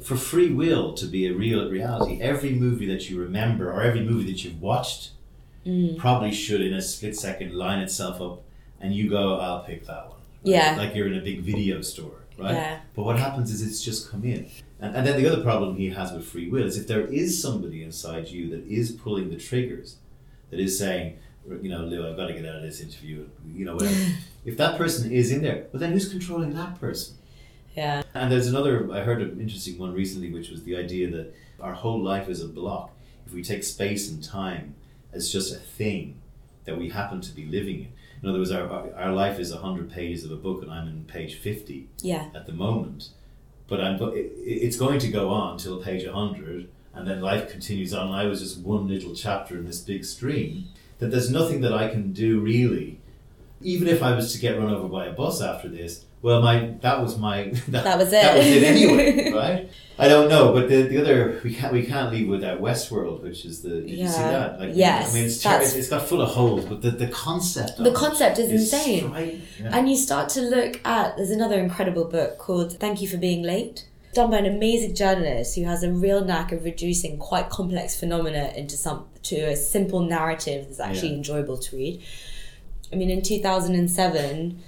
For 0.02 0.16
free 0.16 0.52
will 0.52 0.94
to 0.94 1.06
be 1.06 1.28
a 1.28 1.34
real 1.34 1.70
reality, 1.70 2.22
every 2.22 2.52
movie 2.52 2.86
that 2.88 3.10
you 3.10 3.20
remember 3.20 3.72
or 3.72 3.82
every 3.82 4.02
movie 4.02 4.32
that 4.32 4.44
you've 4.44 4.62
watched 4.62 5.12
mm, 5.66 5.98
probably 5.98 6.32
should 6.32 6.62
in 6.62 6.74
a 6.74 6.82
split 6.82 7.16
second 7.16 7.54
line 7.54 7.80
itself 7.80 8.22
up 8.22 8.44
and 8.82 8.94
you 8.94 9.10
go 9.10 9.36
i'll 9.40 9.64
pick 9.64 9.86
that 9.88 10.04
one 10.10 10.20
right? 10.44 10.54
Yeah. 10.56 10.76
like 10.78 10.94
you're 10.94 11.08
in 11.08 11.18
a 11.18 11.22
big 11.22 11.40
video 11.42 11.82
store 11.82 12.20
right 12.38 12.54
yeah, 12.54 12.80
but 12.96 13.04
what 13.04 13.18
happens 13.18 13.52
is 13.52 13.62
it's 13.66 13.82
just 13.84 14.12
come 14.12 14.24
in 14.26 14.48
and, 14.80 14.96
and 14.96 15.08
then 15.08 15.22
the 15.22 15.28
other 15.32 15.42
problem 15.42 15.76
he 15.76 15.90
has 15.90 16.12
with 16.12 16.26
free 16.26 16.50
will 16.50 16.64
is 16.66 16.78
if 16.78 16.88
there 16.88 17.06
is 17.08 17.42
somebody 17.42 17.84
inside 17.84 18.28
you 18.28 18.50
that 18.52 18.64
is 18.68 18.92
pulling 18.92 19.30
the 19.30 19.38
triggers 19.38 19.96
that 20.52 20.60
is 20.60 20.78
saying 20.78 21.18
you 21.62 21.70
know 21.70 21.82
lou 21.82 22.10
i've 22.10 22.18
got 22.18 22.28
to 22.28 22.34
get 22.34 22.46
out 22.46 22.56
of 22.56 22.62
this 22.62 22.82
interview 22.82 23.28
you 23.54 23.66
know 23.66 23.76
whatever 23.76 23.96
if 24.46 24.58
that 24.58 24.78
person 24.78 25.12
is 25.12 25.32
in 25.32 25.42
there 25.42 25.66
well 25.72 25.80
then 25.80 25.92
who's 25.92 26.10
controlling 26.10 26.54
that 26.54 26.80
person 26.80 27.16
yeah, 27.76 28.04
and 28.14 28.32
there's 28.32 28.48
another, 28.48 28.90
I 28.92 29.02
heard 29.02 29.22
an 29.22 29.40
interesting 29.40 29.78
one 29.78 29.94
recently, 29.94 30.32
which 30.32 30.50
was 30.50 30.64
the 30.64 30.78
idea 30.78 31.10
that 31.12 31.36
our 31.60 31.74
whole 31.74 32.02
life 32.02 32.30
is 32.30 32.42
a 32.42 32.48
block. 32.48 32.92
If 33.26 33.34
we 33.34 33.44
take 33.44 33.64
space 33.64 34.10
and 34.10 34.24
time 34.24 34.76
as 35.12 35.32
just 35.32 35.54
a 35.54 35.60
thing 35.60 36.22
that 36.64 36.78
we 36.78 36.90
happen 36.90 37.22
to 37.22 37.32
be 37.32 37.46
living 37.46 37.80
in. 37.82 37.88
In 38.24 38.30
other 38.30 38.40
words, 38.40 38.52
our, 38.52 38.94
our, 38.96 39.12
life 39.12 39.40
is 39.40 39.54
100 39.54 39.92
pages 39.92 40.24
of 40.24 40.32
a 40.32 40.36
book, 40.36 40.62
and 40.64 40.72
I'm 40.72 40.88
in 40.88 41.04
page 41.04 41.36
50 41.36 41.90
yeah, 42.00 42.30
at 42.34 42.46
the 42.46 42.54
moment. 42.54 43.10
But 43.68 43.82
I'm, 43.82 44.00
it's 44.14 44.78
going 44.78 45.00
to 45.00 45.10
go 45.10 45.30
on 45.30 45.58
till 45.58 45.82
page 45.82 46.06
100, 46.06 46.70
and 46.94 47.08
then 47.08 47.22
life 47.22 47.52
continues 47.52 47.94
on. 47.94 48.08
And 48.08 48.16
I 48.16 48.26
was 48.26 48.40
just 48.40 48.60
one 48.60 48.88
little 48.88 49.14
chapter 49.14 49.58
in 49.58 49.66
this 49.66 49.82
big 49.82 50.06
stream. 50.06 50.70
That 51.00 51.12
there's 51.12 51.30
nothing 51.32 51.62
that 51.62 51.74
I 51.74 51.90
can 51.90 52.14
do 52.14 52.40
really. 52.40 53.00
Even 53.62 53.88
if 53.88 54.04
I 54.04 54.16
was 54.16 54.32
to 54.34 54.40
get 54.40 54.58
run 54.60 54.74
over 54.74 54.88
by 54.88 55.06
a 55.08 55.12
bus 55.14 55.42
after 55.42 55.68
this, 55.68 56.06
well, 56.22 56.42
my 56.42 56.76
that 56.82 57.02
was 57.02 57.18
my 57.18 57.44
That 57.70 57.98
was 57.98 58.08
it. 58.10 58.22
That 58.22 58.38
was 58.38 58.46
it 58.48 58.64
anyway, 58.64 59.32
right? 59.36 59.70
I 59.98 60.08
don't 60.10 60.28
know, 60.30 60.52
but 60.54 60.68
the, 60.68 60.84
the 60.84 61.00
other 61.02 61.40
we 61.44 61.54
can't 61.56 61.72
we 61.74 61.86
can't 61.86 62.12
leave 62.12 62.28
without 62.28 62.60
Westworld, 62.62 63.24
which 63.24 63.46
is 63.46 63.62
the 63.62 63.70
did 63.82 63.90
you 63.92 64.08
see 64.08 64.20
Yeah. 64.20 64.32
that? 64.32 64.60
Like, 64.60 64.72
Yes, 64.74 65.12
I 65.12 65.14
mean 65.16 65.26
it's, 65.26 65.42
ter- 65.42 65.62
it's 65.62 65.90
got 65.90 66.08
full 66.08 66.22
of 66.22 66.30
holes, 66.30 66.66
but 66.66 66.82
the, 66.82 66.92
the 66.92 67.08
concept 67.08 67.78
The 67.78 67.92
concept 67.94 68.38
is 68.40 68.52
is 68.52 68.74
insane. 68.74 69.42
yeah. 69.62 69.70
And 69.78 69.90
you 69.90 69.96
start 69.96 70.28
to 70.30 70.42
look 70.42 70.82
at 70.86 71.16
there's 71.18 71.32
another 71.32 71.56
incredible 71.60 72.06
book 72.06 72.38
called 72.38 72.78
Thank 72.78 73.02
You 73.02 73.08
for 73.08 73.18
Being 73.18 73.42
Late, 73.44 73.88
done 74.16 74.32
by 74.32 74.38
an 74.40 74.46
amazing 74.46 74.96
journalist 74.96 75.56
who 75.56 75.64
has 75.66 75.84
a 75.84 75.92
real 75.92 76.24
knack 76.26 76.52
of 76.52 76.64
reducing 76.64 77.18
quite 77.18 77.50
complex 77.50 78.00
phenomena 78.00 78.52
into 78.56 78.76
some 78.76 79.06
to 79.24 79.36
a 79.36 79.56
simple 79.56 80.02
narrative 80.02 80.66
that's 80.68 80.80
actually 80.80 81.10
Yeah. 81.10 81.16
enjoyable 81.18 81.58
to 81.58 81.76
read. 81.76 82.02
I 82.92 82.96
mean, 82.96 83.10
in 83.10 83.22
2007, 83.22 84.60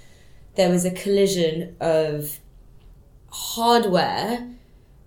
there 0.56 0.70
was 0.70 0.86
a 0.86 0.92
collision 0.92 1.76
of 1.80 2.40
hardware, 3.30 4.48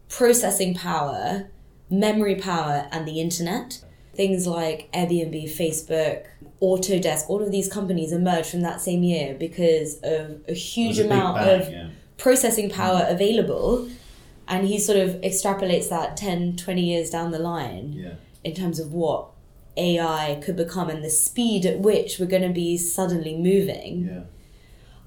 processing 0.09 0.75
power, 0.75 1.49
memory 1.91 2.37
power, 2.37 2.89
and 2.93 3.07
the 3.07 3.21
internet. 3.21 3.81
Things 4.15 4.47
like 4.47 4.89
Airbnb, 4.93 5.45
Facebook, 5.51 6.25
Autodesk, 6.61 7.29
all 7.29 7.43
of 7.43 7.51
these 7.51 7.69
companies 7.69 8.13
emerged 8.13 8.51
from 8.51 8.61
that 8.63 8.81
same 8.81 9.03
year 9.03 9.35
because 9.35 9.99
of 10.03 10.41
a 10.49 10.53
huge 10.53 10.99
amount 10.99 11.37
bang, 11.39 11.61
of 11.61 11.71
yeah. 11.71 11.89
processing 12.19 12.71
power 12.71 13.05
available. 13.09 13.89
And 14.51 14.67
he 14.67 14.79
sort 14.79 14.99
of 14.99 15.11
extrapolates 15.23 15.89
that 15.91 16.17
10, 16.17 16.57
20 16.57 16.83
years 16.83 17.09
down 17.09 17.31
the 17.31 17.39
line 17.39 17.93
yeah. 17.93 18.15
in 18.45 18.53
terms 18.55 18.81
of 18.81 18.93
what 18.93 19.29
AI 19.77 20.41
could 20.45 20.57
become 20.57 20.91
and 20.91 21.05
the 21.05 21.09
speed 21.11 21.65
at 21.65 21.79
which 21.79 22.19
we're 22.19 22.27
going 22.27 22.43
to 22.43 22.49
be 22.53 22.77
suddenly 22.77 23.37
moving. 23.37 24.09
Yeah. 24.09 24.21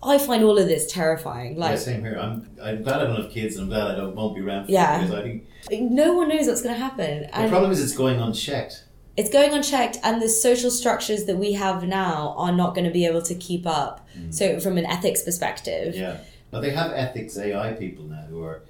I 0.02 0.18
find 0.18 0.44
all 0.44 0.58
of 0.58 0.68
this 0.68 0.92
terrifying. 0.92 1.58
yeah, 1.58 1.76
same 1.76 2.02
here. 2.02 2.18
I'm 2.20 2.50
I'm 2.62 2.84
glad 2.84 3.02
I 3.02 3.06
don't 3.06 3.22
have 3.22 3.32
kids, 3.32 3.56
and 3.56 3.64
I'm 3.64 3.70
glad 3.70 3.92
I 3.92 3.96
don't 3.96 4.16
won't 4.16 4.36
be 4.36 4.42
around. 4.42 4.66
For 4.66 4.72
Yeah. 4.72 5.02
because 5.02 5.14
I 5.16 5.22
think 5.22 5.92
no 5.92 6.14
one 6.14 6.28
knows 6.30 6.48
what's 6.48 6.62
going 6.62 6.76
to 6.76 6.82
happen. 6.82 7.22
the 7.22 7.38
And 7.38 7.50
problem 7.50 7.72
is 7.72 7.82
it's 7.82 7.96
going 7.96 8.20
unchecked. 8.20 8.84
it's 9.16 9.30
going 9.30 9.54
unchecked, 9.54 9.98
and 10.04 10.22
the 10.22 10.28
social 10.28 10.72
structures 10.72 11.24
that 11.26 11.38
we 11.38 11.54
have 11.54 11.84
now 11.88 12.34
are 12.38 12.52
not 12.52 12.76
going 12.76 12.84
to 12.86 12.92
be 12.92 13.06
able 13.06 13.22
to 13.22 13.36
keep 13.36 13.66
up. 13.66 14.06
So, 14.30 14.60
from 14.60 14.78
an 14.78 14.86
ethics 14.86 15.22
perspective, 15.24 15.96
Mm. 15.96 16.00
Yeah. 16.00 16.18
But 16.52 16.62
they 16.62 16.72
have 16.72 16.92
ethics 16.92 17.38
AI 17.38 17.72
people 17.74 18.04
now 18.06 18.26
who 18.30 18.44
are 18.44 18.62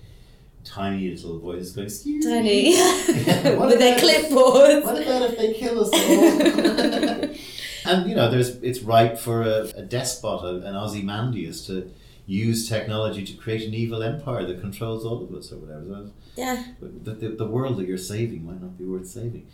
tiny 0.64 1.10
little 1.10 1.40
voices 1.40 1.74
going, 1.74 1.88
excuse 1.88 2.26
tiny, 2.26 2.44
me. 2.44 2.76
Yeah, 2.78 3.56
with 3.66 3.80
their 3.80 3.98
clipboards. 3.98 4.84
What 4.84 5.02
about 5.02 5.22
if 5.30 5.38
they 5.38 5.54
kill 5.54 5.82
us 5.82 5.90
all? 5.94 7.92
and 7.92 8.10
you 8.10 8.16
know, 8.16 8.30
there's 8.30 8.50
it's 8.58 8.82
ripe 8.82 9.18
for 9.18 9.42
a, 9.42 9.72
a 9.76 9.82
despot, 9.82 10.44
a, 10.44 10.68
an 10.68 10.76
Ozymandias, 10.76 11.66
to 11.68 11.92
use 12.26 12.70
technology 12.70 13.26
to 13.26 13.34
create 13.34 13.68
an 13.68 13.74
evil 13.74 14.02
empire 14.02 14.46
that 14.46 14.62
controls 14.62 15.06
all 15.06 15.24
of 15.24 15.34
us 15.34 15.52
or 15.52 15.58
whatever. 15.58 16.08
So 16.08 16.12
Yeah, 16.36 16.64
the, 16.80 17.12
the, 17.12 17.30
the 17.30 17.46
world 17.46 17.78
that 17.78 17.88
you're 17.88 17.98
saving 17.98 18.46
might 18.46 18.62
not 18.62 18.78
be 18.78 18.86
worth 18.86 19.08
saving. 19.08 19.48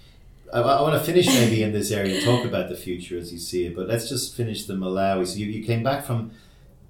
I, 0.54 0.62
I 0.62 0.82
want 0.82 1.00
to 1.00 1.06
finish 1.06 1.28
maybe 1.28 1.64
in 1.64 1.74
this 1.74 1.92
area 1.92 2.24
talk 2.24 2.46
about 2.46 2.70
the 2.70 2.76
future 2.76 3.18
as 3.18 3.32
you 3.32 3.40
see 3.40 3.66
it, 3.66 3.76
but 3.76 3.88
let's 3.88 4.10
just 4.10 4.36
finish 4.36 4.66
the 4.66 4.74
Malawi. 4.74 5.26
So 5.28 5.38
you, 5.38 5.48
you 5.48 5.64
came 5.64 5.84
back 5.84 6.06
from 6.06 6.32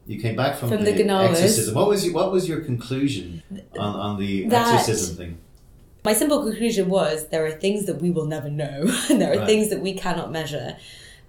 you 0.08 0.20
came 0.20 0.36
back 0.36 0.58
from, 0.58 0.70
From 0.70 0.84
the 0.84 0.92
Gnawas. 0.94 1.32
exorcism. 1.32 1.76
What 1.76 1.88
was 1.88 2.04
your, 2.06 2.14
what 2.14 2.32
was 2.32 2.48
your 2.50 2.62
conclusion 2.62 3.44
on, 3.78 3.96
on 3.96 4.20
the 4.20 4.48
That- 4.48 4.74
exorcism 4.80 5.16
thing? 5.18 5.38
My 6.06 6.14
simple 6.14 6.42
conclusion 6.44 6.90
was 6.90 7.28
there 7.28 7.46
are 7.46 7.52
things 7.52 7.86
that 7.86 8.02
we 8.02 8.10
will 8.10 8.26
never 8.26 8.50
know, 8.50 8.86
and 9.10 9.22
there 9.22 9.34
are 9.34 9.38
Right. 9.40 9.46
things 9.48 9.70
that 9.70 9.82
we 9.82 9.94
cannot 9.94 10.32
measure. 10.32 10.78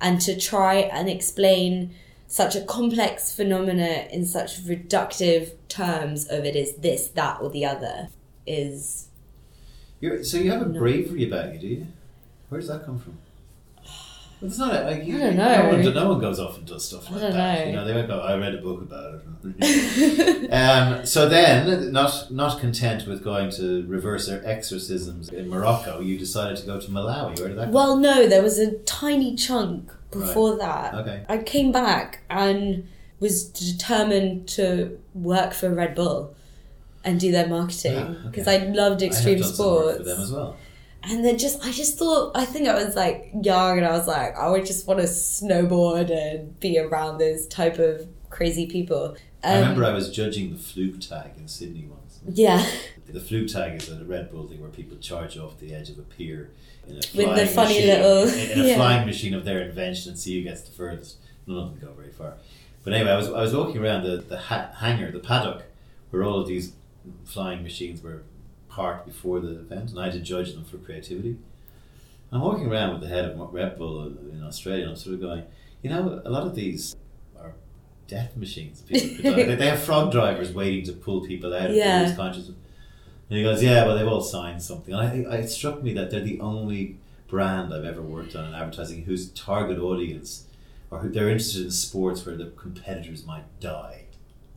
And 0.01 0.21
to 0.23 0.39
try 0.39 0.77
and 0.77 1.09
explain 1.09 1.93
such 2.29 2.55
a 2.55 2.61
complex 2.63 3.33
phenomena 3.35 4.07
in 4.13 4.25
such 4.25 4.65
reductive 4.65 5.55
terms 5.69 6.27
of 6.29 6.45
it 6.45 6.55
is 6.55 6.77
this, 6.77 7.09
that, 7.09 7.41
or 7.43 7.51
the 7.51 7.65
other 7.67 8.09
is 8.47 9.09
You're, 10.01 10.23
so 10.25 10.39
you 10.39 10.51
have 10.53 10.63
a 10.63 10.67
bravery 10.67 11.27
about 11.27 11.53
you, 11.53 11.59
do 11.59 11.67
you? 11.67 11.87
Where 12.49 12.61
does 12.61 12.69
that 12.71 12.87
come 12.87 12.99
from? 13.01 13.19
It's 14.43 14.57
not. 14.59 14.85
Like, 14.85 15.05
you, 15.05 15.17
I 15.17 15.21
don't 15.21 15.37
No 15.37 15.69
one, 15.69 15.83
know. 15.83 15.93
no 15.93 16.09
one 16.09 16.19
goes 16.21 16.41
off 16.41 16.57
and 16.57 16.67
does 16.67 16.85
stuff 16.87 17.11
I 17.11 17.13
like 17.13 17.21
that. 17.33 17.59
know. 17.59 17.65
You 17.67 17.73
know, 17.77 17.85
they 17.85 17.95
might 17.95 18.07
go. 18.07 18.21
I 18.21 18.37
read 18.39 18.55
a 18.55 18.59
book 18.59 18.81
about 18.83 19.21
it. 19.45 20.53
um, 20.53 21.05
so 21.05 21.29
then, 21.29 21.93
not 21.93 22.31
not 22.31 22.59
content 22.61 23.07
with 23.07 23.23
going 23.23 23.51
to 23.53 23.85
reverse 23.87 24.27
their 24.29 24.43
exorcisms 24.47 25.29
in 25.29 25.49
Morocco, 25.49 26.01
you 26.01 26.19
decided 26.19 26.57
to 26.59 26.67
go 26.67 26.81
to 26.81 26.89
Malawi. 26.89 27.39
Where 27.39 27.49
did 27.49 27.59
that? 27.59 27.71
Well, 27.71 27.97
no, 27.97 28.27
there 28.27 28.43
was 28.43 28.59
a 28.59 28.73
tiny 28.79 29.35
chunk 29.37 29.93
before 30.11 30.57
that. 30.57 30.95
Okay. 30.95 31.25
I 31.29 31.39
came 31.39 31.71
back 31.71 32.21
and 32.31 32.89
was 33.21 33.45
determined 33.45 34.49
to 34.49 34.99
work 35.15 35.53
for 35.53 35.69
Red 35.69 35.95
Bull 35.95 36.35
and 37.05 37.21
do 37.21 37.31
their 37.31 37.47
marketing 37.47 37.97
Ah, 37.97 38.11
okay. 38.11 38.19
because 38.31 38.49
I 38.49 38.57
loved 38.59 39.03
I 39.03 39.07
extreme 39.07 39.41
work 39.41 39.49
sports. 39.55 40.33
For 41.03 41.09
them 41.09 41.13
as 41.13 41.17
well. 41.17 41.17
And 41.17 41.25
then 41.25 41.39
just, 41.39 41.65
I 41.65 41.71
just 41.73 41.99
thought, 41.99 42.33
I 42.37 42.45
think 42.45 42.69
I 42.69 42.75
was 42.83 42.95
like 42.97 43.31
young 43.43 43.79
and 43.79 43.87
I 43.87 43.93
was 43.93 44.07
like, 44.07 44.37
I 44.37 44.49
would 44.51 44.67
just 44.67 44.87
want 44.87 45.01
to 45.01 45.07
snowboard 45.07 46.11
and 46.11 46.59
be 46.61 46.79
around 46.79 47.19
those 47.19 47.47
type 47.47 47.79
of 47.79 48.07
crazy 48.31 48.67
people. 48.67 49.17
I 49.43 49.55
Um, 49.55 49.61
remember 49.61 49.85
I 49.87 49.93
was 49.93 50.11
judging 50.11 50.51
the 50.51 50.57
Flugtag 50.59 51.37
in 51.39 51.49
Sydney 51.49 51.87
once. 51.89 52.21
Yeah, 52.33 52.65
The 53.07 53.19
Flugtag 53.21 53.77
is 53.83 53.89
a 53.89 54.05
Red 54.05 54.31
Bull 54.31 54.47
thing 54.47 54.61
where 54.61 54.71
people 54.71 54.99
charge 54.99 55.39
off 55.39 55.59
the 55.59 55.75
edge 55.75 55.89
of 55.91 55.99
a 55.99 56.03
pier 56.03 56.51
in 56.87 56.93
a 56.93 56.97
With 56.97 57.07
flying 57.13 57.37
the 57.37 57.47
funny 57.47 57.75
machine, 57.75 57.89
little- 57.89 58.29
in, 58.29 58.51
in 58.51 58.61
a 58.61 58.65
yeah. 58.69 58.75
flying 58.77 59.07
machine 59.07 59.35
of 59.35 59.45
their 59.47 59.63
invention 59.63 60.11
and 60.11 60.19
see 60.21 60.37
who 60.39 60.45
gets 60.49 60.61
the 60.63 60.71
furthest. 60.73 61.17
None 61.47 61.57
of 61.57 61.71
them 61.71 61.89
go 61.89 61.95
very 61.95 62.13
far. 62.13 62.35
But 62.85 62.93
anyway, 62.93 63.11
I 63.13 63.17
was 63.17 63.29
I 63.29 63.41
was 63.41 63.55
walking 63.55 63.79
around 63.83 64.05
the 64.05 64.19
the 64.19 64.37
ha- 64.39 64.71
hangar, 64.77 65.11
the 65.11 65.19
paddock, 65.19 65.65
where 66.11 66.23
all 66.23 66.39
of 66.41 66.47
these 66.47 66.73
flying 67.25 67.63
machines 67.63 68.03
were 68.03 68.23
parked 68.71 69.07
before 69.07 69.41
the 69.41 69.51
event, 69.61 69.91
and 69.91 69.99
I 70.01 70.05
had 70.05 70.13
to 70.15 70.21
judge 70.21 70.55
them 70.55 70.65
for 70.65 70.79
creativity. 70.79 71.37
I'm 72.33 72.41
walking 72.41 72.67
around 72.71 72.93
with 72.93 73.01
the 73.03 73.09
head 73.09 73.25
of 73.25 73.53
Red 73.53 73.77
Bull 73.77 74.07
in 74.07 74.43
Australia, 74.45 74.83
and 74.83 74.91
I'm 74.93 74.97
sort 74.97 75.15
of 75.15 75.21
going, 75.21 75.43
you 75.83 75.91
know, 75.91 76.23
a 76.25 76.31
lot 76.31 76.47
of 76.47 76.55
these 76.55 76.95
are 77.39 77.53
death 78.07 78.37
machines. 78.37 78.83
People. 78.83 79.33
They- 79.35 79.55
they 79.57 79.67
have 79.67 79.83
frog 79.83 80.13
drivers 80.13 80.53
waiting 80.53 80.85
to 80.85 80.93
pull 80.93 81.27
people 81.27 81.53
out 81.53 81.71
if 81.71 81.77
Yeah. 81.77 82.01
they 82.03 82.07
lose 82.09 82.17
consciousness. 82.17 82.57
And 83.29 83.37
he 83.39 83.43
goes, 83.45 83.63
yeah, 83.63 83.85
well, 83.87 83.97
they've 83.97 84.07
all 84.09 84.21
signed 84.21 84.63
something. 84.63 84.93
And 84.95 85.03
I 85.03 85.11
think 85.11 85.27
it 85.29 85.49
struck 85.49 85.83
me 85.83 85.93
that 85.95 86.11
they're 86.11 86.21
the 86.21 86.41
only 86.41 86.99
brand 87.29 87.73
I've 87.73 87.85
ever 87.85 88.03
worked 88.03 88.35
on 88.35 88.45
in 88.47 88.55
advertising 88.55 89.05
whose 89.05 89.29
target 89.31 89.79
audience, 89.79 90.45
or 90.91 90.99
who 90.99 91.09
they're 91.09 91.29
interested 91.31 91.65
in 91.65 91.71
sports 91.71 92.27
where 92.27 92.37
the 92.37 92.47
competitors 92.57 93.25
might 93.27 93.45
die. 93.61 94.05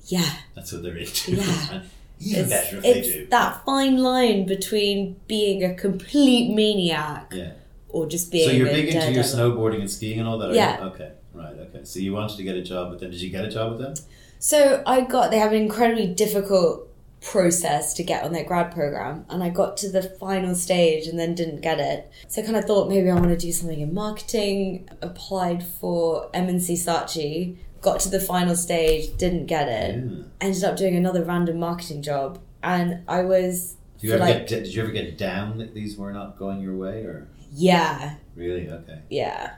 yeah. 0.06 0.38
That's 0.56 0.72
what 0.72 0.82
they're 0.84 0.98
into. 0.98 1.34
Yeah. 1.36 1.84
even 2.20 2.42
It's, 2.42 2.50
better 2.50 2.78
if 2.78 2.84
they 2.84 3.02
do. 3.02 3.28
that 3.28 3.66
fine 3.66 3.98
line 3.98 4.46
between 4.46 5.18
being 5.28 5.64
a 5.64 5.74
complete 5.74 6.54
maniac 6.54 7.32
Yeah. 7.36 7.52
or 7.90 8.08
just 8.08 8.32
being 8.32 8.50
So 8.50 8.56
you're 8.56 8.68
big 8.68 8.94
into 8.94 9.12
your 9.12 9.24
snowboarding 9.24 9.82
and 9.82 9.90
skiing 9.92 10.20
and 10.20 10.28
all 10.28 10.38
that? 10.40 10.54
Yeah. 10.54 10.80
you? 10.80 10.86
Okay. 10.92 11.12
Right. 11.34 11.56
Okay. 11.58 11.82
So 11.84 12.00
you 12.00 12.14
wanted 12.14 12.38
to 12.38 12.44
get 12.44 12.56
a 12.56 12.62
job 12.62 12.92
with 12.92 13.00
them. 13.00 13.12
Did 13.12 13.22
you 13.22 13.30
get 13.30 13.44
a 13.44 13.50
job 13.50 13.72
with 13.72 13.82
them? 13.82 13.94
So 14.40 14.84
I 14.86 15.02
got 15.02 15.32
they 15.32 15.40
have 15.40 15.52
an 15.52 15.62
incredibly 15.62 16.08
difficult 16.08 16.90
process 17.22 17.94
to 17.94 18.04
get 18.04 18.24
on 18.24 18.34
their 18.34 18.44
grad 18.44 18.74
program 18.74 19.26
and 19.30 19.42
I 19.42 19.50
got 19.50 19.78
to 19.78 19.90
the 19.90 20.02
final 20.04 20.54
stage 20.56 21.08
and 21.08 21.18
then 21.18 21.34
didn't 21.36 21.62
get 21.62 21.80
it. 21.80 22.12
So 22.28 22.42
I 22.42 22.46
kind 22.46 22.58
of 22.58 22.66
thought 22.66 22.90
maybe 22.90 23.10
I 23.10 23.16
want 23.16 23.30
to 23.30 23.38
do 23.38 23.52
something 23.52 23.80
in 23.80 23.94
marketing, 23.94 24.90
applied 25.02 25.66
for 25.66 26.30
M&C 26.34 26.74
Saatchi, 26.74 27.56
got 27.84 28.00
to 28.02 28.10
the 28.10 28.20
final 28.20 28.56
stage, 28.56 29.16
didn't 29.18 29.46
get 29.46 29.68
it. 29.68 29.96
Yeah. 30.04 30.24
Ended 30.42 30.64
up 30.64 30.76
doing 30.78 30.96
another 30.96 31.24
random 31.24 31.60
marketing 31.60 32.02
job 32.02 32.40
and 32.64 33.04
I 33.08 33.22
was 33.24 33.76
Did 34.00 34.08
you 34.08 34.14
ever 34.16 34.24
like 34.24 34.48
get? 34.48 34.64
Did 34.64 34.74
you 34.74 34.82
ever 34.84 34.92
get 34.92 35.18
down 35.18 35.58
that 35.60 35.74
these 35.76 35.98
were 35.98 36.12
not 36.12 36.40
going 36.40 36.62
your 36.62 36.76
way, 36.76 37.04
or 37.04 37.28
yeah, 37.54 38.16
really? 38.36 38.70
Okay. 38.70 39.00
yeah. 39.10 39.56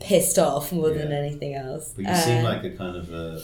Pissed 0.00 0.38
off 0.38 0.72
more 0.72 0.90
than 0.90 1.12
anything 1.12 1.54
else. 1.54 1.92
But 1.94 2.06
you 2.06 2.14
seem 2.16 2.44
Uh, 2.44 2.48
like 2.48 2.64
a 2.64 2.70
kind 2.70 2.96
of 2.96 3.12
a 3.12 3.40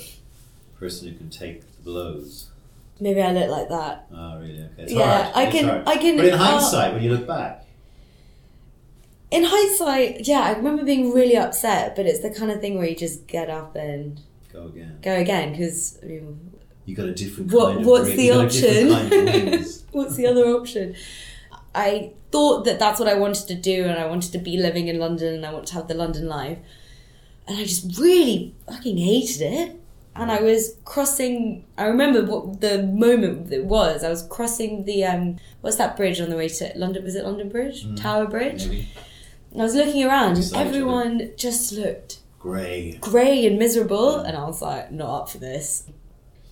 person 0.78 1.08
who 1.08 1.16
can 1.16 1.30
take 1.30 1.60
the 1.60 1.82
blows. 1.82 2.46
maybe 3.00 3.22
I 3.22 3.32
look 3.32 3.48
like 3.48 3.68
that. 3.68 4.06
Oh, 4.12 4.38
really? 4.40 4.64
Okay. 4.64 4.82
It's 4.82 4.92
Yeah, 4.92 5.22
hard. 5.22 5.36
I 5.36 5.42
It's 5.44 5.52
can- 5.56 5.68
hard. 5.68 5.82
I 5.86 5.96
can- 5.98 6.16
But 6.16 6.26
in 6.26 6.34
uh, 6.34 6.38
hindsight, 6.38 6.94
when 6.94 7.02
you 7.04 7.10
look 7.14 7.28
back, 7.28 7.64
In 9.30 9.44
hindsight, 9.44 10.26
yeah, 10.26 10.40
I 10.40 10.52
remember 10.52 10.84
being 10.84 11.12
really 11.12 11.36
upset, 11.36 11.94
but 11.94 12.06
it's 12.06 12.20
the 12.20 12.30
kind 12.30 12.50
of 12.50 12.60
thing 12.60 12.78
where 12.78 12.86
you 12.86 12.96
just 12.96 13.26
get 13.26 13.50
up 13.50 13.76
and 13.76 14.20
go 14.52 14.66
again. 14.66 14.98
go 15.02 15.14
again 15.14 15.52
because 15.52 15.98
I 16.02 16.06
mean, 16.06 16.50
You 16.86 16.94
got 16.96 17.06
a 17.08 17.12
different 17.14 17.52
What- 17.52 17.68
kind 17.68 17.80
of 17.80 17.86
what's 17.86 18.08
the 18.08 18.22
you 18.24 18.32
got 18.32 18.46
a 18.46 18.48
different 18.48 18.92
option? 18.92 19.26
kind 19.26 19.54
of 19.54 19.66
what's 19.92 20.16
the 20.16 20.26
other 20.26 20.46
option? 20.46 20.94
I 21.74 22.12
thought 22.32 22.64
that 22.64 22.78
that's 22.78 22.98
what 22.98 23.08
I 23.08 23.14
wanted 23.14 23.46
to 23.48 23.54
do, 23.54 23.84
and 23.84 23.98
I 23.98 24.06
wanted 24.06 24.32
to 24.32 24.38
be 24.38 24.56
living 24.56 24.88
in 24.88 24.98
London, 24.98 25.34
and 25.34 25.44
I 25.46 25.52
want 25.52 25.66
to 25.68 25.74
have 25.74 25.86
the 25.88 25.94
London 25.94 26.26
life, 26.26 26.58
and 27.46 27.58
I 27.58 27.64
just 27.64 27.98
really 27.98 28.54
fucking 28.66 28.96
hated 28.96 29.42
it. 29.42 29.76
And 30.16 30.32
I 30.32 30.40
was 30.40 30.74
crossing. 30.84 31.64
I 31.76 31.84
remember 31.84 32.24
what 32.24 32.60
the 32.60 32.82
moment 32.82 33.52
it 33.52 33.66
was. 33.66 34.02
I 34.02 34.08
was 34.08 34.22
crossing 34.24 34.84
the 34.84 35.04
um, 35.04 35.36
what's 35.60 35.76
that 35.76 35.96
bridge 35.96 36.20
on 36.20 36.28
the 36.30 36.36
way 36.36 36.48
to 36.48 36.72
London? 36.74 37.04
Was 37.04 37.14
it 37.14 37.24
London 37.24 37.48
Bridge? 37.50 37.86
Tower 37.96 38.26
Bridge. 38.26 38.66
Maybe 38.66 38.88
I 39.54 39.58
was 39.62 39.74
looking 39.74 40.04
around, 40.04 40.28
and 40.28 40.36
Beside 40.36 40.50
each 40.50 40.60
other. 40.60 40.68
everyone 40.68 41.30
just 41.36 41.72
looked 41.72 42.18
grey. 42.38 42.98
grey 43.00 43.46
and 43.46 43.58
miserable, 43.58 44.16
and 44.16 44.36
I 44.36 44.44
was 44.44 44.60
like, 44.62 44.92
not 44.92 45.22
up 45.22 45.30
for 45.30 45.38
this. 45.38 45.84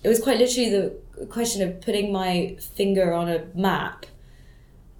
It 0.03 0.07
was 0.09 0.19
quite 0.21 0.37
literally 0.39 0.69
the 0.69 1.25
question 1.27 1.61
of 1.67 1.81
putting 1.81 2.11
my 2.11 2.57
finger 2.75 3.13
on 3.13 3.29
a 3.29 3.45
map, 3.55 4.05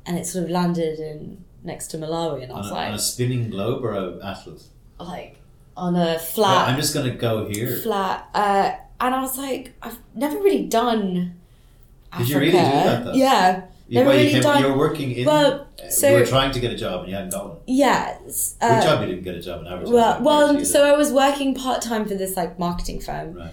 and 0.05 0.17
it 0.17 0.25
sort 0.25 0.45
of 0.45 0.51
landed 0.51 0.99
in 0.99 1.43
next 1.63 1.87
to 1.87 1.97
Malawi, 1.97 2.43
and 2.43 2.51
I 2.51 2.55
On 2.55 2.61
was 2.61 2.71
a, 2.71 2.75
on 2.75 2.87
a 2.87 2.91
like, 2.91 2.99
spinning 2.99 3.49
globe 3.49 3.83
or 3.83 3.93
a 3.93 4.19
atlas? 4.25 4.69
like 4.99 5.37
on 5.75 5.95
a 5.95 5.99
Well, 5.99 6.19
flat, 6.19 6.69
I'm 6.69 6.75
just 6.79 6.93
going 6.93 7.09
to 7.11 7.15
go 7.17 7.47
here. 7.47 7.77
flat, 7.77 8.27
uh, 8.33 8.71
and 8.99 9.13
I 9.15 9.21
was 9.21 9.37
like, 9.37 9.73
I've 9.81 9.99
never 10.15 10.37
really 10.37 10.65
done. 10.65 11.35
Did 12.17 12.29
you 12.29 12.39
really 12.39 12.51
do 12.51 12.57
Africa. 12.57 12.87
that, 12.89 13.05
though? 13.05 13.13
Yeah, 13.13 13.61
You, 13.89 14.03
well, 14.03 14.13
you, 14.15 14.19
really 14.19 14.31
came, 14.31 14.41
done- 14.41 14.61
you 14.61 14.67
were 14.69 14.77
working 14.77 15.11
in. 15.11 15.25
Well, 15.25 15.67
uh, 15.83 15.89
so- 15.89 16.09
you 16.09 16.19
were 16.19 16.25
trying 16.25 16.51
to 16.51 16.59
get 16.59 16.71
a 16.73 16.75
job 16.77 17.01
and 17.01 17.09
you 17.09 17.15
hadn't 17.15 17.31
got 17.31 17.47
one. 17.49 17.57
yeah. 17.67 18.17
Which 18.19 18.33
Uh, 18.59 18.81
job 18.83 19.01
you 19.01 19.07
didn't 19.07 19.23
get 19.23 19.35
a 19.35 19.41
job 19.41 19.61
in 19.65 19.91
well, 19.91 20.21
well, 20.21 20.65
so 20.65 20.83
I 20.85 20.97
was 20.97 21.11
working 21.13 21.53
part 21.55 21.81
time 21.81 22.05
for 22.05 22.15
this 22.15 22.35
like 22.35 22.59
marketing 22.59 22.99
firm, 22.99 23.33
Right. 23.33 23.51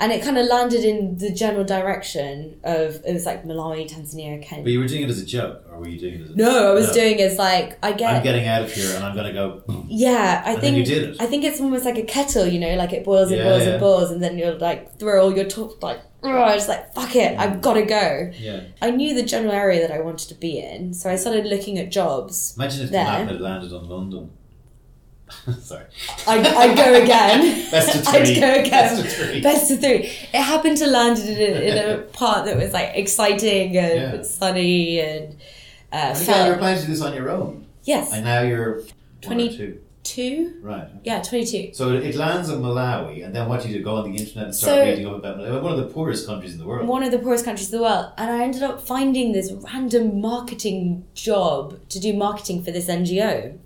And 0.00 0.10
it 0.12 0.22
kind 0.22 0.38
of 0.38 0.46
landed 0.46 0.82
in 0.82 1.18
the 1.18 1.30
general 1.30 1.64
direction 1.64 2.58
of 2.64 2.96
it 3.06 3.12
was 3.12 3.26
like 3.26 3.44
Malawi, 3.44 3.88
Tanzania, 3.88 4.42
Kenya. 4.42 4.64
But 4.64 4.72
you 4.72 4.80
were 4.80 4.88
doing 4.88 5.02
it 5.02 5.10
as 5.10 5.20
a 5.20 5.26
joke, 5.26 5.62
or 5.70 5.78
were 5.78 5.88
you 5.88 5.98
doing 6.00 6.14
it 6.14 6.20
as 6.22 6.30
a 6.30 6.34
No, 6.36 6.70
I 6.70 6.74
was 6.74 6.88
No. 6.88 6.94
doing 6.94 7.20
as 7.20 7.38
like 7.38 7.78
I 7.84 7.92
get 7.92 8.14
I'm 8.14 8.22
getting 8.22 8.46
out 8.48 8.62
of 8.62 8.72
here 8.72 8.94
and 8.96 9.04
I'm 9.04 9.14
going 9.14 9.26
to 9.26 9.32
go. 9.32 9.62
Hmm. 9.66 9.82
yeah. 9.88 10.42
I 10.44 10.52
And 10.52 10.60
think 10.60 10.76
you 10.78 10.84
did 10.84 11.02
it. 11.10 11.16
I 11.20 11.26
think 11.26 11.44
it's 11.44 11.60
almost 11.60 11.84
like 11.84 11.98
a 11.98 12.02
kettle, 12.02 12.46
you 12.46 12.58
know, 12.58 12.74
like 12.76 12.92
it 12.92 13.04
boils 13.04 13.30
and 13.30 13.38
Yeah, 13.38 13.44
boils 13.50 13.62
yeah. 13.62 13.70
and 13.72 13.80
boils, 13.80 14.10
and 14.10 14.22
then 14.22 14.38
you're 14.38 14.54
like 14.58 14.98
throw 14.98 15.22
all 15.22 15.34
your 15.36 15.44
top 15.46 15.82
like. 15.82 16.00
Oh, 16.22 16.28
I 16.28 16.54
was 16.54 16.68
like, 16.68 16.92
fuck 16.92 17.16
it, 17.16 17.38
I've 17.38 17.52
mm. 17.52 17.60
got 17.62 17.74
to 17.74 17.82
go. 17.82 18.30
Yeah. 18.38 18.60
I 18.82 18.90
knew 18.90 19.14
the 19.14 19.22
general 19.22 19.52
area 19.54 19.80
that 19.80 19.90
I 19.90 20.00
wanted 20.02 20.28
to 20.28 20.34
be 20.34 20.58
in, 20.58 20.92
so 20.92 21.08
I 21.08 21.16
started 21.16 21.46
looking 21.46 21.78
at 21.78 21.90
jobs. 21.90 22.54
Imagine 22.58 22.84
if 22.84 22.90
There. 22.90 23.04
the 23.04 23.10
map 23.10 23.28
had 23.28 23.40
landed 23.40 23.72
on 23.72 23.88
London. 23.88 24.30
Sorry. 25.60 25.84
I 26.26 26.38
I 26.38 26.74
go 26.74 27.02
again. 27.02 27.70
Best 27.70 27.94
of 27.94 28.06
I'd 28.14 28.26
three. 28.26 28.40
go 28.40 28.52
again. 28.52 28.70
Best 28.70 29.00
of 29.04 29.12
three. 29.12 29.40
Best 29.40 29.70
of 29.70 29.80
three. 29.80 29.98
It 30.32 30.42
happened 30.42 30.76
to 30.78 30.86
land 30.86 31.18
in 31.18 31.36
a, 31.38 31.68
in 31.70 31.76
a 31.90 32.02
part 32.04 32.44
that 32.46 32.56
was 32.56 32.72
like 32.72 32.90
exciting 32.94 33.76
and 33.76 33.94
Yeah. 34.16 34.22
sunny 34.22 35.00
and 35.00 35.36
uh, 35.92 35.96
again, 36.14 36.14
felt 36.24 36.46
you're 36.48 36.56
planning 36.58 36.80
to 36.80 36.86
do 36.86 36.92
this 36.92 37.02
on 37.02 37.14
your 37.14 37.30
own. 37.30 37.66
yes, 37.84 38.12
And 38.12 38.24
now 38.24 38.42
you're 38.42 38.82
22. 39.22 39.80
two. 40.02 40.54
Right. 40.62 40.88
Yeah, 41.04 41.20
twenty 41.20 41.44
two. 41.44 41.74
So 41.74 41.92
it 41.92 42.14
lands 42.14 42.48
in 42.48 42.60
Malawi, 42.62 43.24
and 43.24 43.34
then 43.34 43.48
what 43.48 43.62
do 43.62 43.68
you 43.68 43.78
do? 43.78 43.84
Go 43.84 43.96
on 43.96 44.10
the 44.10 44.16
internet 44.16 44.44
and 44.46 44.54
start 44.54 44.76
So- 44.76 44.84
reading 44.84 45.06
up 45.06 45.16
about 45.16 45.36
Malawi. 45.38 45.62
One 45.62 45.72
of 45.72 45.78
the 45.86 45.92
poorest 45.92 46.26
countries 46.26 46.52
in 46.54 46.58
the 46.58 46.66
world. 46.66 46.88
One 46.88 47.02
of 47.02 47.10
the 47.12 47.18
poorest 47.18 47.44
countries 47.44 47.70
in 47.72 47.78
the 47.78 47.82
world, 47.84 48.06
and 48.16 48.30
I 48.30 48.42
ended 48.44 48.62
up 48.62 48.80
finding 48.80 49.32
this 49.32 49.52
random 49.52 50.20
marketing 50.20 51.04
job 51.14 51.78
to 51.90 51.98
do 52.00 52.12
marketing 52.14 52.62
for 52.64 52.70
this 52.70 52.86
NGO. 52.88 53.58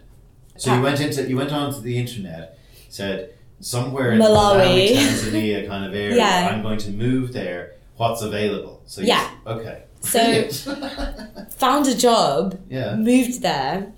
So 0.56 0.74
you 0.74 0.82
went 0.82 1.00
into 1.00 1.28
you 1.28 1.36
went 1.36 1.52
onto 1.52 1.80
the 1.80 1.98
internet, 1.98 2.58
said 2.88 3.34
somewhere 3.60 4.12
in 4.12 4.20
Malawi. 4.20 4.88
Malawi, 4.90 4.96
Tanzania 4.96 5.66
kind 5.66 5.84
of 5.84 5.94
area. 5.94 6.16
Yeah. 6.16 6.48
I'm 6.52 6.62
going 6.62 6.78
to 6.78 6.90
move 6.90 7.32
there. 7.32 7.72
What's 7.96 8.22
available? 8.22 8.82
So 8.86 9.00
you- 9.00 9.08
Yeah. 9.08 9.30
okay. 9.46 9.82
So- 10.00 10.48
Found 11.58 11.86
a 11.86 11.94
job, 11.96 12.58
yeah. 12.68 12.94
moved 12.96 13.40
there, 13.42 13.92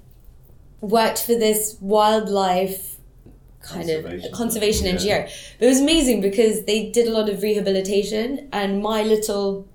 worked 0.81 1.23
for 1.23 1.35
this 1.35 1.77
wildlife 1.81 2.97
kind 3.63 3.81
Conservation 3.89 4.27
of 4.27 4.33
conservation 4.39 4.87
yeah. 4.87 4.93
NGO. 4.95 5.31
But 5.59 5.67
it 5.67 5.69
was 5.69 5.81
amazing 5.81 6.21
because 6.21 6.65
they 6.65 6.91
did 6.91 7.09
a 7.09 7.11
lot 7.11 7.29
of 7.29 7.43
rehabilitation, 7.43 8.49
and 8.53 8.83
my 8.83 9.03
little 9.03 9.67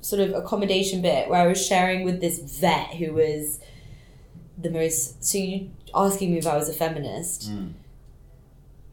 sort 0.00 0.20
of 0.22 0.32
accommodation 0.34 1.02
bit 1.02 1.28
where 1.28 1.40
I 1.42 1.46
was 1.46 1.64
sharing 1.64 2.04
with 2.04 2.20
this 2.20 2.38
vet 2.38 2.88
who 2.94 3.12
was 3.12 3.60
the 4.56 4.70
most. 4.70 5.22
So 5.24 5.38
you 5.38 5.70
asking 5.94 6.32
me 6.32 6.38
if 6.38 6.46
I 6.46 6.56
was 6.56 6.68
a 6.68 6.72
feminist. 6.72 7.50
Mm. 7.50 7.72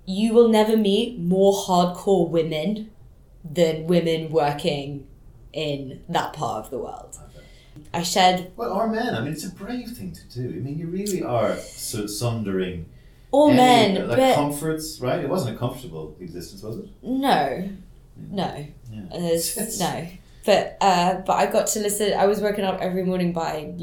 You 0.06 0.34
will 0.34 0.49
never 0.49 0.76
meet 0.76 1.20
more 1.20 1.54
hardcore 1.54 2.28
women 2.30 2.91
than 3.43 3.88
women 3.88 4.32
working 4.32 5.08
in 5.54 6.04
that 6.10 6.34
part 6.34 6.66
of 6.66 6.72
the 6.72 6.78
world. 6.78 7.18
I 7.93 8.04
shared 8.04 8.52
Well, 8.56 8.72
or 8.72 8.88
men. 8.88 9.16
I 9.16 9.22
mean, 9.22 9.34
it's 9.34 9.45
a 9.45 9.52
brave 9.52 9.89
thing 9.89 10.12
to 10.14 10.28
do. 10.30 10.49
I 10.49 10.60
mean, 10.60 10.78
you 10.78 10.88
really 10.88 11.24
are 11.24 11.58
so 11.58 12.06
sundering 12.08 12.86
all 13.32 13.49
any, 13.49 13.58
men, 13.58 14.08
like 14.08 14.18
but 14.18 14.36
comforts, 14.36 14.99
right? 14.99 15.20
It 15.20 15.30
wasn't 15.30 15.56
a 15.56 15.60
comfortable 15.60 16.16
existence, 16.20 16.62
was 16.64 16.80
it? 16.80 16.86
no, 17.02 17.70
no. 18.30 18.66
Yeah. 18.91 19.38
No. 19.80 20.08
But 20.45 20.78
uh, 20.82 21.16
but 21.26 21.34
I 21.34 21.45
got 21.45 21.68
to 21.68 21.80
listen. 21.80 22.14
I 22.14 22.26
was 22.26 22.41
woken 22.41 22.66
up 22.66 22.82
every 22.82 23.04
morning 23.04 23.32
by 23.32 23.74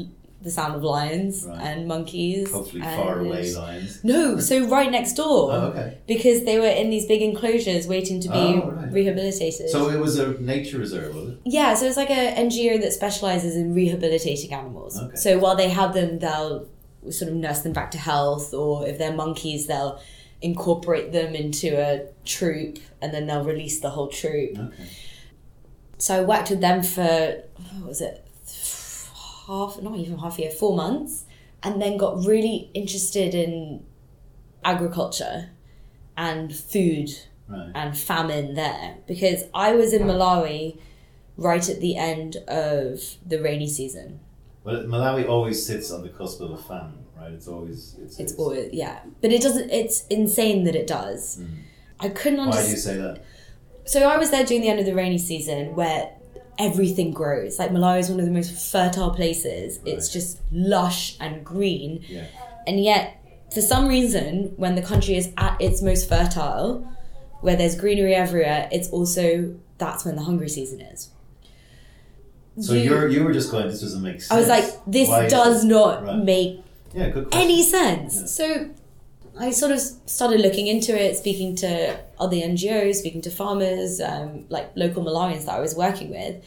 the 0.41 0.49
sound 0.49 0.73
of 0.73 0.83
lions 0.83 1.43
Right. 1.45 1.59
and 1.59 1.87
monkeys. 1.87 2.49
Hopefully, 2.51 2.81
and- 2.81 2.95
far 3.01 3.19
away 3.19 3.51
lions. 3.53 3.99
No, 4.03 4.39
so 4.39 4.65
right 4.67 4.89
next 4.89 5.13
door. 5.13 5.51
Oh, 5.51 5.55
okay. 5.71 5.97
Because 6.07 6.45
they 6.45 6.57
were 6.59 6.65
in 6.67 6.89
these 6.89 7.05
big 7.07 7.21
enclosures 7.21 7.87
waiting 7.87 8.21
to 8.21 8.29
be 8.29 8.35
Oh, 8.37 8.71
right. 8.71 8.91
rehabilitated. 8.91 9.69
So 9.69 9.89
it 9.89 9.99
was 9.99 10.17
a 10.17 10.39
nature 10.41 10.77
reserve, 10.77 11.13
was 11.13 11.29
it? 11.31 11.37
yeah, 11.45 11.73
so 11.73 11.85
it's 11.87 11.97
like 11.97 12.09
a 12.09 12.33
NGO 12.37 12.77
that 12.81 12.93
specializes 12.93 13.55
in 13.57 13.73
rehabilitating 13.73 14.53
animals. 14.53 14.97
Okay. 14.97 15.15
So 15.17 15.39
while 15.39 15.57
they 15.57 15.67
have 15.69 15.93
them, 15.93 16.19
they'll 16.19 16.67
sort 17.09 17.31
of 17.31 17.35
nurse 17.37 17.59
them 17.59 17.73
back 17.73 17.91
to 17.91 17.97
health, 17.97 18.53
or 18.53 18.87
if 18.87 18.97
they're 18.97 19.11
monkeys, 19.13 19.67
they'll 19.67 19.99
incorporate 20.41 21.11
them 21.11 21.35
into 21.35 21.75
a 21.77 22.03
troop, 22.23 22.79
and 23.01 23.13
then 23.13 23.27
they'll 23.27 23.43
release 23.43 23.81
the 23.81 23.89
whole 23.89 24.07
troop. 24.07 24.57
Okay. 24.57 24.83
So 25.97 26.15
I 26.21 26.23
worked 26.23 26.49
with 26.49 26.61
them 26.61 26.81
for 26.81 27.43
what 27.79 27.87
was 27.89 27.99
it, 27.99 28.25
half 29.49 29.81
not 29.81 29.97
even 29.97 30.17
half 30.19 30.37
a 30.37 30.43
year, 30.43 30.51
four 30.51 30.75
months, 30.75 31.25
and 31.63 31.81
then 31.81 31.97
got 31.97 32.25
really 32.25 32.69
interested 32.73 33.33
in 33.35 33.83
agriculture 34.63 35.49
and 36.15 36.55
food 36.55 37.09
Right. 37.51 37.71
and 37.73 37.97
famine 37.97 38.53
there 38.53 38.97
because 39.07 39.45
I 39.55 39.71
was 39.71 39.91
in 39.91 40.03
Malawi 40.03 40.77
right 41.35 41.67
at 41.67 41.79
the 41.79 41.97
end 41.97 42.35
of 42.47 43.01
the 43.25 43.41
rainy 43.41 43.67
season. 43.67 44.19
Well, 44.63 44.83
Malawi 44.83 45.27
always 45.27 45.65
sits 45.65 45.89
on 45.89 46.03
the 46.03 46.09
cusp 46.09 46.41
of 46.41 46.51
a 46.51 46.57
famine, 46.57 47.05
right? 47.19 47.31
It's 47.31 47.47
always 47.47 47.95
it's, 47.99 48.19
It's 48.19 48.33
always 48.35 48.71
yeah, 48.71 48.99
but 49.21 49.31
it 49.31 49.41
doesn't. 49.41 49.71
It's 49.71 50.05
insane 50.11 50.63
that 50.65 50.75
it 50.75 50.85
does. 50.85 51.39
Mm. 51.39 51.47
I 51.99 52.09
couldn't 52.09 52.49
Why 52.49 52.61
do 52.63 52.69
you 52.69 52.77
say 52.77 52.97
that? 52.97 53.23
So 53.85 54.07
I 54.07 54.17
was 54.17 54.29
there 54.29 54.45
during 54.45 54.61
the 54.61 54.69
end 54.69 54.79
of 54.79 54.85
the 54.85 54.93
rainy 54.93 55.17
season 55.17 55.75
where 55.75 56.11
everything 56.59 57.11
grows. 57.11 57.57
Like 57.57 57.71
Malawi 57.71 57.99
is 57.99 58.09
one 58.09 58.19
of 58.19 58.25
the 58.25 58.31
most 58.31 58.71
fertile 58.71 59.11
places. 59.11 59.79
It's 59.85 60.11
just 60.11 60.39
lush 60.51 61.15
and 61.19 61.43
green. 61.45 62.03
Yeah. 62.07 62.25
And 62.67 62.83
yet, 62.83 63.15
for 63.53 63.61
some 63.61 63.87
reason, 63.87 64.53
when 64.57 64.75
the 64.75 64.81
country 64.81 65.15
is 65.15 65.31
at 65.37 65.59
its 65.59 65.81
most 65.81 66.07
fertile, 66.09 66.87
where 67.41 67.55
there's 67.55 67.75
greenery 67.75 68.13
everywhere, 68.13 68.67
it's 68.71 68.89
also 68.89 69.55
that's 69.77 70.03
when 70.05 70.15
the 70.17 70.23
hungry 70.23 70.49
season 70.49 70.81
is. 70.81 71.09
So 72.59 72.73
You- 72.73 72.81
you, 72.81 72.95
are 72.97 73.07
you 73.07 73.23
were 73.23 73.31
just 73.33 73.49
going. 73.51 73.67
This 73.67 73.81
doesn't 73.81 74.01
make 74.03 74.21
sense. 74.21 74.31
I 74.31 74.37
was 74.37 74.47
like, 74.49 74.65
this 74.85 75.07
Why 75.07 75.27
does 75.29 75.63
not 75.63 76.03
Right. 76.03 76.23
make 76.23 76.61
Yeah, 76.93 77.23
any 77.31 77.63
sense. 77.63 78.15
Yeah. 78.19 78.25
So 78.25 78.69
I 79.41 79.51
sort 79.51 79.71
of 79.71 79.79
started 79.79 80.41
looking 80.41 80.67
into 80.67 80.93
it, 80.93 81.15
speaking 81.15 81.55
to 81.57 81.97
other 82.19 82.35
NGOs, 82.35 82.95
speaking 82.95 83.21
to 83.21 83.31
farmers, 83.31 84.01
um, 84.01 84.45
like 84.49 84.69
local 84.75 85.01
Malawians 85.01 85.45
that 85.45 85.55
I 85.55 85.61
was 85.61 85.75
working 85.75 86.09
with. 86.09 86.43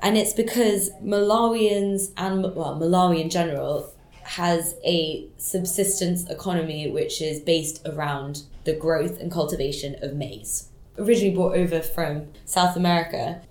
And 0.00 0.16
it's 0.16 0.32
because 0.32 0.90
Malawians 1.02 2.12
and, 2.16 2.42
well, 2.54 2.78
Malawi 2.80 3.20
in 3.20 3.28
general 3.28 3.92
has 4.22 4.76
a 4.84 5.26
subsistence 5.36 6.30
economy 6.30 6.88
which 6.88 7.20
is 7.20 7.40
based 7.40 7.84
around 7.88 8.44
the 8.62 8.72
growth 8.72 9.20
and 9.20 9.32
cultivation 9.32 9.96
of 10.00 10.14
maize. 10.14 10.68
Originally 10.96 11.34
brought 11.34 11.56
over 11.56 11.80
from 11.80 12.28
South 12.44 12.76
America. 12.76 13.42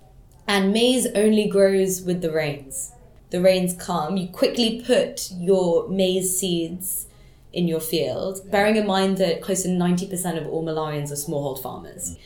And 0.48 0.72
maize 0.72 1.06
only 1.14 1.46
grows 1.46 2.00
with 2.00 2.22
the 2.22 2.32
rains. 2.32 2.92
The 3.28 3.42
rains 3.42 3.74
come, 3.74 4.16
you 4.16 4.28
quickly 4.28 4.82
put 4.82 5.30
your 5.30 5.88
maize 5.88 6.38
seeds 6.38 7.06
in 7.52 7.68
your 7.68 7.80
field, 7.80 8.50
bearing 8.50 8.76
in 8.76 8.86
mind 8.86 9.18
that 9.18 9.42
close 9.42 9.62
to 9.62 9.68
90% 9.68 10.40
of 10.40 10.46
all 10.46 10.64
Malawians 10.64 11.10
are 11.10 11.14
smallhold 11.14 11.62
farmers. 11.62 12.16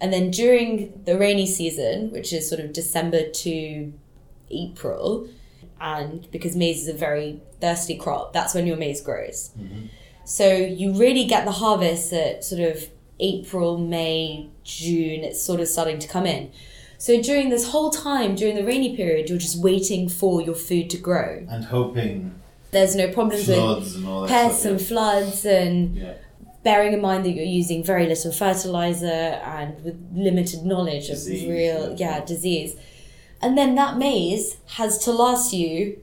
And 0.00 0.12
then 0.12 0.30
during 0.30 1.02
the 1.04 1.16
rainy 1.16 1.46
season, 1.46 2.10
which 2.10 2.32
is 2.32 2.48
sort 2.48 2.60
of 2.60 2.72
December 2.72 3.28
to 3.28 3.92
April, 4.50 5.28
and 5.80 6.28
because 6.30 6.56
maize 6.56 6.82
is 6.82 6.88
a 6.88 6.98
very 6.98 7.40
thirsty 7.60 7.96
crop, 7.96 8.32
that's 8.32 8.54
when 8.54 8.66
your 8.66 8.76
maize 8.76 9.00
grows. 9.00 9.50
Mm-hmm. 9.58 9.86
So 10.24 10.54
you 10.54 10.92
really 10.92 11.24
get 11.24 11.44
the 11.44 11.52
harvest 11.52 12.12
at 12.12 12.44
sort 12.44 12.62
of 12.62 12.88
April, 13.20 13.78
May, 13.78 14.48
June, 14.64 15.22
it's 15.22 15.42
sort 15.42 15.60
of 15.60 15.68
starting 15.68 15.98
to 16.00 16.08
come 16.08 16.26
in. 16.26 16.50
So 16.98 17.20
during 17.20 17.50
this 17.50 17.68
whole 17.68 17.90
time, 17.90 18.34
during 18.34 18.56
the 18.56 18.64
rainy 18.64 18.96
period, 18.96 19.28
you're 19.28 19.38
just 19.38 19.62
waiting 19.62 20.08
for 20.08 20.40
your 20.40 20.54
food 20.54 20.90
to 20.90 20.96
grow. 20.96 21.46
and 21.48 21.64
hoping 21.66 22.34
There's 22.74 22.94
no 22.94 23.08
problems 23.18 23.46
with 23.48 23.56
floods 23.56 24.04
all 24.04 24.28
pests 24.28 24.60
stuff. 24.60 24.72
and 24.72 24.80
floods 24.90 25.44
and 25.44 25.96
yeah. 25.96 26.14
bearing 26.62 26.92
in 26.92 27.00
mind 27.00 27.24
that 27.24 27.30
you're 27.36 27.44
using 27.62 27.82
very 27.92 28.06
little 28.06 28.32
fertilizer 28.32 29.06
and 29.56 29.82
with 29.84 29.96
limited 30.14 30.60
knowledge 30.64 31.06
Disease, 31.08 31.42
of 31.44 31.48
real 31.50 31.82
yeah. 31.90 32.18
yeah. 32.18 32.24
disease 32.24 32.76
and 33.42 33.56
then 33.58 33.74
that 33.80 33.96
maize 33.98 34.56
has 34.78 34.98
to 35.04 35.10
last 35.12 35.52
you 35.52 35.98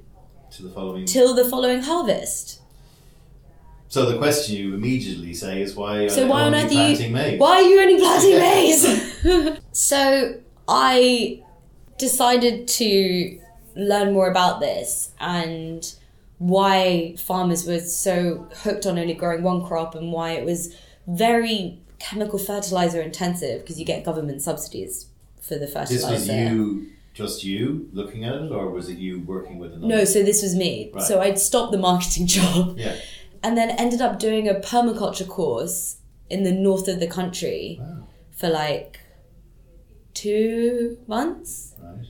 to 0.52 0.64
the 0.64 0.70
following. 0.70 1.06
till 1.06 1.34
the 1.34 1.46
following 1.54 1.82
harvest 1.82 2.60
so 3.88 4.06
the 4.06 4.18
question 4.18 4.56
you 4.56 4.74
immediately 4.76 5.34
say 5.34 5.62
is 5.62 5.76
why? 5.76 6.08
So 6.08 6.24
are 6.26 6.30
why 6.30 6.42
on 6.44 6.54
only 6.54 6.60
earth 6.66 6.72
are 6.72 6.74
you- 6.74 6.96
planting 6.98 7.14
maize? 7.14 7.40
why 7.40 7.54
are 7.58 7.62
you 7.72 7.82
only 7.82 8.00
planting 8.00 8.38
maize 8.48 9.60
so 9.72 10.36
i 10.68 11.42
decided 11.98 12.68
to 12.68 13.40
learn 13.76 14.14
more 14.14 14.30
about 14.30 14.60
this 14.60 15.12
and 15.20 15.96
why 16.42 17.16
farmers 17.20 17.68
were 17.68 17.80
so 17.80 18.48
hooked 18.64 18.88
on 18.88 18.98
only 18.98 19.14
growing 19.14 19.44
one 19.44 19.64
crop 19.64 19.94
and 19.94 20.12
why 20.12 20.32
it 20.32 20.44
was 20.44 20.76
very 21.08 21.80
chemical 22.00 22.40
fertilizer 22.40 23.00
intensive 23.00 23.62
because 23.62 23.80
you 23.80 23.86
get 23.86 24.04
government 24.04 24.42
subsidies 24.42 25.06
for 25.40 25.60
the 25.60 25.68
fertilizer. 25.68 25.94
This 26.10 26.28
was 26.28 26.28
you, 26.28 26.88
just 27.14 27.44
you 27.44 27.90
looking 27.94 28.24
at 28.26 28.34
it, 28.34 28.52
or 28.52 28.72
was 28.72 28.90
it 28.90 28.98
you 28.98 29.20
working 29.22 29.60
with 29.60 29.72
another? 29.74 29.88
No, 29.88 30.04
so 30.04 30.24
this 30.24 30.42
was 30.42 30.56
me. 30.56 30.90
Right. 30.96 31.04
So 31.04 31.22
I'd 31.22 31.38
stopped 31.38 31.72
the 31.72 31.78
marketing 31.78 32.26
job 32.38 32.76
Yeah. 32.76 32.96
and 33.44 33.56
then 33.56 33.70
ended 33.70 34.02
up 34.02 34.18
doing 34.18 34.48
a 34.48 34.56
permaculture 34.56 35.28
course 35.28 35.98
in 36.28 36.42
the 36.42 36.52
north 36.52 36.88
of 36.88 37.00
the 37.00 37.08
country 37.08 37.78
Wow. 37.80 38.08
for 38.32 38.50
like 38.50 39.00
two 40.16 40.98
months. 41.08 41.76
Right. 41.80 42.06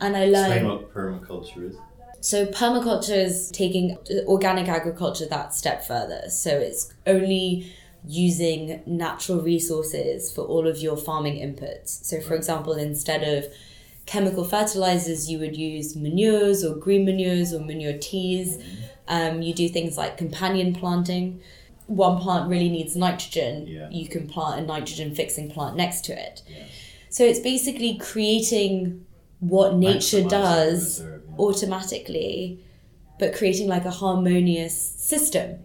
And 0.00 0.16
I 0.16 0.24
learned. 0.26 0.52
Explain 0.52 0.66
what 0.68 0.92
permaculture 0.92 1.70
is. 1.70 1.76
So 2.22 2.46
permaculture 2.46 3.16
is 3.16 3.50
taking 3.50 3.98
organic 4.28 4.68
agriculture 4.68 5.26
that 5.26 5.54
step 5.54 5.84
further. 5.84 6.30
So 6.30 6.50
it's 6.50 6.94
only 7.04 7.74
using 8.06 8.80
natural 8.86 9.40
resources 9.40 10.30
for 10.30 10.42
all 10.42 10.68
of 10.68 10.78
your 10.78 10.96
farming 10.96 11.34
inputs. 11.36 12.04
So 12.04 12.20
for 12.20 12.34
example, 12.34 12.74
instead 12.74 13.24
of 13.24 13.52
chemical 14.06 14.44
fertilizers, 14.44 15.28
you 15.28 15.40
would 15.40 15.56
use 15.56 15.96
manures 15.96 16.64
or 16.64 16.76
green 16.76 17.04
manures 17.04 17.52
or 17.52 17.58
manure 17.58 17.98
teas. 17.98 18.56
Um, 19.08 19.42
you 19.42 19.52
do 19.52 19.68
things 19.68 19.98
like 19.98 20.16
companion 20.16 20.74
planting. 20.74 21.40
One 21.88 22.20
plant 22.20 22.48
really 22.48 22.68
needs 22.68 22.94
nitrogen. 22.94 23.66
Yeah. 23.66 23.90
You 23.90 24.08
can 24.08 24.28
plant 24.28 24.60
a 24.60 24.64
nitrogen 24.64 25.12
fixing 25.12 25.50
plant 25.50 25.76
next 25.76 26.04
to 26.04 26.12
it. 26.12 26.42
Yeah. 26.48 26.66
So 27.08 27.24
it's 27.24 27.40
basically 27.40 27.98
creating 27.98 29.06
what 29.40 29.74
nature 29.74 30.22
does. 30.22 31.02
Automatically, 31.38 32.60
but 33.18 33.34
creating 33.34 33.68
like 33.68 33.84
a 33.84 33.90
harmonious 33.90 34.76
system. 34.76 35.58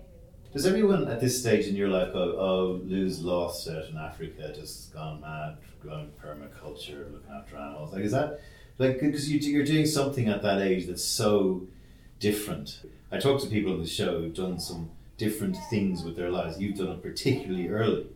Does 0.53 0.65
everyone 0.65 1.07
at 1.07 1.19
this 1.19 1.39
stage 1.39 1.67
in 1.67 1.75
your 1.75 1.89
life 1.89 2.13
go, 2.13 2.19
oh, 2.39 2.81
lose 2.85 3.21
lost 3.21 3.67
out 3.69 3.85
in 3.89 3.97
Africa, 3.97 4.53
just 4.55 4.93
gone 4.93 5.21
mad, 5.21 5.57
going 5.83 6.11
permaculture, 6.23 7.11
looking 7.11 7.31
after 7.35 7.57
animals? 7.57 7.93
Like, 7.93 8.03
is 8.03 8.11
that, 8.13 8.39
like, 8.79 8.99
because 8.99 9.29
you, 9.31 9.39
you're 9.39 9.65
doing 9.65 9.85
something 9.85 10.27
at 10.29 10.41
that 10.43 10.61
age 10.61 10.87
that's 10.87 11.03
so 11.03 11.67
different. 12.19 12.79
I 13.11 13.17
talk 13.19 13.41
to 13.41 13.47
people 13.47 13.73
on 13.73 13.81
the 13.81 13.87
show 13.87 14.21
who've 14.21 14.33
done 14.33 14.59
some 14.59 14.89
different 15.17 15.57
things 15.69 16.03
with 16.03 16.15
their 16.15 16.31
lives. 16.31 16.59
You've 16.59 16.77
done 16.77 16.89
it 16.89 17.03
particularly 17.03 17.67
early. 17.69 18.07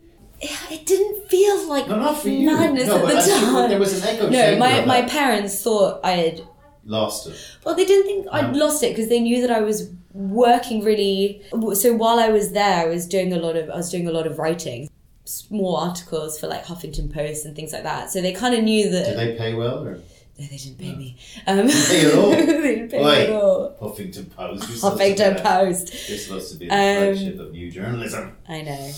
It 0.41 0.85
didn't 0.87 1.29
feel 1.29 1.67
like 1.69 1.87
No, 1.87 1.99
not 1.99 2.17
for 2.17 2.29
you. 2.29 2.47
madness 2.47 2.87
no, 2.87 3.05
at 3.05 3.23
the 3.25 3.31
time. 3.31 3.69
there 3.69 3.79
was 3.79 4.01
an 4.01 4.09
echo 4.09 4.29
no, 4.29 4.57
my, 4.57 4.83
my 4.85 5.03
parents 5.03 5.61
thought 5.61 5.99
I 6.03 6.11
had. 6.13 6.41
Lost 6.85 7.27
it. 7.27 7.35
Well, 7.65 7.75
they 7.75 7.85
didn't 7.85 8.05
think 8.05 8.27
I'd 8.31 8.53
No. 8.53 8.65
lost 8.65 8.83
it 8.83 8.89
because 8.95 9.09
they 9.09 9.19
knew 9.19 9.41
that 9.41 9.51
I 9.51 9.61
was 9.61 9.89
working 10.13 10.83
really. 10.83 11.41
So 11.73 11.93
while 11.93 12.19
I 12.19 12.29
was 12.29 12.51
there, 12.51 12.79
I 12.81 12.85
was 12.85 13.05
doing 13.07 13.33
a 13.33 13.37
lot 13.37 13.55
of 13.55 13.69
I 13.69 13.75
was 13.77 13.89
doing 13.89 14.07
a 14.07 14.11
lot 14.11 14.27
of 14.27 14.37
writing, 14.39 14.89
small 15.25 15.75
articles 15.77 16.39
for 16.39 16.47
like 16.47 16.65
Huffington 16.65 17.13
Post 17.13 17.45
and 17.45 17.55
things 17.55 17.71
like 17.73 17.83
that. 17.83 18.11
So 18.11 18.21
they 18.21 18.33
kind 18.33 18.55
of 18.55 18.63
knew 18.63 18.89
that. 18.89 19.05
Did 19.05 19.17
they 19.17 19.37
pay 19.37 19.53
well 19.53 19.85
or? 19.85 19.99
No, 20.39 20.47
they 20.47 20.57
didn't 20.57 20.79
pay 20.79 20.95
me. 20.95 21.17
Um, 21.45 21.67
pay 21.67 22.05
at 22.07 22.15
all? 22.15 22.29
they 22.31 22.45
didn't 22.45 22.89
pay 22.89 23.03
me 23.03 23.11
at 23.25 23.29
all. 23.29 23.75
Huffington 23.79 24.33
Post. 24.35 24.67
You're 24.69 24.77
supposed 24.77 24.97
to 24.97 25.23
Huffington 25.23 25.43
Post. 25.43 26.09
You're 26.09 26.17
supposed 26.17 26.51
to 26.53 26.57
be 26.57 26.67
the 26.67 26.73
Um, 26.73 26.79
flagship 27.15 27.39
of 27.39 27.51
new 27.51 27.69
journalism. 27.69 28.35
I 28.49 28.61
know. 28.63 28.91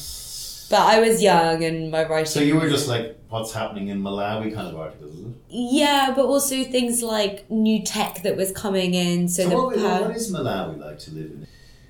But 0.69 0.81
I 0.81 0.99
was 0.99 1.21
young 1.21 1.63
and 1.63 1.91
my 1.91 2.03
writing. 2.07 2.25
So 2.25 2.39
you 2.39 2.59
were 2.59 2.69
just 2.69 2.87
like, 2.87 3.19
what's 3.29 3.51
happening 3.53 3.89
in 3.89 4.01
Malawi 4.01 4.53
kind 4.53 4.67
of 4.67 4.75
articles, 4.79 5.13
is 5.15 5.25
it? 5.25 5.33
Yeah, 5.49 6.13
but 6.15 6.25
also 6.25 6.63
things 6.63 7.03
like 7.03 7.49
new 7.51 7.83
tech 7.83 8.23
that 8.23 8.35
was 8.37 8.51
coming 8.51 8.93
in. 8.93 9.27
So, 9.27 9.49
So 9.49 9.65
what, 9.65 9.75
power- 9.77 10.07
what 10.07 10.15
is 10.15 10.31
Malawi 10.33 10.79
like 10.79 10.99
to 10.99 11.11
live 11.11 11.25
in? 11.31 11.47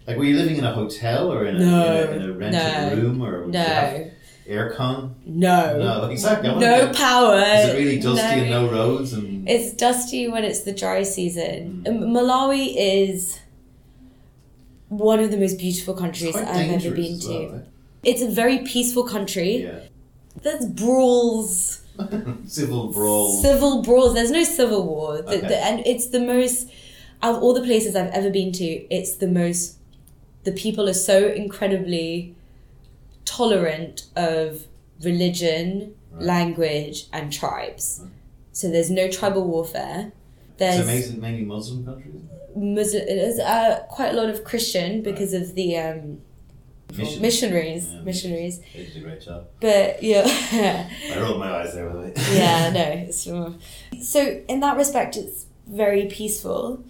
Like, 0.07 0.17
were 0.17 0.25
you 0.25 0.35
living 0.35 0.57
in 0.57 0.65
a 0.65 0.73
hotel 0.73 1.31
or 1.31 1.45
in 1.45 1.55
a, 1.55 1.59
No, 1.59 1.85
in 2.11 2.21
a, 2.21 2.25
in 2.25 2.29
a 2.29 2.33
rented 2.33 2.97
no, 2.97 3.01
room 3.03 3.21
or 3.23 3.45
did 3.45 3.53
you 3.53 3.59
have 3.59 3.93
no, 3.99 4.11
aircon? 4.49 5.13
no, 5.25 5.77
No, 5.77 6.05
exactly. 6.09 6.49
No 6.55 6.91
power. 6.91 7.37
Is 7.37 7.69
it 7.69 7.77
really 7.77 7.99
dusty 7.99 8.21
and 8.41 8.49
no 8.49 8.69
roads 8.69 9.13
and? 9.13 9.47
It's 9.47 9.71
dusty 9.73 10.27
when 10.27 10.43
it's 10.43 10.61
the 10.63 10.73
dry 10.73 11.03
season. 11.03 11.83
Mm. 11.87 12.11
Malawi 12.11 12.73
is 12.75 13.39
one 14.89 15.19
of 15.21 15.31
the 15.31 15.37
most 15.37 15.57
beautiful 15.57 15.93
countries 15.93 16.35
I've 16.35 16.83
ever 16.83 16.91
been 16.91 17.19
to. 17.21 17.27
well, 17.29 17.63
It's 18.03 18.21
a 18.21 18.27
very 18.29 18.59
peaceful 18.59 19.03
country. 19.03 19.65
right? 19.65 19.89
There's 20.41 20.65
brawls, 20.65 21.81
Civil 22.47 22.91
brawls. 22.91 23.41
civil 23.41 23.81
brawls. 23.83 24.13
There's 24.15 24.31
no 24.31 24.43
civil 24.43 24.85
war, 24.85 25.21
The- 25.21 25.37
Okay. 25.37 25.47
the- 25.47 25.63
and 25.65 25.85
it's 25.85 26.07
the 26.07 26.19
most. 26.19 26.67
Out 27.21 27.35
of 27.37 27.43
all 27.43 27.53
the 27.53 27.61
places 27.61 27.95
I've 27.95 28.11
ever 28.11 28.29
been 28.29 28.51
to, 28.53 28.65
it's 28.93 29.15
the 29.15 29.27
most. 29.27 29.77
The 30.43 30.51
people 30.51 30.89
are 30.89 30.93
so 31.11 31.27
incredibly 31.29 32.35
tolerant 33.25 34.05
of 34.15 34.67
religion, 35.01 35.95
Right. 36.11 36.23
language, 36.25 37.07
and 37.13 37.31
tribes. 37.31 37.99
Okay. 38.01 38.11
So 38.51 38.69
there's 38.69 38.91
no 38.91 39.07
tribal 39.09 39.45
warfare. 39.47 40.11
It's 40.49 40.57
There's 40.59 40.79
amazing, 40.81 41.21
mainly 41.21 41.43
Muslim 41.45 41.85
countries. 41.85 42.13
Muslim, 42.55 43.05
there's 43.07 43.39
uh, 43.39 43.83
quite 43.89 44.13
a 44.13 44.17
lot 44.17 44.29
of 44.29 44.43
Christian 44.43 45.01
because 45.01 45.33
of 45.33 45.55
the 45.55 45.75
um, 45.77 46.21
Mission. 46.97 47.21
missionaries. 47.21 47.89
Yeah. 47.91 48.01
Missionaries, 48.01 48.59
They 48.73 48.85
did 48.85 48.97
a 48.97 48.99
great 49.01 49.21
job. 49.21 49.47
but 49.59 50.01
yeah, 50.03 50.23
I 51.13 51.19
rolled 51.19 51.39
my 51.39 51.51
eyes 51.61 51.73
there, 51.73 51.89
the 51.89 52.13
yeah, 52.33 52.69
no. 52.73 52.81
It's, 53.07 53.27
uh, 53.27 53.53
so 54.01 54.41
in 54.47 54.59
that 54.61 54.77
respect, 54.77 55.17
it's 55.17 55.45
very 55.67 56.05
peaceful. 56.07 56.83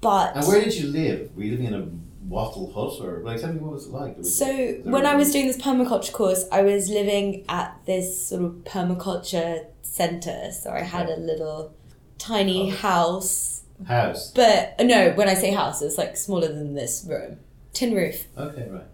But 0.00 0.36
And 0.36 0.46
where 0.46 0.62
did 0.64 0.74
you 0.74 0.88
live? 0.88 1.30
Were 1.36 1.42
you 1.42 1.50
living 1.52 1.66
in 1.66 1.74
a 1.74 1.88
wattle 2.26 2.72
hut 2.72 3.04
or 3.06 3.20
like 3.22 3.40
tell 3.40 3.52
me 3.52 3.58
what 3.58 3.72
was 3.72 3.86
it 3.86 3.92
like? 3.92 4.16
Was- 4.16 4.36
so 4.38 4.46
when 4.84 5.04
I 5.04 5.14
was 5.14 5.32
doing 5.32 5.46
this 5.46 5.58
permaculture 5.58 6.12
course, 6.12 6.44
I 6.50 6.62
was 6.62 6.88
living 6.88 7.44
at 7.48 7.76
this 7.86 8.28
sort 8.28 8.42
of 8.42 8.52
permaculture 8.64 9.66
center. 9.82 10.50
So 10.52 10.70
I 10.70 10.80
had 10.80 11.08
a 11.10 11.16
little 11.16 11.74
tiny 12.18 12.70
Oh. 12.70 12.76
house, 12.76 13.62
house. 13.86 14.30
but 14.30 14.74
no, 14.80 15.10
when 15.12 15.28
I 15.28 15.34
say 15.34 15.50
house, 15.50 15.82
it's 15.82 15.98
like 15.98 16.16
smaller 16.16 16.48
than 16.48 16.74
this 16.74 17.04
room, 17.08 17.38
tin 17.72 17.94
roof. 17.94 18.26
Okay, 18.36 18.68
right. 18.70 18.84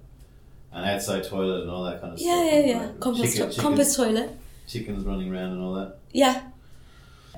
An 0.73 0.85
outside 0.85 1.25
toilet 1.25 1.63
and 1.63 1.71
all 1.71 1.85
that 1.85 2.01
kind 2.01 2.13
of 2.13 2.19
Yeah, 2.19 2.35
stuff. 2.37 2.53
yeah, 2.53 2.61
yeah. 2.67 2.87
Right. 2.87 3.01
Compost, 3.01 3.33
Chicken- 3.37 3.51
to- 3.51 3.61
compost 3.61 3.97
toilet. 3.97 4.31
Chickens 4.67 5.05
running 5.07 5.33
around 5.33 5.53
and 5.53 5.63
all 5.63 5.75
that. 5.75 5.97
Yeah. 6.13 6.43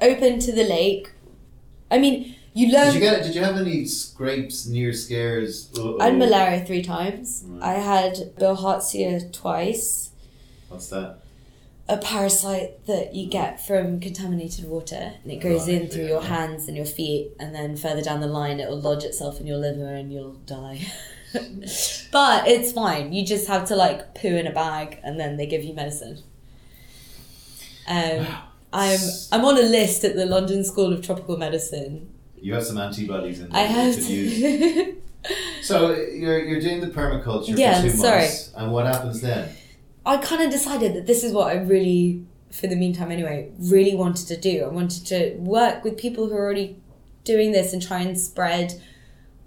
Open 0.01 0.39
to 0.41 0.53
the 0.53 0.65
lake. 0.65 1.11
I 1.91 1.99
mean, 1.99 2.35
you 2.55 2.73
learn. 2.73 2.87
Did 2.87 2.95
you 2.95 3.01
get? 3.01 3.23
Did 3.23 3.35
you 3.35 3.43
have 3.45 3.57
any 3.57 3.85
scrapes, 3.85 4.67
near 4.67 4.93
scares? 4.93 5.71
Uh-oh. 5.77 5.99
I 6.01 6.07
had 6.07 6.19
malaria 6.19 6.65
three 6.65 6.83
times. 6.83 7.45
Right. 7.47 7.63
I 7.63 7.75
had 7.81 8.15
bilharzia 8.37 9.33
twice. 9.33 10.11
What's 10.69 10.89
that? 10.89 11.19
A 11.91 11.97
parasite 11.97 12.85
that 12.87 13.15
you 13.15 13.27
get 13.29 13.65
from 13.65 13.99
contaminated 14.01 14.67
water, 14.67 15.13
and 15.23 15.33
it 15.33 15.37
goes 15.41 15.67
Right, 15.67 15.83
in 15.83 15.89
through 15.89 16.03
yeah. 16.03 16.09
your 16.11 16.23
hands 16.23 16.69
and 16.69 16.77
your 16.77 16.85
feet, 16.87 17.31
and 17.41 17.55
then 17.55 17.77
further 17.77 18.03
down 18.03 18.21
the 18.21 18.27
line, 18.27 18.61
it 18.61 18.69
will 18.69 18.81
lodge 18.81 19.05
itself 19.05 19.41
in 19.41 19.47
your 19.47 19.57
liver, 19.57 19.87
and 19.95 20.13
you'll 20.13 20.35
die. 20.45 20.81
but 22.13 22.49
it's 22.49 22.73
fine. 22.73 23.13
You 23.13 23.25
just 23.25 23.47
have 23.49 23.67
to 23.69 23.77
like 23.77 24.15
poo 24.15 24.29
in 24.29 24.47
a 24.47 24.53
bag, 24.53 24.99
and 25.03 25.19
then 25.19 25.37
they 25.37 25.47
give 25.47 25.63
you 25.65 25.75
medicine. 25.75 26.19
Um, 27.89 28.27
I'm 28.73 28.99
I'm 29.33 29.45
on 29.45 29.57
a 29.59 29.63
list 29.63 30.05
at 30.05 30.15
the 30.17 30.27
London 30.27 30.65
School 30.65 30.93
of 30.93 31.05
Tropical 31.05 31.37
Medicine. 31.37 32.09
You 32.41 32.55
have 32.55 32.65
some 32.65 32.79
antibodies 32.79 33.41
in 33.41 33.49
there 33.51 33.61
I 33.61 33.65
have 33.65 33.99
use. 33.99 34.41
to. 34.41 34.95
So 35.63 35.93
you're 35.95 36.43
you're 36.45 36.61
doing 36.61 36.81
the 36.81 36.87
permaculture 36.87 37.59
Yeah, 37.59 37.83
for 37.83 37.89
two 37.91 37.97
sorry. 37.97 38.21
months, 38.21 38.53
and 38.57 38.73
what 38.73 38.87
happens 38.87 39.21
then? 39.21 39.53
I 40.07 40.17
kind 40.19 40.43
of 40.43 40.51
decided 40.51 40.95
that 40.95 41.07
this 41.07 41.25
is 41.25 41.33
what 41.33 41.49
I 41.49 41.55
really, 41.61 42.25
for 42.51 42.67
the 42.69 42.77
meantime 42.77 43.11
anyway, 43.11 43.51
really 43.59 43.95
wanted 43.97 44.29
to 44.29 44.37
do. 44.37 44.63
I 44.65 44.69
wanted 44.69 45.05
to 45.07 45.35
work 45.39 45.83
with 45.85 45.99
people 45.99 46.29
who 46.29 46.35
are 46.35 46.45
already 46.45 46.77
doing 47.25 47.51
this 47.53 47.73
and 47.73 47.83
try 47.83 48.01
and 48.01 48.19
spread 48.19 48.81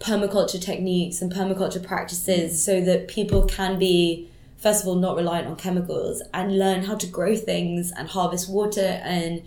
permaculture 0.01 0.61
techniques 0.61 1.21
and 1.21 1.31
permaculture 1.31 1.83
practices 1.85 2.63
so 2.63 2.81
that 2.81 3.07
people 3.07 3.45
can 3.45 3.77
be, 3.77 4.29
first 4.57 4.81
of 4.81 4.87
all, 4.87 4.95
not 4.95 5.15
reliant 5.15 5.47
on 5.47 5.55
chemicals 5.55 6.21
and 6.33 6.57
learn 6.57 6.83
how 6.83 6.95
to 6.95 7.07
grow 7.07 7.35
things 7.35 7.91
and 7.95 8.09
harvest 8.09 8.49
water 8.49 9.01
and 9.03 9.43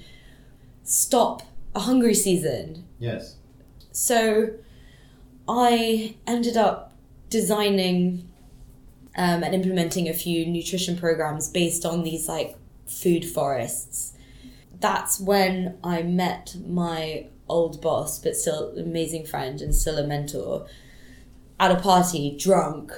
stop 0.84 1.42
a 1.74 1.80
hungry 1.80 2.14
season. 2.14 2.86
Yes. 2.98 3.36
So 3.90 4.50
I 5.48 6.16
ended 6.26 6.56
up 6.56 6.92
designing 7.30 8.28
um, 9.16 9.42
and 9.42 9.54
implementing 9.54 10.08
a 10.08 10.14
few 10.14 10.46
nutrition 10.46 10.96
programs 10.96 11.48
based 11.48 11.84
on 11.84 12.04
these 12.04 12.28
like 12.28 12.56
food 12.86 13.24
forests. 13.24 14.12
That's 14.80 15.18
when 15.18 15.78
I 15.82 16.02
met 16.02 16.56
my 16.66 17.26
old 17.48 17.80
boss, 17.82 18.18
but 18.18 18.36
still 18.36 18.72
amazing 18.78 19.26
friend 19.26 19.60
and 19.60 19.74
still 19.74 19.98
a 19.98 20.06
mentor, 20.06 20.66
at 21.60 21.70
a 21.70 21.76
party, 21.76 22.36
drunk. 22.38 22.92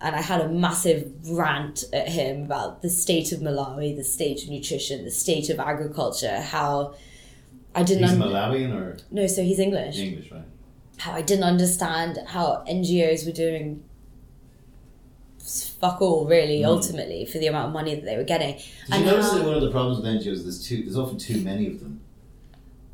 And 0.00 0.14
I 0.14 0.20
had 0.20 0.40
a 0.42 0.48
massive 0.48 1.10
rant 1.30 1.84
at 1.92 2.08
him 2.08 2.42
about 2.44 2.82
the 2.82 2.90
state 2.90 3.32
of 3.32 3.40
Malawi, 3.40 3.96
the 3.96 4.04
state 4.04 4.42
of 4.42 4.50
nutrition, 4.50 5.04
the 5.04 5.10
state 5.10 5.48
of 5.48 5.58
agriculture, 5.58 6.40
how 6.42 6.94
I 7.74 7.82
didn't. 7.84 8.02
He's 8.04 8.12
un- 8.12 8.18
Malawian 8.20 8.74
or 8.74 8.98
no, 9.10 9.26
so 9.26 9.42
he's 9.42 9.58
English 9.58 9.98
English, 9.98 10.30
right? 10.30 10.42
how 10.98 11.12
I 11.12 11.22
didn't 11.22 11.44
understand 11.44 12.18
how 12.26 12.62
NGOs 12.68 13.24
were 13.26 13.32
doing 13.32 13.82
fuck 15.40 16.00
all 16.00 16.24
really 16.26 16.60
Mm. 16.60 16.66
ultimately 16.66 17.24
for 17.26 17.38
the 17.38 17.46
amount 17.46 17.68
of 17.68 17.72
money 17.74 17.94
that 17.94 18.04
they 18.04 18.16
were 18.16 18.24
getting. 18.24 18.54
Did 18.56 18.64
And 18.90 19.04
you 19.04 19.10
notice 19.10 19.26
how- 19.30 19.38
that 19.38 19.44
one 19.44 19.54
of 19.54 19.60
the 19.62 19.70
problems 19.70 19.98
with 19.98 20.06
NGOs 20.06 20.38
is 20.38 20.44
there's 20.44 20.66
too 20.66 20.82
there's 20.82 20.96
often 20.96 21.18
too 21.18 21.40
many 21.42 21.66
of 21.66 21.80
them. 21.80 22.00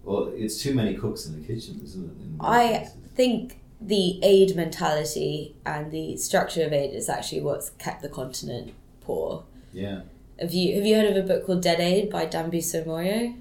Well, 0.05 0.33
it's 0.35 0.63
too 0.63 0.75
many 0.75 0.95
cooks 0.95 1.27
in 1.27 1.41
the 1.41 1.47
kitchen, 1.47 1.81
isn't 1.83 2.05
it? 2.05 2.45
I 2.45 2.69
places? 2.69 2.95
think 3.15 3.61
the 3.81 4.23
aid 4.23 4.57
mentality 4.57 5.57
and 5.65 5.91
the 5.91 6.17
structure 6.17 6.65
of 6.65 6.73
aid 6.73 6.95
is 6.95 7.09
actually 7.09 7.41
what's 7.41 7.71
kept 7.71 8.03
the 8.03 8.09
continent 8.09 8.75
poor. 9.01 9.45
yeah. 9.73 10.03
Have 10.39 10.55
you 10.55 10.75
have 10.75 10.87
you 10.87 10.95
heard 10.97 11.15
of 11.15 11.23
a 11.23 11.27
book 11.27 11.45
called 11.45 11.61
Dead 11.63 11.81
Aid 11.81 12.09
by 12.09 12.25
Dambisa 12.25 12.87
Moyo? 12.87 13.37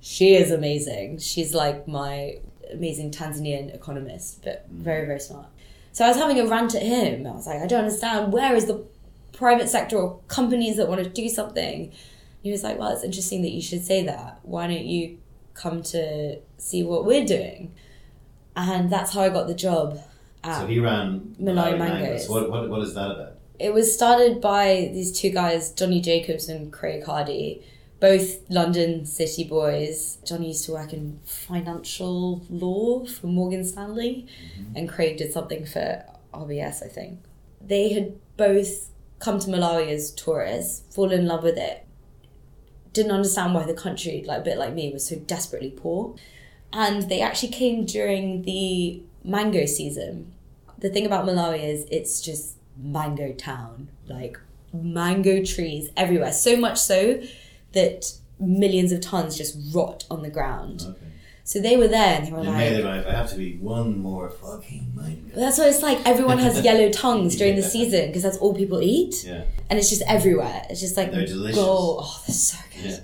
She 0.00 0.34
is 0.34 0.50
amazing. 0.50 1.18
She's 1.18 1.54
like 1.54 1.86
my 1.86 2.38
amazing 2.72 3.10
Tanzanian 3.10 3.74
economist, 3.74 4.42
but 4.42 4.66
mm. 4.72 4.82
very, 4.82 5.06
very 5.06 5.20
smart. 5.20 5.46
So 5.92 6.04
I 6.04 6.08
was 6.08 6.16
having 6.16 6.40
a 6.40 6.46
rant 6.46 6.74
at 6.74 6.82
him. 6.82 7.26
I 7.26 7.32
was 7.32 7.46
like, 7.46 7.60
I 7.60 7.66
don't 7.66 7.80
understand. 7.80 8.32
Where 8.32 8.54
is 8.54 8.66
the 8.66 8.84
private 9.32 9.68
sector 9.68 9.98
or 9.98 10.20
companies 10.28 10.76
that 10.76 10.88
want 10.88 11.02
to 11.02 11.10
do 11.10 11.28
something? 11.28 11.92
He 12.42 12.50
was 12.50 12.62
like, 12.62 12.78
Well, 12.78 12.90
it's 12.90 13.04
interesting 13.04 13.42
that 13.42 13.50
you 13.50 13.60
should 13.60 13.84
say 13.84 14.04
that. 14.06 14.40
Why 14.42 14.66
don't 14.66 14.86
you 14.86 15.18
come 15.54 15.82
to 15.84 16.38
see 16.58 16.82
what 16.82 17.04
we're 17.04 17.26
doing? 17.26 17.74
And 18.56 18.90
that's 18.90 19.14
how 19.14 19.22
I 19.22 19.28
got 19.28 19.46
the 19.46 19.54
job. 19.54 20.00
At 20.42 20.60
So 20.60 20.66
he 20.66 20.78
ran 20.80 21.36
Malawi 21.40 21.74
Malawi 21.74 21.78
Mangoes. 21.78 22.28
What, 22.28 22.50
what 22.50 22.68
what 22.68 22.82
is 22.82 22.94
that 22.94 23.10
about? 23.10 23.40
it 23.60 23.74
was 23.74 23.94
started 23.94 24.40
by 24.40 24.90
these 24.92 25.12
two 25.12 25.30
guys, 25.30 25.70
Johnny 25.72 26.00
Jacobs 26.00 26.48
and 26.48 26.72
Craig 26.72 27.04
Hardy, 27.04 27.62
both 28.00 28.48
London 28.48 29.04
city 29.04 29.44
boys. 29.44 30.16
Johnny 30.24 30.48
used 30.48 30.64
to 30.64 30.72
work 30.72 30.94
in 30.94 31.20
financial 31.26 32.42
law 32.48 33.04
for 33.04 33.26
Morgan 33.26 33.64
Stanley, 33.64 34.26
mm-hmm. 34.58 34.76
and 34.76 34.88
Craig 34.88 35.18
did 35.18 35.32
something 35.32 35.66
for 35.66 36.02
RBS, 36.32 36.82
I 36.82 36.88
think. 36.88 37.20
They 37.60 37.92
had 37.92 38.14
both 38.38 38.88
come 39.18 39.38
to 39.38 39.48
Malawi 39.48 39.88
as 39.88 40.10
tourists, 40.12 40.82
fallen 40.94 41.20
in 41.20 41.26
love 41.26 41.42
with 41.42 41.58
it, 41.58 41.86
didn't 42.92 43.12
understand 43.12 43.54
why 43.54 43.64
the 43.64 43.74
country, 43.74 44.24
like 44.26 44.40
a 44.40 44.44
bit 44.44 44.58
like 44.58 44.74
me, 44.74 44.92
was 44.92 45.06
so 45.06 45.16
desperately 45.16 45.70
poor. 45.70 46.14
And 46.72 47.08
they 47.08 47.20
actually 47.20 47.50
came 47.50 47.84
during 47.84 48.42
the 48.42 49.02
mango 49.24 49.66
season. 49.66 50.32
The 50.78 50.90
thing 50.90 51.06
about 51.06 51.26
Malawi 51.26 51.62
is 51.62 51.86
it's 51.90 52.20
just 52.20 52.56
mango 52.76 53.32
town, 53.32 53.88
like 54.08 54.38
mango 54.72 55.44
trees 55.44 55.90
everywhere. 55.96 56.32
So 56.32 56.56
much 56.56 56.78
so 56.78 57.22
that 57.72 58.12
millions 58.38 58.92
of 58.92 59.00
tons 59.00 59.36
just 59.36 59.56
rot 59.74 60.04
on 60.10 60.22
the 60.22 60.30
ground. 60.30 60.82
Okay. 60.86 61.06
So 61.50 61.60
they 61.60 61.76
were 61.76 61.88
there 61.88 62.14
and 62.18 62.26
they 62.28 62.30
were 62.30 62.38
In 62.42 62.46
like, 62.46 62.84
went, 62.84 63.06
I 63.08 63.12
have 63.12 63.28
to 63.30 63.36
be 63.36 63.56
one 63.56 63.98
more 63.98 64.30
fucking 64.30 64.92
mango. 64.94 65.34
That's 65.34 65.58
why 65.58 65.66
it's 65.66 65.82
like 65.82 65.98
everyone 66.06 66.38
has 66.38 66.60
yellow 66.70 66.88
tongues 66.90 67.34
during 67.34 67.56
the 67.56 67.62
season 67.64 68.06
because 68.06 68.22
that's 68.22 68.36
all 68.36 68.54
people 68.54 68.80
eat, 68.80 69.24
Yeah. 69.24 69.42
and 69.68 69.76
it's 69.76 69.90
just 69.90 70.02
everywhere. 70.06 70.62
It's 70.70 70.78
just 70.80 70.96
like 70.96 71.10
They're 71.10 71.26
delicious. 71.26 71.58
Oh, 71.60 72.22
they're 72.24 72.34
so 72.36 72.58
good. 72.72 72.90
Yeah. 72.90 73.00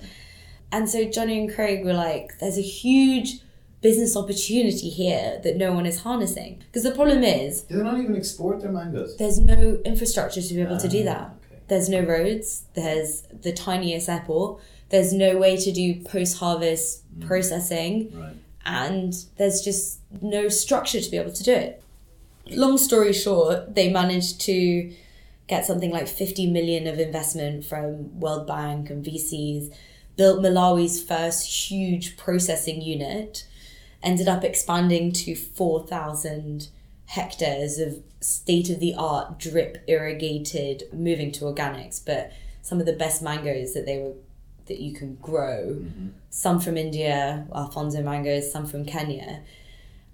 And 0.71 0.89
so 0.89 1.03
Johnny 1.03 1.37
and 1.41 1.53
Craig 1.53 1.83
were 1.83 1.91
like, 1.93 2.39
"There's 2.39 2.57
a 2.57 2.61
huge 2.61 3.39
business 3.81 4.15
opportunity 4.15 4.87
here 5.01 5.41
that 5.43 5.57
no 5.57 5.73
one 5.73 5.85
is 5.85 5.99
harnessing." 6.07 6.63
Because 6.67 6.83
the 6.83 6.91
problem 6.91 7.23
is 7.25 7.63
Do 7.63 7.75
they 7.79 7.83
not 7.83 7.99
even 7.99 8.15
export 8.15 8.61
their 8.61 8.71
mangoes? 8.71 9.17
there's 9.17 9.41
no 9.41 9.81
infrastructure 9.83 10.41
to 10.41 10.53
be 10.53 10.61
able 10.61 10.77
to 10.77 10.87
do 10.87 11.01
Ah, 11.01 11.11
that. 11.11 11.25
okay. 11.51 11.61
There's 11.67 11.89
no 11.89 11.99
roads. 11.99 12.63
There's 12.75 13.23
the 13.41 13.51
tiniest 13.51 14.07
airport. 14.07 14.61
There's 14.89 15.11
no 15.13 15.37
way 15.37 15.57
to 15.57 15.71
do 15.71 15.95
post-harvest 16.03 17.03
Mm. 17.19 17.27
processing 17.27 18.11
Right. 18.13 18.35
and 18.65 19.13
there's 19.37 19.61
just 19.61 19.99
no 20.21 20.49
structure 20.49 21.01
to 21.01 21.11
be 21.11 21.17
able 21.17 21.31
to 21.31 21.43
do 21.43 21.53
it. 21.53 21.81
Long 22.49 22.77
story 22.77 23.11
short, 23.13 23.75
they 23.75 23.89
managed 23.89 24.39
to 24.41 24.93
get 25.47 25.65
something 25.65 25.91
like 25.91 26.07
50 26.07 26.47
million 26.47 26.87
of 26.87 26.99
investment 26.99 27.65
from 27.65 28.19
World 28.19 28.45
Bank 28.47 28.89
and 28.89 29.03
VCs, 29.03 29.69
built 30.15 30.41
Malawi's 30.41 31.01
first 31.01 31.69
huge 31.71 32.17
processing 32.17 32.81
unit, 32.81 33.45
ended 34.03 34.27
up 34.27 34.43
expanding 34.43 35.11
to 35.11 35.35
4,000 35.35 36.67
hectares 37.07 37.79
of 37.79 37.99
state 38.19 38.69
of 38.69 38.79
the 38.79 38.93
art 38.95 39.37
drip 39.39 39.83
irrigated, 39.87 40.83
moving 40.91 41.31
to 41.31 41.45
organics, 41.45 42.01
but 42.03 42.31
some 42.61 42.79
of 42.79 42.85
the 42.85 42.93
best 42.93 43.21
mangoes 43.21 43.73
that 43.73 43.85
they 43.85 43.97
were 43.99 44.13
that 44.67 44.79
you 44.79 44.93
can 44.93 45.15
grow 45.15 45.75
mm-hmm. 45.79 46.07
some 46.29 46.59
from 46.59 46.77
India, 46.77 47.47
Alphonso 47.53 48.01
mangoes, 48.01 48.51
some 48.51 48.65
from 48.65 48.85
Kenya, 48.85 49.41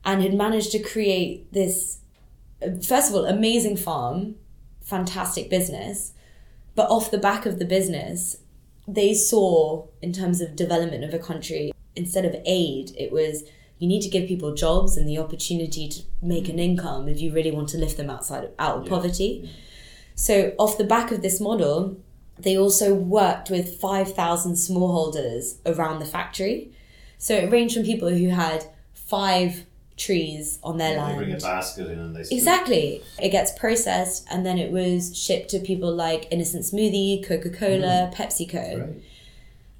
and 0.06 0.22
had 0.22 0.34
managed 0.34 0.72
to 0.72 0.80
create 0.80 1.52
this, 1.54 2.00
first 2.86 3.10
of 3.10 3.16
all, 3.16 3.26
amazing 3.26 3.78
farm, 3.78 4.36
fantastic 4.82 5.50
business, 5.50 6.14
but 6.76 6.90
off 6.90 7.12
the 7.12 7.18
back 7.18 7.46
of 7.46 7.60
the 7.60 7.66
business, 7.66 8.38
they 8.88 9.14
saw 9.14 9.88
in 10.02 10.12
terms 10.12 10.42
of 10.42 10.56
development 10.56 11.04
of 11.04 11.14
a 11.14 11.20
country, 11.20 11.72
instead 11.96 12.26
of 12.26 12.36
aid, 12.46 12.92
it 12.98 13.12
was 13.12 13.44
you 13.80 13.88
need 13.88 14.02
to 14.02 14.10
give 14.10 14.28
people 14.28 14.54
jobs 14.54 14.96
and 14.98 15.08
the 15.08 15.18
opportunity 15.18 15.90
to 15.90 16.02
make 16.22 16.48
an 16.48 16.58
income 16.58 17.10
if 17.10 17.20
you 17.20 17.34
really 17.34 17.52
want 17.52 17.68
to 17.70 17.78
lift 17.78 17.98
them 17.98 18.10
outside 18.10 18.50
out 18.58 18.78
of 18.78 18.84
Yeah. 18.86 18.90
poverty. 18.90 19.42
Mm-hmm. 19.44 19.52
So 20.16 20.54
off 20.58 20.78
the 20.78 20.84
back 20.84 21.12
of 21.12 21.22
this 21.22 21.42
model, 21.42 21.98
they 22.44 22.58
also 22.58 22.94
worked 22.94 23.50
with 23.50 23.80
5,000 23.80 24.54
smallholders 24.54 25.58
around 25.66 26.00
the 26.00 26.06
factory. 26.06 26.72
So 27.18 27.36
it 27.36 27.52
ranged 27.52 27.76
from 27.76 27.84
people 27.84 28.10
who 28.10 28.30
had 28.30 28.66
five 28.94 29.66
trees 29.96 30.60
on 30.64 30.78
their 30.78 30.94
Yeah, 30.94 30.96
they 30.96 31.02
land. 31.02 31.18
bring 31.18 31.34
a 31.34 31.38
basket 31.38 31.90
in 31.90 32.00
and 32.00 32.16
they. 32.16 32.22
Exactly. 32.36 33.02
It 33.22 33.30
gets 33.30 33.52
processed 33.58 34.28
and 34.30 34.46
then 34.46 34.58
it 34.58 34.72
was 34.72 35.18
shipped 35.18 35.50
to 35.52 35.60
people 35.60 35.94
like 35.94 36.28
Innocent 36.32 36.64
Smoothie, 36.64 37.26
Coca 37.26 37.50
Cola, 37.50 38.10
mm-hmm. 38.12 38.22
PepsiCo. 38.22 38.82
Right. 38.82 39.04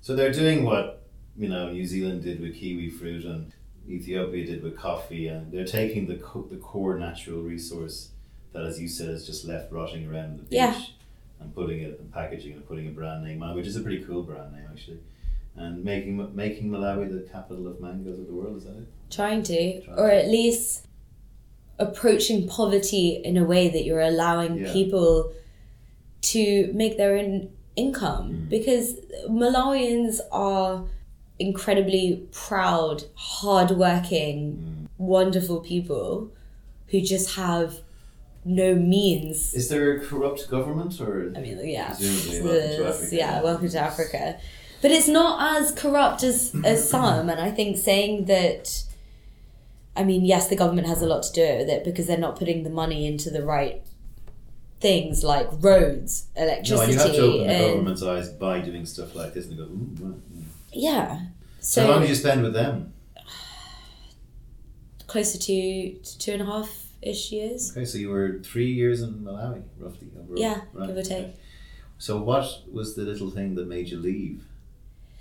So 0.02 0.16
they're 0.16 0.32
doing 0.32 0.64
what 0.66 1.02
you 1.38 1.50
know 1.50 1.72
New 1.72 1.86
Zealand 1.86 2.24
did 2.24 2.40
with 2.40 2.56
kiwi 2.56 2.90
fruit 2.90 3.26
and 3.26 3.52
Ethiopia 3.90 4.46
did 4.46 4.64
with 4.64 4.78
coffee, 4.78 5.28
and 5.28 5.52
they're 5.52 5.66
taking 5.66 6.08
the 6.08 6.16
co- 6.16 6.48
the 6.50 6.58
core 6.58 6.98
natural 6.98 7.42
resource 7.42 8.10
that, 8.54 8.64
as 8.64 8.80
you 8.80 8.88
said, 8.88 9.10
is 9.10 9.26
just 9.26 9.46
left 9.46 9.72
rotting 9.72 10.08
around 10.08 10.38
the 10.40 10.44
beach, 10.44 10.54
Yeah. 10.54 10.80
And 11.44 11.54
putting 11.54 11.80
it 11.82 12.00
and 12.00 12.12
packaging 12.12 12.54
and 12.54 12.68
putting 12.68 12.88
a 12.88 12.92
brand 12.92 13.24
name 13.24 13.44
on, 13.44 13.52
it, 13.52 13.56
which 13.56 13.68
is 13.68 13.76
a 13.76 13.82
pretty 13.82 14.04
cool 14.04 14.24
brand 14.24 14.52
name 14.54 14.66
actually, 14.72 15.00
and 15.56 15.84
making 15.84 16.36
making 16.36 16.70
Malawi 16.70 17.10
the 17.12 17.28
capital 17.32 17.68
of 17.68 17.80
mangoes 17.80 18.20
of 18.20 18.28
the 18.28 18.34
world. 18.34 18.58
Is 18.58 18.64
that 18.64 18.78
it? 18.78 18.88
Trying 19.12 19.44
to, 19.44 19.82
Trying 19.82 20.00
or 20.00 20.10
to. 20.10 20.16
at 20.24 20.28
least 20.30 20.88
approaching 21.80 22.48
poverty 22.48 23.22
in 23.24 23.36
a 23.38 23.44
way 23.44 23.68
that 23.70 23.84
you're 23.84 24.02
allowing 24.02 24.58
Yeah. 24.58 24.72
people 24.74 25.34
to 26.22 26.72
make 26.74 26.98
their 26.98 27.18
own 27.18 27.50
income. 27.76 28.32
Mm. 28.46 28.50
Because 28.50 28.96
Malawians 29.30 30.20
are 30.32 30.86
incredibly 31.40 32.28
proud, 32.32 33.04
hardworking, 33.16 34.40
Mm. 34.58 34.88
wonderful 34.98 35.60
people 35.62 36.30
who 36.88 37.02
just 37.02 37.36
have 37.36 37.82
no 38.46 38.76
means 38.76 39.54
Is 39.54 39.70
there 39.70 39.96
a 39.96 40.00
corrupt 40.06 40.50
government 40.50 41.00
or? 41.00 41.32
I 41.36 41.40
mean, 41.40 41.60
yeah, 41.64 41.94
Presumably, 41.96 42.42
welcome 42.42 42.78
to 42.78 42.88
Africa. 42.88 43.16
yeah, 43.16 43.42
welcome 43.42 43.70
to 43.70 43.80
Africa. 43.80 44.40
But 44.82 44.92
it's 44.92 45.08
not 45.08 45.62
as 45.62 45.72
corrupt 45.72 46.24
as 46.24 46.54
as 46.66 46.90
some, 46.90 47.30
and 47.30 47.40
I 47.40 47.52
think 47.52 47.78
saying 47.78 48.26
that. 48.26 48.84
I 49.96 50.04
mean, 50.04 50.26
yes, 50.26 50.48
the 50.48 50.56
government 50.56 50.88
has 50.88 51.04
a 51.04 51.06
lot 51.06 51.22
to 51.24 51.32
do 51.34 51.58
with 51.60 51.70
it 51.70 51.84
because 51.84 52.08
they're 52.08 52.18
not 52.18 52.36
putting 52.38 52.64
the 52.64 52.70
money 52.72 53.06
into 53.06 53.30
the 53.30 53.46
right 53.46 53.84
things 54.80 55.24
like 55.24 55.48
roads, 55.60 56.26
no, 56.36 56.44
electricity, 56.44 56.84
and 56.84 56.92
you 56.92 57.00
have 57.00 57.16
to 57.16 57.22
open 57.22 57.48
the 57.48 57.68
government's 57.70 58.04
eyes 58.04 58.30
by 58.30 58.60
doing 58.60 58.86
stuff 58.86 59.16
like 59.16 59.34
this 59.34 59.46
and 59.48 59.58
go, 59.58 59.64
Ooh, 59.64 59.90
right, 60.02 60.20
yeah. 60.72 60.92
yeah. 61.14 61.20
So, 61.62 61.84
how 61.84 61.88
long 61.92 61.98
So 61.98 62.02
did 62.02 62.10
you 62.10 62.16
spend 62.16 62.44
with 62.44 62.54
them? 62.54 62.92
closer 65.08 65.38
to, 65.38 65.94
to 65.94 66.18
two 66.20 66.32
and 66.34 66.42
a 66.42 66.46
half 66.46 66.83
ish 67.08 67.32
years. 67.32 67.72
Okay, 67.72 67.86
so 67.86 67.98
you 67.98 68.10
were 68.10 68.40
three 68.44 68.72
years 68.72 69.02
in 69.02 69.14
Malawi, 69.16 69.64
roughly. 69.80 70.08
Overall. 70.18 70.40
Yeah, 70.40 70.62
Right, 70.74 70.88
give 70.88 70.98
or 70.98 71.02
take. 71.04 71.18
okay. 71.26 71.34
So, 71.98 72.22
what 72.22 72.46
was 72.72 72.96
the 72.96 73.04
little 73.04 73.30
thing 73.30 73.56
that 73.56 73.68
made 73.68 73.90
you 73.90 73.98
leave? 73.98 74.44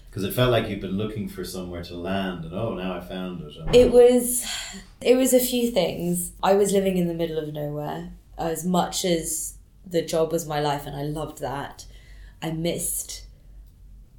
Because 0.09 0.24
it 0.24 0.35
felt 0.35 0.51
like 0.51 0.68
you'd 0.68 0.80
been 0.80 0.99
looking 0.99 1.28
for 1.28 1.43
somewhere 1.45 1.83
to 1.85 1.95
land, 1.95 2.45
and 2.45 2.53
oh, 2.55 2.74
now 2.74 2.95
I 2.97 3.01
found 3.01 3.41
it. 3.43 3.57
And- 3.57 3.74
It 3.74 3.93
was 3.93 4.45
it 5.01 5.16
was 5.16 5.33
a 5.33 5.41
few 5.41 5.70
things. 5.70 6.33
I 6.43 6.55
was 6.55 6.72
living 6.72 6.97
in 6.99 7.07
the 7.09 7.14
middle 7.14 7.39
of 7.39 7.53
nowhere. 7.53 8.11
As 8.39 8.64
much 8.64 9.05
as 9.05 9.55
the 9.87 10.03
job 10.03 10.33
was 10.33 10.47
my 10.47 10.61
life 10.61 10.87
and 10.87 10.97
I 10.97 11.03
loved 11.03 11.39
that, 11.41 11.87
I 12.43 12.51
missed 12.51 13.24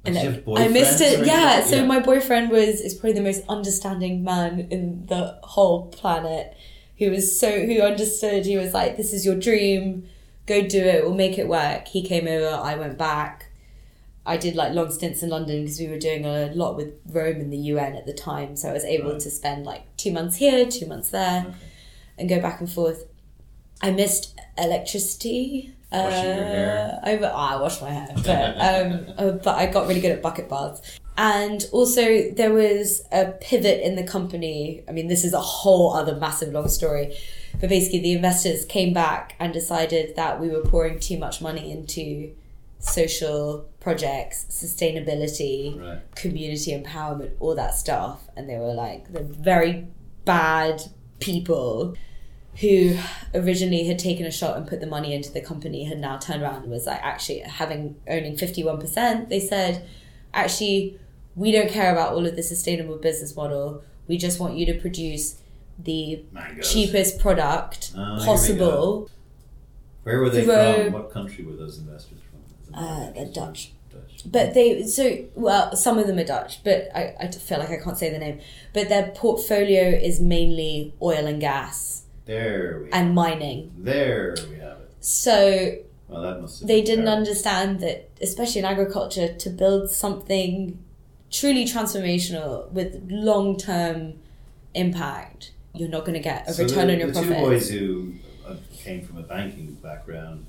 and 0.04 0.16
have 0.16 0.42
I 0.56 0.68
missed 0.68 1.00
it. 1.00 1.26
Yeah, 1.26 1.62
so 1.64 1.84
my 1.86 1.98
boyfriend 2.00 2.50
was 2.50 2.80
is 2.80 2.94
probably 2.94 3.12
the 3.12 3.22
most 3.22 3.42
understanding 3.48 4.22
man 4.24 4.66
in 4.70 5.06
the 5.06 5.38
whole 5.42 5.88
planet. 5.88 6.56
Who 6.98 7.10
was 7.10 7.38
so 7.38 7.66
who 7.66 7.80
understood. 7.80 8.46
He 8.46 8.56
was 8.56 8.72
like, 8.72 8.96
"This 8.96 9.12
is 9.12 9.24
your 9.26 9.34
dream. 9.34 10.08
Go 10.46 10.62
do 10.62 10.78
it. 10.82 11.04
We'll 11.04 11.14
make 11.14 11.38
it 11.38 11.48
work." 11.48 11.88
He 11.88 12.02
came 12.02 12.26
over. 12.28 12.48
I 12.62 12.76
went 12.76 12.96
back. 12.98 13.50
I 14.26 14.36
did 14.38 14.54
like 14.56 14.72
long 14.72 14.90
stints 14.90 15.22
in 15.22 15.28
London 15.28 15.62
because 15.62 15.78
we 15.78 15.88
were 15.88 15.98
doing 15.98 16.24
a 16.24 16.50
lot 16.54 16.76
with 16.76 16.94
Rome 17.10 17.36
and 17.40 17.52
the 17.52 17.58
UN 17.58 17.94
at 17.94 18.06
the 18.06 18.12
time. 18.14 18.56
So 18.56 18.70
I 18.70 18.72
was 18.72 18.84
able 18.84 19.10
Right. 19.12 19.20
to 19.20 19.30
spend 19.30 19.66
like 19.66 19.82
two 19.98 20.12
months 20.12 20.36
here, 20.36 20.64
two 20.66 20.86
months 20.86 21.10
there, 21.10 21.44
Okay. 21.48 21.56
and 22.18 22.28
go 22.28 22.40
back 22.40 22.60
and 22.60 22.70
forth. 22.70 23.06
I 23.82 23.90
missed 23.90 24.34
electricity. 24.56 25.72
Washing 26.02 26.24
your 26.24 26.44
hair. 26.44 27.00
Uh, 27.02 27.08
I, 27.08 27.18
oh, 27.18 27.24
I 27.26 27.60
washed 27.60 27.82
my 27.82 27.90
hair, 27.90 28.08
but 28.24 28.56
um, 28.60 29.06
uh, 29.18 29.30
but 29.32 29.56
I 29.56 29.66
got 29.66 29.86
really 29.86 30.00
good 30.00 30.12
at 30.12 30.22
bucket 30.22 30.48
baths. 30.48 30.98
And 31.16 31.64
also, 31.70 32.30
there 32.32 32.52
was 32.52 33.02
a 33.12 33.26
pivot 33.40 33.80
in 33.82 33.94
the 33.94 34.02
company. 34.02 34.82
I 34.88 34.92
mean, 34.92 35.06
this 35.06 35.24
is 35.24 35.32
a 35.32 35.40
whole 35.40 35.94
other 35.94 36.16
massive 36.16 36.52
long 36.52 36.68
story, 36.68 37.16
but 37.60 37.68
basically, 37.68 38.00
the 38.00 38.12
investors 38.12 38.64
came 38.64 38.92
back 38.92 39.36
and 39.38 39.52
decided 39.52 40.16
that 40.16 40.40
we 40.40 40.48
were 40.48 40.62
pouring 40.62 40.98
too 40.98 41.16
much 41.18 41.40
money 41.40 41.70
into 41.70 42.32
social 42.80 43.64
projects, 43.80 44.46
sustainability, 44.50 45.80
Right. 45.80 46.00
community 46.16 46.72
empowerment, 46.72 47.30
all 47.40 47.54
that 47.54 47.74
stuff. 47.74 48.22
And 48.36 48.48
they 48.48 48.58
were 48.58 48.74
like, 48.74 49.12
the 49.12 49.22
very 49.22 49.86
bad 50.24 50.82
people 51.20 51.94
who 52.60 52.96
originally 53.34 53.84
had 53.84 53.98
taken 53.98 54.24
a 54.26 54.30
shot 54.30 54.56
and 54.56 54.66
put 54.66 54.80
the 54.80 54.86
money 54.86 55.12
into 55.14 55.30
the 55.32 55.40
company 55.40 55.84
had 55.84 55.98
now 55.98 56.16
turned 56.18 56.42
around 56.42 56.62
and 56.62 56.70
was 56.70 56.86
like, 56.86 57.00
actually, 57.02 57.40
having 57.40 57.96
owning 58.08 58.36
51%, 58.36 59.28
they 59.28 59.40
said, 59.40 59.86
actually, 60.32 60.98
we 61.34 61.50
don't 61.50 61.68
care 61.70 61.90
about 61.92 62.12
all 62.12 62.24
of 62.26 62.36
the 62.36 62.42
sustainable 62.42 62.96
business 62.96 63.34
model. 63.34 63.82
We 64.06 64.18
just 64.18 64.38
want 64.38 64.56
you 64.56 64.66
to 64.66 64.74
produce 64.74 65.40
the 65.78 66.22
Mangoes. 66.30 66.72
cheapest 66.72 67.18
product 67.18 67.92
Ah, 67.96 68.18
we 68.20 68.24
possible. 68.24 69.10
Where 70.04 70.20
were 70.20 70.30
they 70.30 70.44
Grow- 70.44 70.84
from? 70.84 70.92
What 70.92 71.10
country 71.10 71.44
were 71.44 71.54
those 71.56 71.78
investors 71.78 72.18
from? 72.30 72.74
Uh, 72.74 73.10
they're. 73.12 73.26
Dutch. 73.26 73.72
But 74.26 74.54
they, 74.54 74.84
so, 74.84 75.24
well, 75.34 75.76
some 75.76 75.98
of 75.98 76.06
them 76.06 76.18
are 76.18 76.24
Dutch, 76.24 76.64
but 76.64 76.88
I, 76.94 77.14
I 77.20 77.28
feel 77.30 77.58
like 77.58 77.70
I 77.70 77.76
can't 77.78 77.96
say 77.98 78.10
the 78.10 78.18
name. 78.18 78.40
But 78.72 78.88
their 78.88 79.08
portfolio 79.08 79.82
is 79.88 80.18
mainly 80.20 80.94
oil 81.02 81.26
and 81.26 81.40
gas 81.40 81.93
There 82.26 82.80
we 82.84 82.90
and 82.90 83.14
mining. 83.14 83.72
There 83.76 84.34
we 84.50 84.56
have 84.56 84.78
it. 84.78 84.92
So 85.00 85.76
Well, 86.08 86.22
that 86.22 86.40
must 86.40 86.66
they 86.66 86.80
didn't 86.80 87.04
terrible. 87.04 87.18
understand 87.18 87.80
that, 87.80 88.10
especially 88.20 88.60
in 88.60 88.64
agriculture, 88.64 89.34
to 89.34 89.50
build 89.50 89.90
something 89.90 90.78
truly 91.30 91.64
transformational 91.64 92.70
with 92.70 93.06
long 93.10 93.56
term 93.58 94.14
impact, 94.74 95.52
you're 95.74 95.88
not 95.88 96.04
going 96.04 96.14
to 96.14 96.20
get 96.20 96.48
a 96.48 96.54
So 96.54 96.62
return 96.64 96.86
the, 96.86 96.94
on 96.94 96.98
your 97.00 97.10
the 97.10 97.22
two 97.22 97.34
boys 97.34 97.68
who 97.70 98.14
uh, 98.46 98.56
came 98.78 99.02
from 99.04 99.18
a 99.18 99.22
banking 99.22 99.74
background 99.82 100.46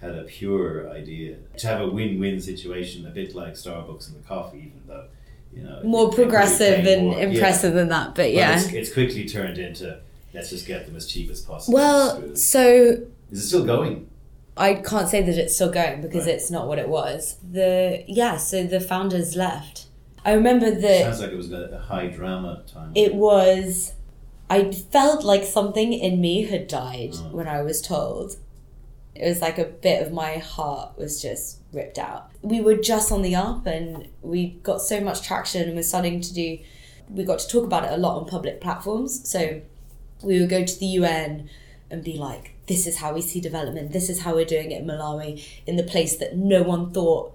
had 0.00 0.14
a 0.14 0.22
pure 0.22 0.88
idea 0.90 1.36
to 1.56 1.66
have 1.66 1.80
a 1.80 1.88
win-win 1.90 2.40
situation, 2.40 3.04
a 3.06 3.10
bit 3.10 3.34
like 3.34 3.54
Starbucks 3.54 4.08
and 4.08 4.22
the 4.22 4.28
coffee, 4.28 4.58
even 4.58 4.82
though 4.86 5.06
you 5.52 5.62
know 5.64 5.80
more 5.82 6.10
they 6.10 6.16
could 6.16 6.16
be 6.16 6.22
progressive 6.24 6.86
and 6.86 7.06
more. 7.06 7.18
Yeah. 7.18 7.24
impressive 7.24 7.74
than 7.74 7.88
that. 7.88 8.08
But 8.08 8.16
But 8.16 8.32
yeah. 8.32 8.56
it's, 8.56 8.72
it's 8.72 8.92
quickly 8.92 9.26
turned 9.26 9.58
into 9.58 9.98
let's 10.38 10.50
just 10.50 10.66
get 10.66 10.86
them 10.86 10.96
as 10.96 11.06
cheap 11.06 11.30
as 11.30 11.40
possible. 11.40 11.74
well, 11.74 12.34
so 12.36 12.62
is 13.30 13.38
it 13.44 13.46
still 13.46 13.64
going? 13.64 14.08
I 14.56 14.74
can't 14.74 15.08
say 15.08 15.22
that 15.22 15.36
it's 15.38 15.54
still 15.54 15.70
going 15.70 16.00
because 16.00 16.26
Right. 16.26 16.34
it's 16.34 16.50
not 16.50 16.66
what 16.66 16.78
it 16.78 16.88
was. 16.88 17.36
The 17.48 18.04
yeah, 18.08 18.36
so 18.38 18.64
the 18.64 18.80
founders 18.80 19.36
left. 19.36 19.86
I 20.24 20.32
remember 20.32 20.70
that 20.70 21.02
Sounds 21.02 21.20
like 21.20 21.30
it 21.30 21.36
was 21.36 21.52
a, 21.52 21.62
a 21.74 21.78
high 21.78 22.08
drama 22.08 22.62
time. 22.66 22.92
it 22.94 23.14
was 23.14 23.92
I 24.50 24.72
felt 24.72 25.24
like 25.24 25.44
something 25.44 25.92
in 25.92 26.20
me 26.20 26.44
had 26.44 26.68
died 26.68 27.12
Mm. 27.12 27.32
when 27.32 27.46
I 27.46 27.62
was 27.62 27.80
told. 27.82 28.36
It 29.14 29.26
was 29.28 29.40
like 29.40 29.58
a 29.58 29.64
bit 29.64 30.00
of 30.06 30.12
my 30.12 30.38
heart 30.38 30.96
was 30.96 31.20
just 31.20 31.58
ripped 31.72 31.98
out. 31.98 32.30
We 32.42 32.60
were 32.60 32.76
just 32.76 33.10
on 33.12 33.22
the 33.22 33.34
up 33.34 33.66
and 33.66 34.08
we 34.22 34.40
got 34.62 34.80
so 34.80 35.00
much 35.00 35.22
traction 35.22 35.62
and 35.66 35.74
we're 35.76 35.82
starting 35.82 36.20
to 36.20 36.32
do 36.32 36.58
we 37.10 37.24
got 37.24 37.38
to 37.38 37.48
talk 37.48 37.64
about 37.64 37.84
it 37.84 37.92
a 37.92 37.96
lot 37.96 38.18
on 38.20 38.26
public 38.26 38.60
platforms. 38.60 39.28
So 39.28 39.60
we 40.22 40.40
would 40.40 40.48
go 40.48 40.64
to 40.64 40.78
the 40.78 40.86
UN 40.86 41.48
and 41.90 42.04
be 42.04 42.14
like, 42.14 42.54
this 42.66 42.86
is 42.86 42.98
how 42.98 43.14
we 43.14 43.22
see 43.22 43.40
development, 43.40 43.92
this 43.92 44.08
is 44.10 44.20
how 44.22 44.34
we're 44.34 44.44
doing 44.44 44.70
it 44.72 44.82
in 44.82 44.86
Malawi, 44.86 45.42
in 45.66 45.76
the 45.76 45.82
place 45.82 46.16
that 46.18 46.36
no 46.36 46.62
one 46.62 46.90
thought 46.92 47.34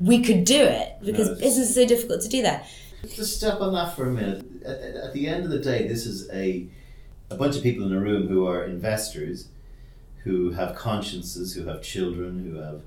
we 0.00 0.22
could 0.22 0.44
do 0.44 0.62
it 0.62 0.92
because 1.04 1.28
No, 1.28 1.34
business 1.34 1.70
is 1.70 1.74
so 1.74 1.86
difficult 1.86 2.20
to 2.22 2.28
do 2.28 2.42
there. 2.42 2.62
Just 3.14 3.36
step 3.38 3.60
on 3.60 3.72
that 3.74 3.96
for 3.96 4.08
a 4.08 4.12
minute. 4.12 4.44
At, 4.64 4.76
at- 4.80 4.94
at 4.96 5.12
the 5.12 5.26
end 5.28 5.44
of 5.44 5.50
the 5.50 5.58
day, 5.58 5.88
this 5.88 6.06
is 6.06 6.28
a 6.30 6.66
a 7.30 7.34
bunch 7.36 7.56
of 7.56 7.62
people 7.62 7.84
in 7.84 7.92
a 7.92 7.98
room 8.00 8.26
who 8.28 8.46
are 8.46 8.64
investors, 8.64 9.48
who 10.24 10.50
have 10.52 10.74
consciences, 10.74 11.52
who 11.54 11.64
have 11.66 11.82
children, 11.82 12.42
who 12.44 12.56
have 12.58 12.80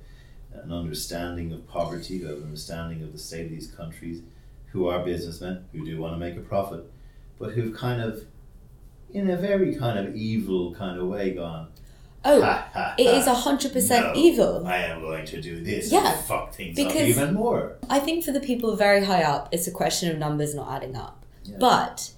an 0.63 0.71
understanding 0.71 1.51
of 1.53 1.67
poverty, 1.67 2.17
who 2.19 2.27
have 2.27 2.37
an 2.37 2.43
understanding 2.45 3.03
of 3.03 3.11
the 3.13 3.19
state 3.19 3.45
of 3.45 3.51
these 3.51 3.67
countries, 3.67 4.21
who 4.71 4.87
are 4.87 5.05
businessmen, 5.05 5.63
who 5.71 5.85
do 5.85 5.97
want 5.99 6.13
to 6.15 6.17
make 6.17 6.35
a 6.37 6.41
profit, 6.41 6.83
but 7.37 7.51
who've 7.51 7.75
kind 7.75 8.01
of, 8.01 8.25
in 9.14 9.30
a 9.30 9.38
very 9.38 9.76
kind 9.76 9.99
of 9.99 10.16
evil 10.16 10.74
kind 10.74 10.99
of 10.99 11.07
way, 11.07 11.32
gone. 11.34 11.68
Oh, 12.24 12.41
"Ha, 12.41 12.70
ha, 12.72 12.95
it 12.97 13.07
ha, 13.07 13.14
is 13.14 13.28
a 13.28 13.34
hundred 13.34 13.74
percent 13.74 14.07
no, 14.07 14.22
evil. 14.22 14.68
I 14.68 14.78
am 14.78 15.01
going 15.01 15.26
to 15.26 15.41
do 15.41 15.64
this. 15.64 15.91
Yeah, 15.91 16.16
fuck 16.18 16.53
things 16.53 16.80
up 16.80 16.95
even 16.95 17.34
more. 17.34 17.78
I 17.89 17.99
think 17.99 18.24
for 18.24 18.32
the 18.32 18.39
people 18.39 18.76
very 18.76 19.03
high 19.05 19.24
up, 19.24 19.49
it's 19.51 19.68
a 19.68 19.72
question 19.72 20.12
of 20.12 20.18
numbers 20.18 20.53
not 20.53 20.72
adding 20.72 20.95
up. 20.95 21.26
Yeah. 21.43 21.57
But 21.59 22.12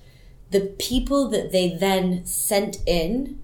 the 0.53 0.61
people 0.77 1.29
that 1.29 1.51
they 1.51 1.69
then 1.69 2.25
sent 2.25 2.77
in, 2.85 3.41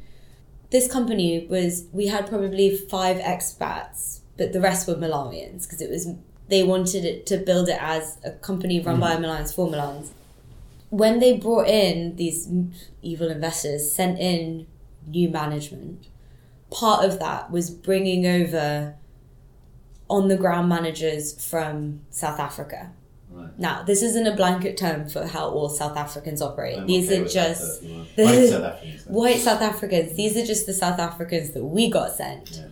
this 0.70 0.91
company 0.91 1.47
was, 1.50 1.86
we 1.91 2.08
had 2.08 2.28
probably 2.28 2.76
five 2.76 3.18
expats, 3.18 4.20
but 4.38 4.54
the 4.54 4.62
rest 4.62 4.88
were 4.88 4.95
Malawians 4.95 5.64
because 5.64 5.82
it 5.82 5.89
was, 5.89 6.10
they 6.50 6.64
wanted 6.64 7.06
it 7.06 7.26
to 7.28 7.38
build 7.38 7.70
it 7.70 7.82
as 7.82 8.18
a 8.24 8.32
company 8.32 8.80
run 8.80 8.97
mm. 8.97 9.02
by 9.02 9.16
Malans 9.16 9.54
for 9.54 9.68
Malans. 9.68 10.10
When 10.89 11.19
they 11.19 11.37
brought 11.37 11.67
in 11.67 12.15
these 12.15 12.49
evil 13.01 13.29
investors, 13.29 13.91
sent 13.91 14.19
in 14.19 14.67
new 15.07 15.29
management, 15.29 16.07
part 16.71 17.05
of 17.05 17.19
that 17.19 17.51
was 17.51 17.69
bringing 17.69 18.25
over 18.25 18.95
on 20.09 20.27
the 20.27 20.37
ground 20.37 20.69
managers 20.69 21.43
from 21.47 22.01
South 22.09 22.39
Africa. 22.39 22.91
Right. 23.31 23.59
Now, 23.59 23.83
this 23.83 24.01
isn't 24.01 24.25
a 24.25 24.35
blanket 24.35 24.75
term 24.75 25.07
for 25.07 25.27
how 25.27 25.49
all 25.49 25.69
South 25.69 25.95
Africans 25.95 26.41
operate. 26.41 26.79
I'm 26.79 26.87
These 26.87 27.11
okay 27.11 27.21
are 27.21 27.27
just 27.27 27.83
though, 27.83 27.87
if 27.87 27.91
you 27.91 27.95
want. 27.95 28.17
White 28.17 28.49
South 28.49 28.63
Africans. 28.63 29.03
white 29.07 29.39
South 29.39 29.61
Africans. 29.61 30.15
These 30.15 30.37
are 30.37 30.45
just 30.45 30.65
the 30.65 30.73
South 30.73 30.99
Africans 30.99 31.51
that 31.51 31.63
we 31.63 31.91
got 31.91 32.11
sent. 32.11 32.51
Yeah. 32.51 32.67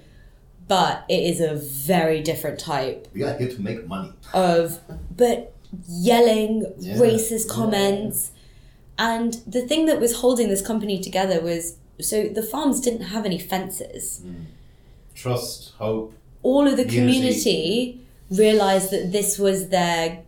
But 0.68 1.06
it 1.08 1.24
is 1.24 1.40
a 1.40 1.56
very 1.56 2.22
different 2.22 2.60
type 2.60 3.08
We 3.14 3.24
are 3.24 3.38
here 3.38 3.48
to 3.50 3.62
make 3.62 3.88
money. 3.88 4.12
of, 4.34 4.80
but 5.16 5.54
yelling, 5.88 6.66
Yeah, 6.80 6.96
racist 6.96 7.48
yeah. 7.48 7.54
comments. 7.54 8.32
And 8.98 9.34
the 9.46 9.62
thing 9.62 9.86
that 9.86 10.00
was 10.00 10.18
holding 10.18 10.50
this 10.50 10.66
company 10.66 11.00
together 11.00 11.40
was 11.42 11.78
so 12.00 12.28
the 12.28 12.44
farms 12.44 12.80
didn't 12.82 13.08
have 13.08 13.26
any 13.26 13.40
fences. 13.40 14.20
Hmm. 14.24 14.34
Trust, 15.16 15.74
hope. 15.80 16.14
all 16.44 16.68
of 16.68 16.78
the 16.78 16.84
Unity. 16.84 16.98
community 17.00 18.02
realized 18.30 18.92
that 18.92 19.12
this 19.12 19.40
was 19.40 19.70
their 19.70 20.20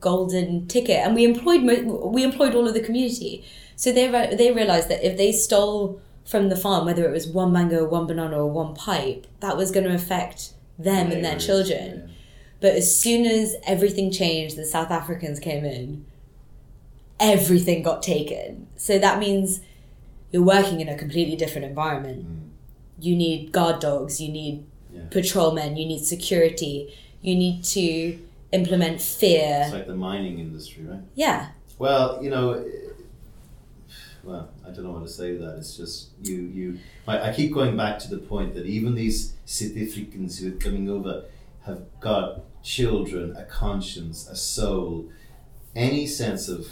golden 0.00 0.66
ticket 0.66 0.96
and 1.04 1.14
we 1.14 1.24
employed 1.24 1.62
mo- 1.62 2.06
we 2.08 2.24
employed 2.24 2.54
all 2.54 2.66
of 2.66 2.72
the 2.72 2.80
community 2.80 3.44
so 3.76 3.92
they 3.92 4.08
re- 4.08 4.34
they 4.34 4.50
realized 4.50 4.88
that 4.88 5.04
if 5.06 5.16
they 5.18 5.30
stole 5.30 6.00
from 6.24 6.48
the 6.48 6.56
farm 6.56 6.86
whether 6.86 7.04
it 7.06 7.10
was 7.12 7.26
one 7.28 7.52
mango 7.52 7.84
one 7.86 8.06
banana 8.06 8.38
or 8.38 8.46
one 8.50 8.74
pipe 8.74 9.26
that 9.40 9.56
was 9.58 9.70
going 9.70 9.84
to 9.84 9.94
affect 9.94 10.54
them 10.78 11.10
and 11.12 11.22
their 11.22 11.38
children 11.38 12.10
but 12.64 12.72
as 12.82 12.88
soon 13.04 13.22
as 13.38 13.46
everything 13.74 14.08
changed 14.22 14.54
the 14.56 14.64
south 14.74 14.90
africans 15.00 15.38
came 15.48 15.64
in 15.76 15.86
everything 17.20 17.82
got 17.90 18.02
taken 18.02 18.66
so 18.76 18.92
that 18.98 19.18
means 19.24 19.60
you're 20.30 20.42
working 20.56 20.80
in 20.80 20.88
a 20.88 20.96
completely 21.04 21.36
different 21.42 21.64
environment 21.72 22.20
Mm. 22.26 22.48
you 23.06 23.14
need 23.24 23.40
guard 23.56 23.76
dogs 23.88 24.14
you 24.24 24.30
need 24.40 24.56
Yeah. 24.94 25.02
patrolmen 25.16 25.70
you 25.80 25.86
need 25.92 26.02
security 26.14 26.74
you 27.26 27.34
need 27.44 27.58
to 27.78 28.18
implement 28.52 29.00
fear. 29.00 29.62
It's 29.64 29.72
like 29.80 29.86
the 29.86 29.96
mining 30.08 30.36
industry, 30.46 30.82
right? 30.90 31.00
yeah 31.24 31.38
Well, 31.84 32.06
you 32.24 32.30
know, 32.34 32.46
eh, 32.52 32.62
well, 34.28 34.44
I 34.66 34.68
don't 34.72 34.84
know 34.86 34.92
what 34.96 35.06
to 35.10 35.14
say 35.22 35.30
that. 35.42 35.52
It's 35.60 35.74
just 35.82 35.96
you, 36.22 36.36
you. 36.58 36.78
I, 37.12 37.14
I 37.28 37.32
keep 37.38 37.50
going 37.58 37.74
back 37.82 37.94
to 38.04 38.08
the 38.14 38.18
point 38.32 38.54
that 38.56 38.64
even 38.76 38.94
these 38.94 39.18
South 39.44 39.76
Africans 39.86 40.38
who 40.38 40.48
are 40.52 40.58
coming 40.66 40.86
over 40.96 41.24
have 41.66 41.82
got 42.00 42.44
children, 42.62 43.36
a 43.36 43.44
conscience, 43.44 44.28
a 44.28 44.36
soul, 44.36 45.10
any 45.74 46.06
sense 46.06 46.48
of 46.48 46.66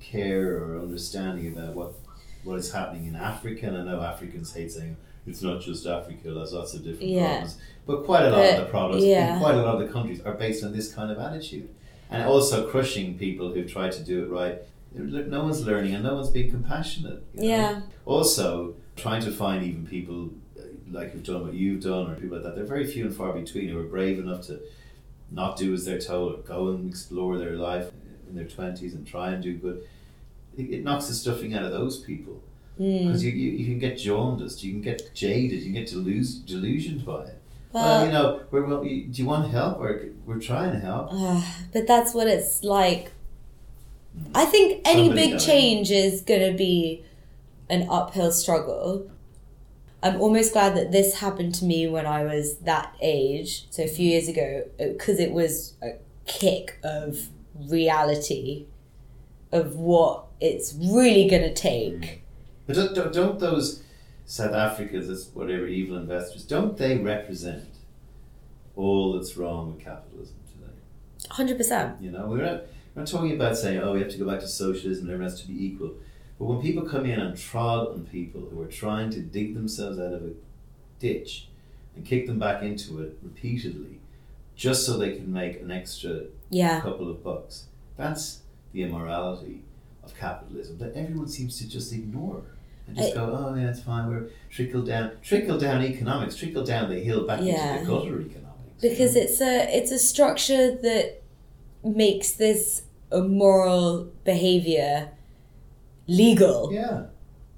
care 0.00 0.58
or 0.58 0.78
understanding 0.78 1.56
about 1.56 1.74
what 1.74 1.92
what 2.44 2.58
is 2.58 2.72
happening 2.72 3.06
in 3.06 3.16
Africa. 3.16 3.66
And 3.68 3.76
I 3.78 3.82
know 3.84 4.02
Africans 4.02 4.52
hate 4.52 4.70
saying 4.72 4.96
it's 5.26 5.40
not 5.42 5.62
just 5.62 5.86
Africa. 5.86 6.32
There's 6.34 6.52
lots 6.52 6.74
of 6.74 6.84
different 6.84 7.10
Yeah. 7.10 7.28
problems, 7.28 7.58
but 7.86 8.04
quite 8.04 8.24
a 8.26 8.30
lot 8.30 8.44
of 8.44 8.56
the 8.58 8.66
problems 8.66 9.04
yeah. 9.04 9.34
in 9.34 9.40
quite 9.40 9.54
a 9.54 9.62
lot 9.62 9.80
of 9.80 9.86
the 9.86 9.92
countries 9.92 10.20
are 10.20 10.34
based 10.34 10.62
on 10.62 10.72
this 10.72 10.92
kind 10.92 11.10
of 11.10 11.18
attitude 11.18 11.70
and 12.10 12.22
also 12.24 12.68
crushing 12.68 13.16
people 13.16 13.52
who've 13.52 13.70
tried 13.70 13.92
to 13.92 14.02
do 14.02 14.24
it 14.24 14.30
right. 14.30 14.58
No 14.94 15.42
one's 15.42 15.66
learning 15.66 15.94
and 15.94 16.04
no 16.04 16.14
one's 16.14 16.30
being 16.30 16.50
compassionate. 16.50 17.24
you 17.34 17.40
know? 17.40 17.46
yeah 17.48 17.80
Also, 18.04 18.74
trying 18.94 19.22
to 19.22 19.32
find 19.32 19.64
even 19.64 19.86
people 19.86 20.30
like 20.90 21.12
who've 21.12 21.22
done 21.22 21.42
what 21.42 21.54
you've 21.54 21.82
done 21.82 22.10
or 22.10 22.14
people 22.14 22.36
like 22.36 22.44
that, 22.44 22.54
they're 22.56 22.64
very 22.64 22.86
few 22.86 23.06
and 23.06 23.14
far 23.14 23.32
between 23.32 23.68
who 23.68 23.78
are 23.78 23.84
brave 23.84 24.18
enough 24.18 24.46
to 24.46 24.60
not 25.30 25.56
do 25.56 25.72
as 25.72 25.84
they're 25.84 25.98
told 26.00 26.44
go 26.46 26.68
and 26.68 26.88
explore 26.90 27.38
their 27.38 27.56
life 27.56 27.90
in 28.28 28.34
their 28.36 28.44
20s 28.44 28.94
and 28.94 29.06
try 29.06 29.30
and 29.30 29.42
do 29.42 29.54
good. 29.54 29.82
It, 30.56 30.70
it 30.70 30.84
knocks 30.84 31.08
the 31.08 31.14
stuffing 31.14 31.54
out 31.54 31.64
of 31.64 31.72
those 31.72 31.98
people 32.00 32.42
Mm. 32.78 33.06
because 33.06 33.24
you, 33.24 33.30
you, 33.30 33.50
you 33.52 33.66
can 33.66 33.78
get 33.78 33.96
jaundiced, 33.96 34.64
you 34.64 34.72
can 34.72 34.80
get 34.80 35.14
jaded, 35.14 35.60
you 35.62 35.72
can 35.72 35.74
get 35.74 35.88
delus- 35.88 36.44
delusioned 36.44 37.06
by 37.06 37.22
it. 37.22 37.40
Well, 37.72 37.84
well 37.84 38.06
you 38.06 38.12
know, 38.12 38.40
we're, 38.50 38.64
well, 38.64 38.82
do 38.82 38.88
you 38.90 39.26
want 39.26 39.48
help? 39.48 39.78
Or 39.78 40.06
we're 40.26 40.40
trying 40.40 40.72
to 40.72 40.80
help. 40.80 41.10
uh, 41.12 41.40
but 41.72 41.86
that's 41.86 42.12
what 42.14 42.26
it's 42.26 42.64
like 42.64 43.12
i 44.34 44.44
think 44.44 44.80
any 44.84 45.08
Somebody 45.08 45.30
big 45.32 45.40
change 45.40 45.90
is 45.90 46.20
going 46.20 46.52
to 46.52 46.56
be 46.56 47.04
an 47.68 47.86
uphill 47.90 48.30
struggle 48.30 49.10
i'm 50.04 50.20
almost 50.20 50.52
glad 50.52 50.76
that 50.76 50.92
this 50.92 51.16
happened 51.16 51.54
to 51.54 51.64
me 51.64 51.88
when 51.88 52.06
i 52.06 52.22
was 52.22 52.58
that 52.58 52.94
age 53.02 53.66
so 53.70 53.82
a 53.82 53.88
few 53.88 54.08
years 54.08 54.28
ago 54.28 54.62
uh, 54.78 54.84
because 54.88 55.18
it 55.18 55.32
was 55.32 55.74
a 55.82 55.94
kick 56.26 56.78
of 56.84 57.28
reality 57.68 58.66
of 59.50 59.74
what 59.76 60.26
it's 60.40 60.74
really 60.74 61.28
going 61.28 61.42
to 61.42 61.54
take 61.54 62.22
But 62.66 62.76
don't, 62.76 62.94
don't, 62.94 63.12
don't 63.12 63.38
those 63.38 63.82
South 64.26 64.54
Africans, 64.54 65.30
whatever 65.34 65.66
evil 65.66 65.96
investors, 65.96 66.44
don't 66.44 66.76
they 66.76 66.96
represent 66.98 67.68
all 68.74 69.12
that's 69.12 69.36
wrong 69.36 69.74
with 69.74 69.84
capitalism 69.84 70.36
today? 70.50 70.72
100% 71.30 72.02
You 72.02 72.10
know, 72.10 72.26
we're 72.26 72.42
not, 72.42 72.62
we're 72.94 73.02
not 73.02 73.06
talking 73.06 73.32
about 73.32 73.56
saying, 73.56 73.80
oh, 73.80 73.92
we 73.92 74.00
have 74.00 74.10
to 74.10 74.18
go 74.18 74.26
back 74.26 74.40
to 74.40 74.48
socialism 74.48 75.04
and 75.04 75.12
everyone 75.12 75.30
has 75.30 75.40
to 75.42 75.48
be 75.48 75.64
equal. 75.64 75.94
But 76.38 76.46
when 76.46 76.60
people 76.60 76.82
come 76.88 77.06
in 77.06 77.18
and 77.20 77.36
trod 77.38 77.88
on 77.88 78.06
people 78.06 78.40
who 78.42 78.60
are 78.62 78.66
trying 78.66 79.10
to 79.10 79.20
dig 79.20 79.54
themselves 79.54 79.98
out 79.98 80.12
of 80.12 80.22
a 80.24 80.30
ditch 80.98 81.48
and 81.94 82.04
kick 82.04 82.26
them 82.26 82.38
back 82.38 82.62
into 82.62 83.00
it 83.02 83.18
repeatedly, 83.22 84.00
just 84.56 84.84
so 84.86 84.96
they 84.96 85.12
can 85.16 85.32
make 85.32 85.60
an 85.60 85.70
extra 85.70 86.22
yeah 86.50 86.80
couple 86.80 87.10
of 87.10 87.22
bucks, 87.24 87.64
that's 87.96 88.40
the 88.72 88.82
immorality 88.82 89.62
of 90.02 90.16
capitalism 90.18 90.78
that 90.78 90.94
everyone 90.94 91.28
seems 91.28 91.58
to 91.58 91.68
just 91.68 91.92
ignore. 91.92 92.42
And 92.86 92.96
just 92.96 93.12
I- 93.12 93.14
go, 93.14 93.24
oh 93.50 93.54
yeah, 93.54 93.70
it's 93.70 93.80
fine. 93.80 94.08
We're 94.10 94.28
trickle 94.50 94.82
down, 94.82 95.12
trickle 95.22 95.56
down 95.58 95.82
economics, 95.82 96.36
trickle 96.36 96.64
down 96.64 96.90
the 96.90 96.98
hill 97.00 97.26
back 97.26 97.40
Yeah. 97.42 97.78
into 97.78 97.86
the 97.86 97.90
gutter 97.98 98.20
economics. 98.20 98.82
you 98.82 98.90
because 98.90 99.14
know? 99.14 99.20
it's 99.22 99.40
a 99.40 99.76
it's 99.78 99.90
a 99.92 99.98
structure 99.98 100.76
that 100.76 101.22
makes 101.82 102.32
this 102.32 102.82
immoral 103.12 104.10
behavior 104.24 105.10
legal 106.06 106.70
yeah, 106.72 107.04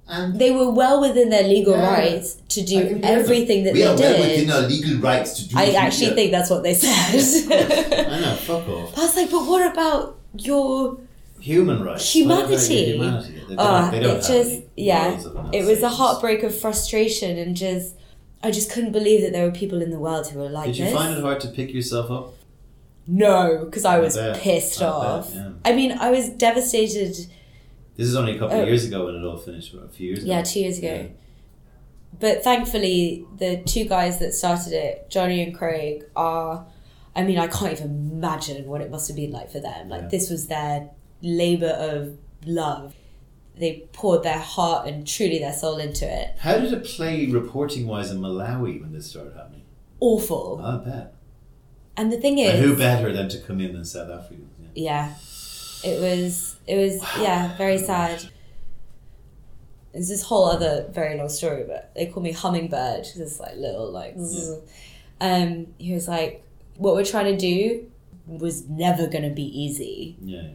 and 0.09 0.39
they 0.39 0.51
were 0.53 0.71
well 0.71 1.01
within 1.01 1.31
their 1.31 1.43
legal 1.43 1.75
Yeah. 1.77 1.95
rights 1.95 2.37
to 2.51 2.63
do 2.63 2.77
can 2.79 2.89
hear 2.89 2.95
them. 2.99 3.05
everything 3.05 3.65
that 3.65 3.75
we 3.75 3.81
they 3.81 3.87
are 3.87 3.97
well 3.97 4.21
within 4.21 4.47
did 4.47 4.51
our 4.51 4.63
legal 4.63 4.99
rights 4.99 5.33
to 5.39 5.49
do. 5.49 5.59
i 5.59 5.71
actually 5.73 6.15
think 6.15 6.31
that's 6.31 6.51
what 6.51 6.63
they 6.63 6.73
Of 6.75 6.81
course. 6.83 7.45
said 7.45 8.07
I 8.13 8.21
know. 8.21 8.35
Fuck 8.37 8.69
off. 8.77 8.97
I 8.99 9.01
was 9.03 9.17
like, 9.17 9.31
but 9.31 9.45
what 9.47 9.71
about 9.73 10.19
your 10.39 10.99
Human 11.41 11.83
rights. 11.85 12.13
Humanity. 12.15 12.47
What 12.47 12.55
about 12.55 12.71
your 12.71 12.87
humanity? 12.87 13.33
They 13.49 13.55
don't, 13.57 13.59
Ah, 13.61 13.91
they 13.91 14.01
don't 14.01 14.11
it 14.11 14.15
have 14.15 14.27
just 14.27 14.51
any 14.51 14.65
yeah, 14.77 15.09
morals 15.09 15.27
of 15.27 15.37
an 15.37 15.55
it 15.55 15.65
was 15.67 15.83
a 15.83 15.89
heartbreak 15.91 16.43
of 16.45 16.53
frustration 16.59 17.37
and 17.39 17.57
just 17.57 17.95
I 18.43 18.51
just 18.53 18.71
couldn't 18.73 18.93
believe 18.93 19.21
that 19.23 19.33
there 19.33 19.45
were 19.45 19.53
people 19.63 19.83
in 19.83 19.91
the 19.91 19.99
world 19.99 20.29
who 20.29 20.39
were 20.39 20.49
like 20.49 20.67
Did 20.67 20.79
you 20.79 20.85
this. 20.87 20.95
find 20.95 21.17
it 21.17 21.21
hard 21.21 21.41
to 21.41 21.49
pick 21.49 21.73
yourself 21.75 22.11
up? 22.11 22.35
No, 23.07 23.63
because 23.65 23.85
I 23.85 23.97
I 23.97 23.99
was 24.01 24.17
bet. 24.17 24.41
pissed 24.41 24.81
I 24.83 24.87
bet, 24.87 24.95
off. 24.95 25.31
yeah. 25.35 25.51
I 25.65 25.73
mean, 25.75 25.93
I 25.93 26.11
was 26.11 26.29
devastated. 26.31 27.15
This 27.97 28.07
is 28.09 28.17
only 28.17 28.37
a 28.37 28.39
couple 28.39 28.57
Oh. 28.59 28.63
of 28.63 28.69
years 28.69 28.85
ago 28.85 29.07
when 29.07 29.15
it 29.15 29.25
all 29.25 29.37
finished. 29.39 29.75
what, 29.75 29.85
A 29.85 29.89
few 29.89 30.09
years 30.09 30.19
ago. 30.23 30.29
Yeah, 30.33 30.43
two 30.43 30.61
years 30.61 30.79
ago. 30.79 30.89
Yeah. 30.95 31.07
But 32.19 32.43
thankfully, 32.43 33.25
the 33.39 33.59
two 33.65 33.85
guys 33.85 34.19
that 34.21 34.35
started 34.35 34.73
it, 34.73 35.11
Johnny 35.11 35.43
and 35.43 35.55
Craig, 35.55 36.05
are. 36.15 36.67
I 37.15 37.23
mean, 37.25 37.39
I 37.39 37.47
can't 37.47 37.73
even 37.73 38.11
imagine 38.13 38.67
what 38.67 38.83
it 38.83 38.91
must 38.91 39.09
have 39.09 39.17
been 39.17 39.31
like 39.31 39.51
for 39.51 39.59
them. 39.61 39.89
Like, 39.89 40.03
Yeah. 40.03 40.09
this 40.09 40.29
was 40.29 40.49
their 40.49 40.91
labor 41.23 41.69
of 41.71 42.19
love. 42.45 42.95
They 43.59 43.85
poured 43.95 44.23
their 44.23 44.39
heart 44.39 44.87
and 44.87 45.07
truly 45.07 45.39
their 45.39 45.55
soul 45.55 45.79
into 45.79 46.05
it. 46.07 46.35
How 46.39 46.59
did 46.59 46.75
it 46.75 46.85
play 46.85 47.25
reporting 47.27 47.87
wise 47.87 48.11
in 48.11 48.19
Malawi 48.19 48.83
when 48.83 48.93
this 48.93 49.07
started 49.07 49.33
happening? 49.35 49.63
Awful. 49.99 50.61
I 50.63 50.77
bet. 50.77 51.15
And 51.97 52.13
the 52.13 52.19
thing 52.19 52.37
is. 52.39 52.53
And 52.53 52.63
who 52.63 52.77
better 52.77 53.11
than 53.15 53.31
to 53.31 53.39
come 53.39 53.61
in 53.63 53.73
than 53.73 53.87
South 53.87 54.11
Africa? 54.11 54.43
Yeah. 54.75 55.15
yeah 55.83 55.91
it 55.91 56.01
was 56.01 56.46
it 56.67 56.77
was 56.77 57.03
yeah 57.21 57.57
very 57.57 57.79
sad 57.91 58.23
it's 59.93 60.09
this 60.09 60.23
whole 60.23 60.45
other 60.47 60.87
very 60.91 61.17
long 61.17 61.29
story 61.29 61.65
but 61.67 61.93
they 61.95 62.07
call 62.07 62.23
me 62.23 62.33
hummingbird 62.33 63.07
this 63.17 63.41
like 63.41 63.57
little 63.57 63.91
like 63.91 64.15
zzz. 64.19 64.59
um 65.21 65.67
he 65.79 65.93
was 65.95 66.07
like 66.09 66.45
what 66.77 66.95
we're 66.95 67.05
trying 67.05 67.35
to 67.35 67.37
do 67.37 67.91
was 68.27 68.69
never 68.69 69.07
going 69.07 69.23
to 69.25 69.31
be 69.35 69.45
easy 69.45 70.17
Yeah. 70.21 70.49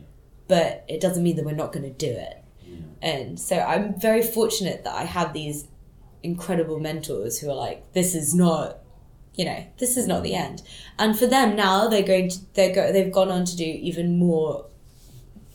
but 0.47 0.83
it 0.87 0.99
doesn't 1.01 1.23
mean 1.23 1.37
that 1.37 1.45
we're 1.45 1.55
not 1.55 1.71
going 1.73 1.83
to 1.83 1.97
do 1.97 2.11
it 2.11 2.43
yeah. 2.67 2.77
and 3.01 3.39
so 3.39 3.57
i'm 3.59 3.99
very 3.99 4.21
fortunate 4.21 4.83
that 4.83 4.93
i 4.93 5.03
have 5.05 5.33
these 5.33 5.67
incredible 6.21 6.79
mentors 6.79 7.39
who 7.39 7.49
are 7.49 7.55
like 7.55 7.93
this 7.93 8.13
is 8.13 8.35
not 8.35 8.77
you 9.33 9.45
know 9.45 9.65
this 9.79 9.97
is 9.97 10.05
not 10.05 10.21
the 10.21 10.35
end 10.35 10.61
and 10.99 11.17
for 11.17 11.25
them 11.25 11.55
now 11.55 11.87
they're 11.87 12.03
going 12.03 12.29
to 12.29 12.37
they're 12.53 12.75
go, 12.75 12.91
they've 12.91 13.11
gone 13.11 13.29
on 13.31 13.45
to 13.45 13.55
do 13.55 13.63
even 13.63 14.19
more 14.19 14.67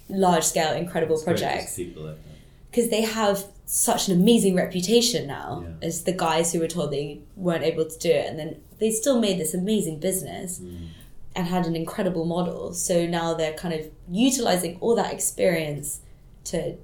large 0.09 0.44
scale 0.44 0.72
incredible 0.74 1.14
It's 1.16 1.24
great 1.24 1.36
to 1.38 1.42
see 1.42 1.44
projects 1.46 1.76
People 1.76 2.02
like 2.04 2.14
that. 2.16 2.30
because 2.70 2.90
they 2.90 3.02
have 3.02 3.44
such 3.66 4.09
an 4.09 4.20
amazing 4.20 4.54
reputation 4.54 5.26
now 5.26 5.64
Yeah. 5.64 5.86
as 5.88 6.04
the 6.04 6.12
guys 6.12 6.52
who 6.52 6.61
were 6.61 6.68
told 6.68 6.92
they 6.92 7.20
weren't 7.36 7.64
able 7.64 7.84
to 7.86 7.98
do 7.98 8.11
it 8.11 8.26
and 8.28 8.38
then 8.38 8.57
they 8.78 8.90
still 8.90 9.18
made 9.20 9.38
this 9.38 9.54
amazing 9.54 9.98
business 9.98 10.61
Mm. 10.61 10.88
and 11.34 11.46
had 11.48 11.66
an 11.66 11.74
incredible 11.74 12.24
model 12.24 12.72
so 12.72 13.07
now 13.07 13.34
they're 13.34 13.54
kind 13.54 13.74
of 13.74 13.88
utilizing 14.11 14.78
all 14.80 14.94
that 14.94 15.12
experience 15.12 16.00
to 16.44 16.76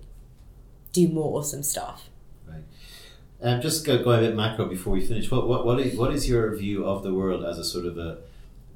do 0.92 1.08
more 1.08 1.38
awesome 1.38 1.62
stuff 1.62 2.08
Right. 2.48 2.64
Um, 3.40 3.60
just 3.60 3.84
go, 3.86 4.02
going 4.02 4.18
a 4.24 4.26
bit 4.28 4.36
macro 4.36 4.66
before 4.66 4.92
we 4.92 5.00
finish. 5.00 5.30
What 5.30 5.48
what 5.48 5.64
what 5.66 5.78
is, 5.80 5.96
what 5.96 6.12
is 6.12 6.28
your 6.28 6.54
view 6.56 6.84
of 6.84 7.02
the 7.02 7.12
world 7.14 7.44
as 7.44 7.58
a 7.58 7.64
sort 7.64 7.86
of 7.86 7.96
a 7.98 8.18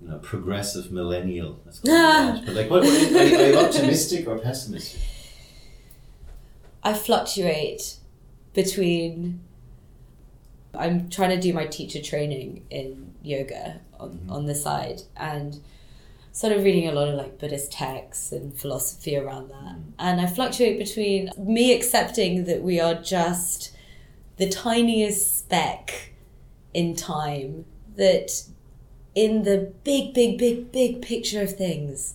you 0.06 0.12
know 0.12 0.18
progressive 0.18 0.92
millennial? 0.92 1.60
Let's 1.64 1.80
call 1.80 1.90
it 1.90 1.98
that. 1.98 2.46
But 2.46 2.54
like, 2.54 2.70
what, 2.70 2.82
what 2.84 2.92
is, 2.92 3.12
are, 3.14 3.24
you, 3.24 3.36
are 3.38 3.50
you 3.50 3.58
optimistic 3.58 4.28
or 4.28 4.38
pessimistic? 4.38 5.00
I 6.82 6.94
fluctuate 6.94 7.96
between. 8.54 9.40
I'm 10.74 11.08
trying 11.08 11.30
to 11.30 11.40
do 11.40 11.52
my 11.54 11.66
teacher 11.66 12.00
training 12.02 12.64
in 12.70 13.14
yoga 13.22 13.80
on, 13.98 14.20
Mhm. 14.26 14.30
on 14.30 14.46
the 14.46 14.54
side 14.54 15.02
and 15.16 15.58
sort 16.32 16.52
of 16.52 16.62
reading 16.62 16.86
a 16.86 16.92
lot 16.92 17.08
of 17.08 17.14
like 17.14 17.38
Buddhist 17.38 17.72
texts 17.72 18.30
and 18.30 18.56
philosophy 18.56 19.16
around 19.16 19.48
that. 19.48 19.74
Mm. 19.76 19.82
And 19.98 20.20
I 20.20 20.26
fluctuate 20.26 20.78
between 20.78 21.30
me 21.38 21.72
accepting 21.74 22.44
that 22.44 22.62
we 22.62 22.78
are 22.78 22.94
just 22.94 23.72
the 24.36 24.46
tiniest 24.50 25.38
speck 25.38 26.12
in 26.74 26.94
time, 26.94 27.64
that 27.96 28.42
in 29.16 29.42
the 29.42 29.72
big, 29.82 30.12
big, 30.14 30.36
big, 30.38 30.70
big 30.70 31.00
picture 31.02 31.40
of 31.42 31.56
things, 31.56 32.14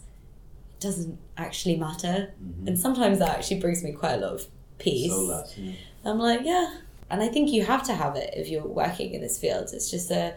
it 0.78 0.80
doesn't 0.80 1.18
actually 1.36 1.76
matter. 1.76 2.34
Mhm. 2.42 2.68
And 2.68 2.80
sometimes 2.80 3.18
that 3.20 3.30
actually 3.38 3.60
brings 3.60 3.84
me 3.84 3.92
quite 3.92 4.14
a 4.14 4.18
lot 4.18 4.34
of 4.34 4.48
peace. 4.78 5.12
So 5.12 5.26
that, 5.28 5.48
yeah. 5.58 5.74
I'm 6.06 6.20
like, 6.20 6.42
yeah. 6.46 6.76
And 7.10 7.22
I 7.22 7.28
think 7.28 7.52
you 7.52 7.66
have 7.66 7.84
to 7.88 7.94
have 7.94 8.16
it 8.16 8.34
if 8.38 8.48
you're 8.50 8.66
working 8.66 9.14
in 9.14 9.20
this 9.22 9.38
field. 9.38 9.72
It's 9.74 9.90
just 9.92 10.12
a 10.12 10.36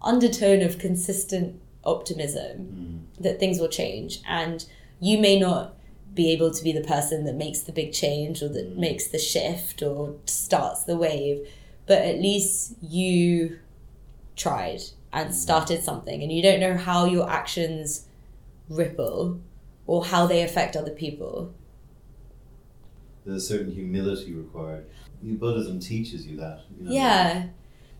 undertone 0.00 0.62
of 0.62 0.78
consistent 0.78 1.60
optimism 1.84 2.52
Mm. 3.18 3.22
that 3.22 3.40
things 3.40 3.58
will 3.58 3.68
change. 3.68 4.20
And 4.28 4.64
you 5.00 5.18
may 5.18 5.38
not 5.38 5.74
be 6.14 6.30
able 6.30 6.50
to 6.52 6.62
be 6.64 6.72
the 6.72 6.80
person 6.80 7.24
that 7.24 7.34
makes 7.34 7.60
the 7.60 7.72
big 7.72 7.92
change 7.92 8.42
or 8.42 8.48
that 8.48 8.74
Mm. 8.74 8.78
makes 8.78 9.08
the 9.08 9.18
shift 9.18 9.82
or 9.82 10.14
starts 10.26 10.84
the 10.84 10.96
wave, 10.96 11.46
but 11.86 11.98
at 12.02 12.20
least 12.22 12.74
you 12.80 13.58
tried 14.36 14.82
and 15.16 15.34
started 15.34 15.82
something 15.82 16.22
and 16.22 16.30
you 16.30 16.42
don't 16.42 16.60
know 16.60 16.76
how 16.76 17.06
your 17.06 17.28
actions 17.28 18.06
ripple 18.68 19.40
or 19.86 20.04
how 20.04 20.26
they 20.26 20.42
affect 20.42 20.76
other 20.76 20.90
people. 20.90 21.54
There's 23.24 23.42
a 23.42 23.46
certain 23.46 23.72
humility 23.72 24.32
required. 24.34 24.86
Buddhism 25.22 25.80
teaches 25.80 26.26
you 26.26 26.36
that. 26.36 26.60
You 26.78 26.84
know, 26.84 26.92
Yeah. 26.92 27.46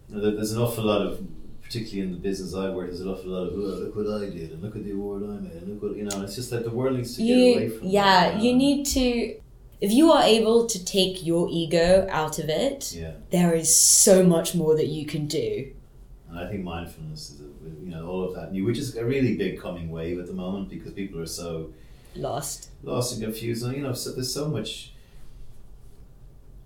You 0.09 0.21
there's 0.21 0.53
an 0.53 0.61
awful 0.63 0.85
lot 0.85 1.01
of, 1.01 1.27
particularly 1.63 2.03
in 2.03 2.13
the 2.13 2.19
business 2.19 2.55
I 2.55 2.69
work, 2.71 2.89
there's 2.89 3.01
an 3.01 3.09
awful 3.09 3.31
lot 3.31 3.47
of, 3.49 3.55
oh, 3.55 3.57
look 3.57 3.97
what 3.97 4.23
I 4.23 4.27
did, 4.29 4.53
and 4.53 4.63
look 4.63 4.77
at 4.77 4.85
the 4.85 4.93
award 4.93 5.23
I 5.25 5.41
made, 5.41 5.63
and 5.63 5.69
look 5.73 5.83
what, 5.83 5.97
you 5.97 6.05
know, 6.05 6.23
it's 6.23 6.37
just 6.37 6.51
that 6.51 6.65
the 6.65 6.71
world 6.71 6.97
needs 6.97 7.17
to 7.17 7.23
get 7.23 7.33
away 7.33 7.65
you 7.65 7.79
from 7.79 7.89
yeah 7.89 8.31
that. 8.31 8.41
you 8.41 8.55
need 8.55 8.85
to 8.87 9.37
if 9.81 9.91
you 9.91 10.13
are 10.13 10.23
able 10.23 10.67
to 10.67 10.85
take 10.85 11.27
your 11.27 11.49
ego 11.51 12.07
out 12.11 12.39
of 12.39 12.49
it 12.49 12.93
Yeah, 12.95 13.13
there 13.31 13.53
is 13.55 13.75
so 13.75 14.23
much 14.23 14.55
more 14.55 14.77
that 14.77 14.87
you 14.87 15.07
can 15.07 15.27
do 15.27 15.73
and 16.37 16.47
I 16.47 16.51
think 16.51 16.65
mindfulness 16.65 17.31
is, 17.31 17.41
a, 17.41 17.45
you 17.83 17.91
know, 17.91 18.07
all 18.07 18.23
of 18.25 18.35
that 18.35 18.53
new, 18.53 18.65
which 18.65 18.79
is 18.79 18.97
a 18.97 19.05
really 19.05 19.37
big 19.37 19.61
coming 19.61 19.91
wave 19.91 20.19
at 20.19 20.27
the 20.27 20.33
moment 20.33 20.69
because 20.69 20.93
people 20.93 21.21
are 21.21 21.27
so 21.27 21.73
lost 22.15 22.71
lost 22.83 23.15
and 23.15 23.23
confused, 23.23 23.65
and 23.65 23.77
you 23.77 23.83
know, 23.83 23.93
so 23.93 24.13
there's 24.13 24.33
so 24.33 24.49
much 24.49 24.93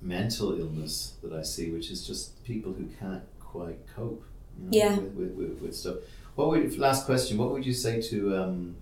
mental 0.02 0.58
illness 0.58 1.14
that 1.22 1.32
I 1.32 1.42
see, 1.42 1.70
which 1.70 1.90
is 1.90 2.06
just 2.06 2.42
people 2.44 2.72
who 2.72 2.88
can't 2.98 3.22
quite 3.38 3.78
cope. 3.94 4.24
You 4.58 4.64
know, 4.64 4.70
Yeah. 4.72 4.96
With, 4.96 5.12
with, 5.14 5.32
with, 5.32 5.62
with 5.62 5.76
stuff. 5.76 5.96
What 6.34 6.48
would 6.48 6.78
last 6.78 7.06
question? 7.06 7.38
What 7.38 7.50
would 7.52 7.66
you 7.66 7.74
say 7.74 8.00
to 8.02 8.36
um, 8.36 8.76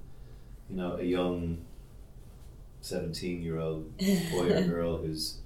you 0.70 0.76
know, 0.76 0.96
a 0.96 1.02
young 1.04 1.58
seventeen-year-old 2.80 3.98
boy 3.98 4.52
or 4.52 4.62
girl 4.74 4.98
who's 4.98 5.38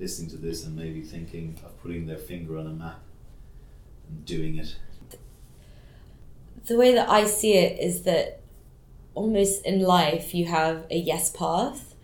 listening 0.00 0.30
to 0.30 0.36
this 0.36 0.64
and 0.64 0.74
maybe 0.74 1.02
thinking 1.02 1.56
of 1.64 1.80
putting 1.80 2.06
their 2.06 2.18
finger 2.18 2.58
on 2.58 2.66
a 2.66 2.70
map 2.70 3.00
doing 4.24 4.58
it? 4.58 4.76
the 6.66 6.78
way 6.78 6.94
that 6.94 7.08
i 7.10 7.26
see 7.26 7.52
it 7.52 7.78
is 7.78 8.04
that 8.04 8.40
almost 9.14 9.64
in 9.64 9.80
life 9.80 10.34
you 10.34 10.46
have 10.46 10.84
a 10.90 10.96
yes 10.96 11.30
path 11.30 11.94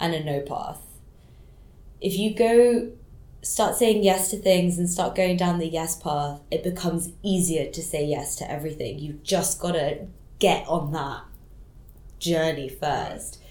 and 0.00 0.14
a 0.14 0.22
no 0.24 0.40
path. 0.40 0.80
If 2.00 2.16
you 2.16 2.34
go 2.34 2.92
start 3.42 3.76
saying 3.76 4.02
yes 4.02 4.30
to 4.30 4.36
things 4.36 4.78
and 4.78 4.90
start 4.90 5.14
going 5.14 5.36
down 5.36 5.58
the 5.58 5.68
yes 5.68 5.96
path 5.96 6.40
it 6.50 6.62
becomes 6.64 7.10
easier 7.22 7.70
to 7.70 7.82
say 7.82 8.04
yes 8.04 8.36
to 8.36 8.50
everything. 8.50 8.98
You've 8.98 9.22
just 9.22 9.60
got 9.60 9.72
to 9.72 10.06
get 10.38 10.66
on 10.68 10.92
that 10.92 11.22
journey 12.18 12.68
first. 12.68 13.42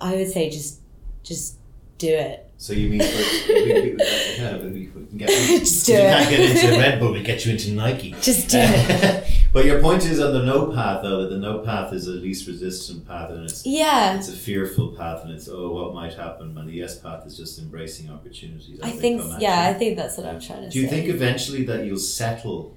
I 0.00 0.16
would 0.16 0.28
say 0.28 0.50
just 0.50 0.80
just 1.22 1.56
do 2.00 2.08
it 2.12 2.46
So 2.58 2.72
you 2.72 2.90
mean 2.90 3.00
for, 3.00 3.16
we, 3.48 3.64
we, 3.64 4.70
we, 4.70 4.90
we 4.94 5.06
can 5.06 5.18
get 5.18 5.28
Just 5.60 5.86
do 5.86 5.92
you 5.92 5.98
it. 5.98 6.10
can't 6.10 6.30
get 6.30 6.40
into 6.64 6.78
Red 6.78 6.98
Bull, 7.00 7.12
we 7.12 7.22
get 7.22 7.44
you 7.46 7.52
into 7.52 7.72
Nike. 7.72 8.10
just 8.20 8.48
do 8.48 8.58
it 8.60 9.24
but 9.52 9.64
your 9.64 9.80
point 9.80 10.04
is 10.04 10.20
on 10.20 10.32
the 10.32 10.42
no 10.44 10.66
path 10.72 11.02
though 11.02 11.22
that 11.22 11.30
the 11.30 11.38
no 11.38 11.58
path 11.60 11.92
is 11.92 12.06
a 12.06 12.12
least 12.12 12.46
resistant 12.46 13.06
path 13.06 13.30
and 13.30 13.44
it's 13.44 13.66
yeah 13.66 14.16
it's 14.16 14.28
a 14.28 14.32
fearful 14.32 14.88
path 14.96 15.24
and 15.24 15.32
it's 15.32 15.48
oh 15.48 15.70
what 15.72 15.94
might 15.94 16.14
happen 16.14 16.56
and 16.56 16.68
the 16.68 16.72
yes 16.72 16.98
path 16.98 17.26
is 17.26 17.36
just 17.36 17.58
embracing 17.58 18.10
opportunities. 18.10 18.78
i 18.82 18.90
think 18.90 19.22
yeah 19.40 19.60
i 19.60 19.72
you. 19.72 19.78
think 19.78 19.96
that's 19.96 20.16
what 20.16 20.26
i'm 20.26 20.40
trying 20.40 20.62
to 20.62 20.70
Do 20.70 20.78
you 20.80 20.86
say 20.88 20.90
think 20.94 21.08
eventually 21.08 21.64
that 21.64 21.84
you'll 21.84 21.98
settle 21.98 22.74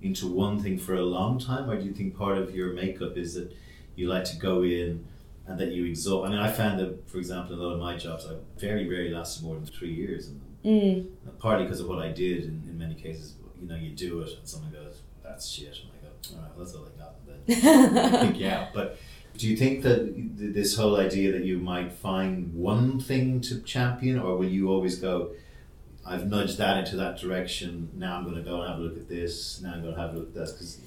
into 0.00 0.26
one 0.28 0.62
thing 0.62 0.78
for 0.78 0.94
a 0.94 1.02
long 1.02 1.38
time, 1.38 1.68
or 1.68 1.76
do 1.78 1.84
you 1.84 1.92
think 1.92 2.16
part 2.16 2.38
of 2.38 2.54
your 2.54 2.72
makeup 2.72 3.16
is 3.16 3.34
that 3.34 3.52
you 3.96 4.08
like 4.08 4.24
to 4.24 4.36
go 4.36 4.62
in 4.62 5.04
and 5.48 5.58
that 5.58 5.72
you 5.72 5.84
exhaust? 5.86 6.26
I 6.28 6.30
mean, 6.30 6.38
I 6.38 6.50
found 6.50 6.78
that, 6.78 7.08
for 7.08 7.18
example, 7.18 7.54
in 7.54 7.60
a 7.60 7.62
lot 7.62 7.72
of 7.74 7.80
my 7.80 7.96
jobs, 7.96 8.26
I 8.26 8.34
very 8.58 8.88
rarely 8.88 9.10
lasted 9.10 9.42
more 9.44 9.54
than 9.56 9.66
three 9.66 9.92
years 9.92 10.28
in 10.28 10.34
them. 10.40 10.46
mm, 10.64 11.38
Partly 11.38 11.64
because 11.64 11.80
of 11.80 11.88
what 11.88 11.98
I 11.98 12.10
did. 12.12 12.44
In, 12.44 12.62
in 12.68 12.78
many 12.78 12.94
cases, 12.94 13.34
you 13.60 13.66
know, 13.66 13.74
you 13.76 13.90
do 13.90 14.20
it 14.20 14.30
and 14.38 14.46
someone 14.46 14.70
goes, 14.72 15.02
"That's 15.24 15.48
shit," 15.48 15.74
and 15.82 15.90
I 15.96 16.06
go, 16.06 16.36
"All 16.36 16.42
right, 16.42 16.50
well, 16.56 16.64
that's 16.64 16.76
all 16.76 16.86
I 16.86 16.98
got." 17.00 17.14
And 17.26 17.96
then 17.96 17.98
I 18.14 18.20
think, 18.26 18.38
yeah, 18.38 18.68
but. 18.74 18.98
Do 19.36 19.46
you 19.46 19.56
think 19.56 19.82
that 19.84 20.12
this 20.36 20.74
whole 20.76 20.96
idea 20.98 21.30
that 21.30 21.44
you 21.44 21.58
might 21.58 21.92
find 21.92 22.52
one 22.54 22.98
thing 22.98 23.40
to 23.42 23.60
champion, 23.60 24.18
or 24.18 24.36
will 24.36 24.48
you 24.48 24.68
always 24.68 24.98
go, 24.98 25.30
I've 26.04 26.26
nudged 26.26 26.58
that 26.58 26.76
into 26.78 26.96
that 26.96 27.18
direction. 27.18 27.88
Now 27.94 28.16
I'm 28.16 28.24
going 28.24 28.34
to 28.34 28.42
go 28.42 28.62
and 28.62 28.68
have 28.68 28.80
a 28.80 28.82
look 28.82 28.96
at 28.96 29.08
this. 29.08 29.60
Now 29.62 29.74
I'm 29.74 29.82
going 29.82 29.94
to 29.94 30.00
have 30.00 30.14
a 30.14 30.18
look 30.18 30.28
at 30.30 30.34
this 30.34 30.50
because 30.52 30.80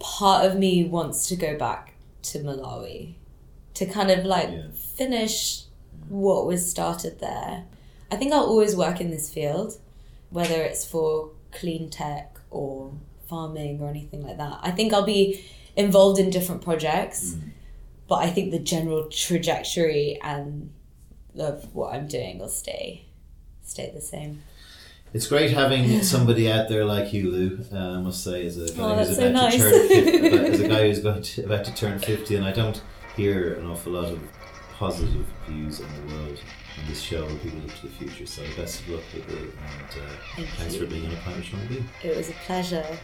part 0.00 0.44
of 0.44 0.58
me 0.58 0.84
wants 0.84 1.28
to 1.28 1.36
go 1.36 1.56
back 1.56 1.91
to 2.22 2.38
Malawi 2.40 3.14
to 3.74 3.86
kind 3.86 4.10
of 4.10 4.24
like 4.24 4.50
Yeah. 4.50 4.68
finish 4.74 5.64
what 6.08 6.46
was 6.46 6.68
started 6.68 7.20
there. 7.20 7.64
I 8.10 8.16
think 8.16 8.32
I'll 8.32 8.44
always 8.44 8.76
work 8.76 9.00
in 9.00 9.10
this 9.10 9.30
field, 9.32 9.78
whether 10.30 10.62
it's 10.62 10.84
for 10.84 11.30
clean 11.50 11.88
tech 11.88 12.38
or 12.50 12.92
farming 13.28 13.80
or 13.80 13.88
anything 13.88 14.22
like 14.22 14.36
that. 14.36 14.58
I 14.62 14.70
think 14.70 14.92
I'll 14.92 15.06
be 15.06 15.42
involved 15.76 16.18
in 16.18 16.28
different 16.30 16.60
projects, 16.62 17.32
mm. 17.32 17.50
but 18.08 18.16
I 18.16 18.28
think 18.30 18.50
the 18.50 18.58
general 18.58 19.08
trajectory 19.08 20.18
and 20.22 20.70
of 21.38 21.74
what 21.74 21.94
I'm 21.94 22.06
doing 22.08 22.38
will 22.38 22.48
stay 22.48 23.06
stay 23.62 23.90
the 23.94 24.00
same. 24.02 24.42
It's 25.14 25.26
great 25.26 25.50
having 25.50 26.02
somebody 26.02 26.50
out 26.50 26.68
there 26.68 26.84
like 26.84 27.12
you, 27.12 27.30
Lou. 27.30 27.58
Uh, 27.72 27.76
I 27.76 28.00
must 28.00 28.24
say, 28.24 28.46
as 28.46 28.56
a 28.56 28.72
guy 28.74 28.82
Oh, 28.82 28.96
who's 28.96 29.08
that's 29.08 29.18
so 29.18 29.28
about 29.30 29.50
to 29.52 29.58
nice. 29.58 29.70
turn 29.70 29.88
50, 29.88 30.26
as 30.52 30.60
a 30.60 30.68
guy 30.68 30.86
who's 30.88 30.98
going 31.00 31.22
to, 31.22 31.44
about 31.44 31.64
to 31.66 31.74
turn 31.74 31.98
fifty, 31.98 32.36
and 32.36 32.44
I 32.44 32.52
don't 32.52 32.80
hear 33.16 33.54
an 33.54 33.66
awful 33.66 33.92
lot 33.92 34.06
of 34.10 34.20
positive 34.78 35.26
views 35.46 35.80
on 35.80 35.88
the 36.08 36.14
world 36.14 36.38
on 36.78 36.88
this 36.88 37.00
show 37.02 37.26
where 37.26 37.34
people 37.36 37.58
look 37.60 37.74
to 37.76 37.86
the 37.88 37.92
future. 37.92 38.26
So 38.26 38.42
best 38.56 38.80
of 38.80 38.88
luck 38.88 39.02
with 39.14 39.28
it, 39.28 39.38
and 39.38 40.02
uh, 40.02 40.08
Thank 40.36 40.48
thanks 40.48 40.74
you. 40.74 40.80
for 40.80 40.86
being 40.86 41.04
on 41.06 41.12
a 41.12 41.16
Pint 41.16 41.36
of 41.38 41.44
Seaniebee. 41.44 41.84
It 42.02 42.16
was 42.16 42.30
a 42.30 42.34
pleasure. 42.46 42.82
Two, 42.82 42.98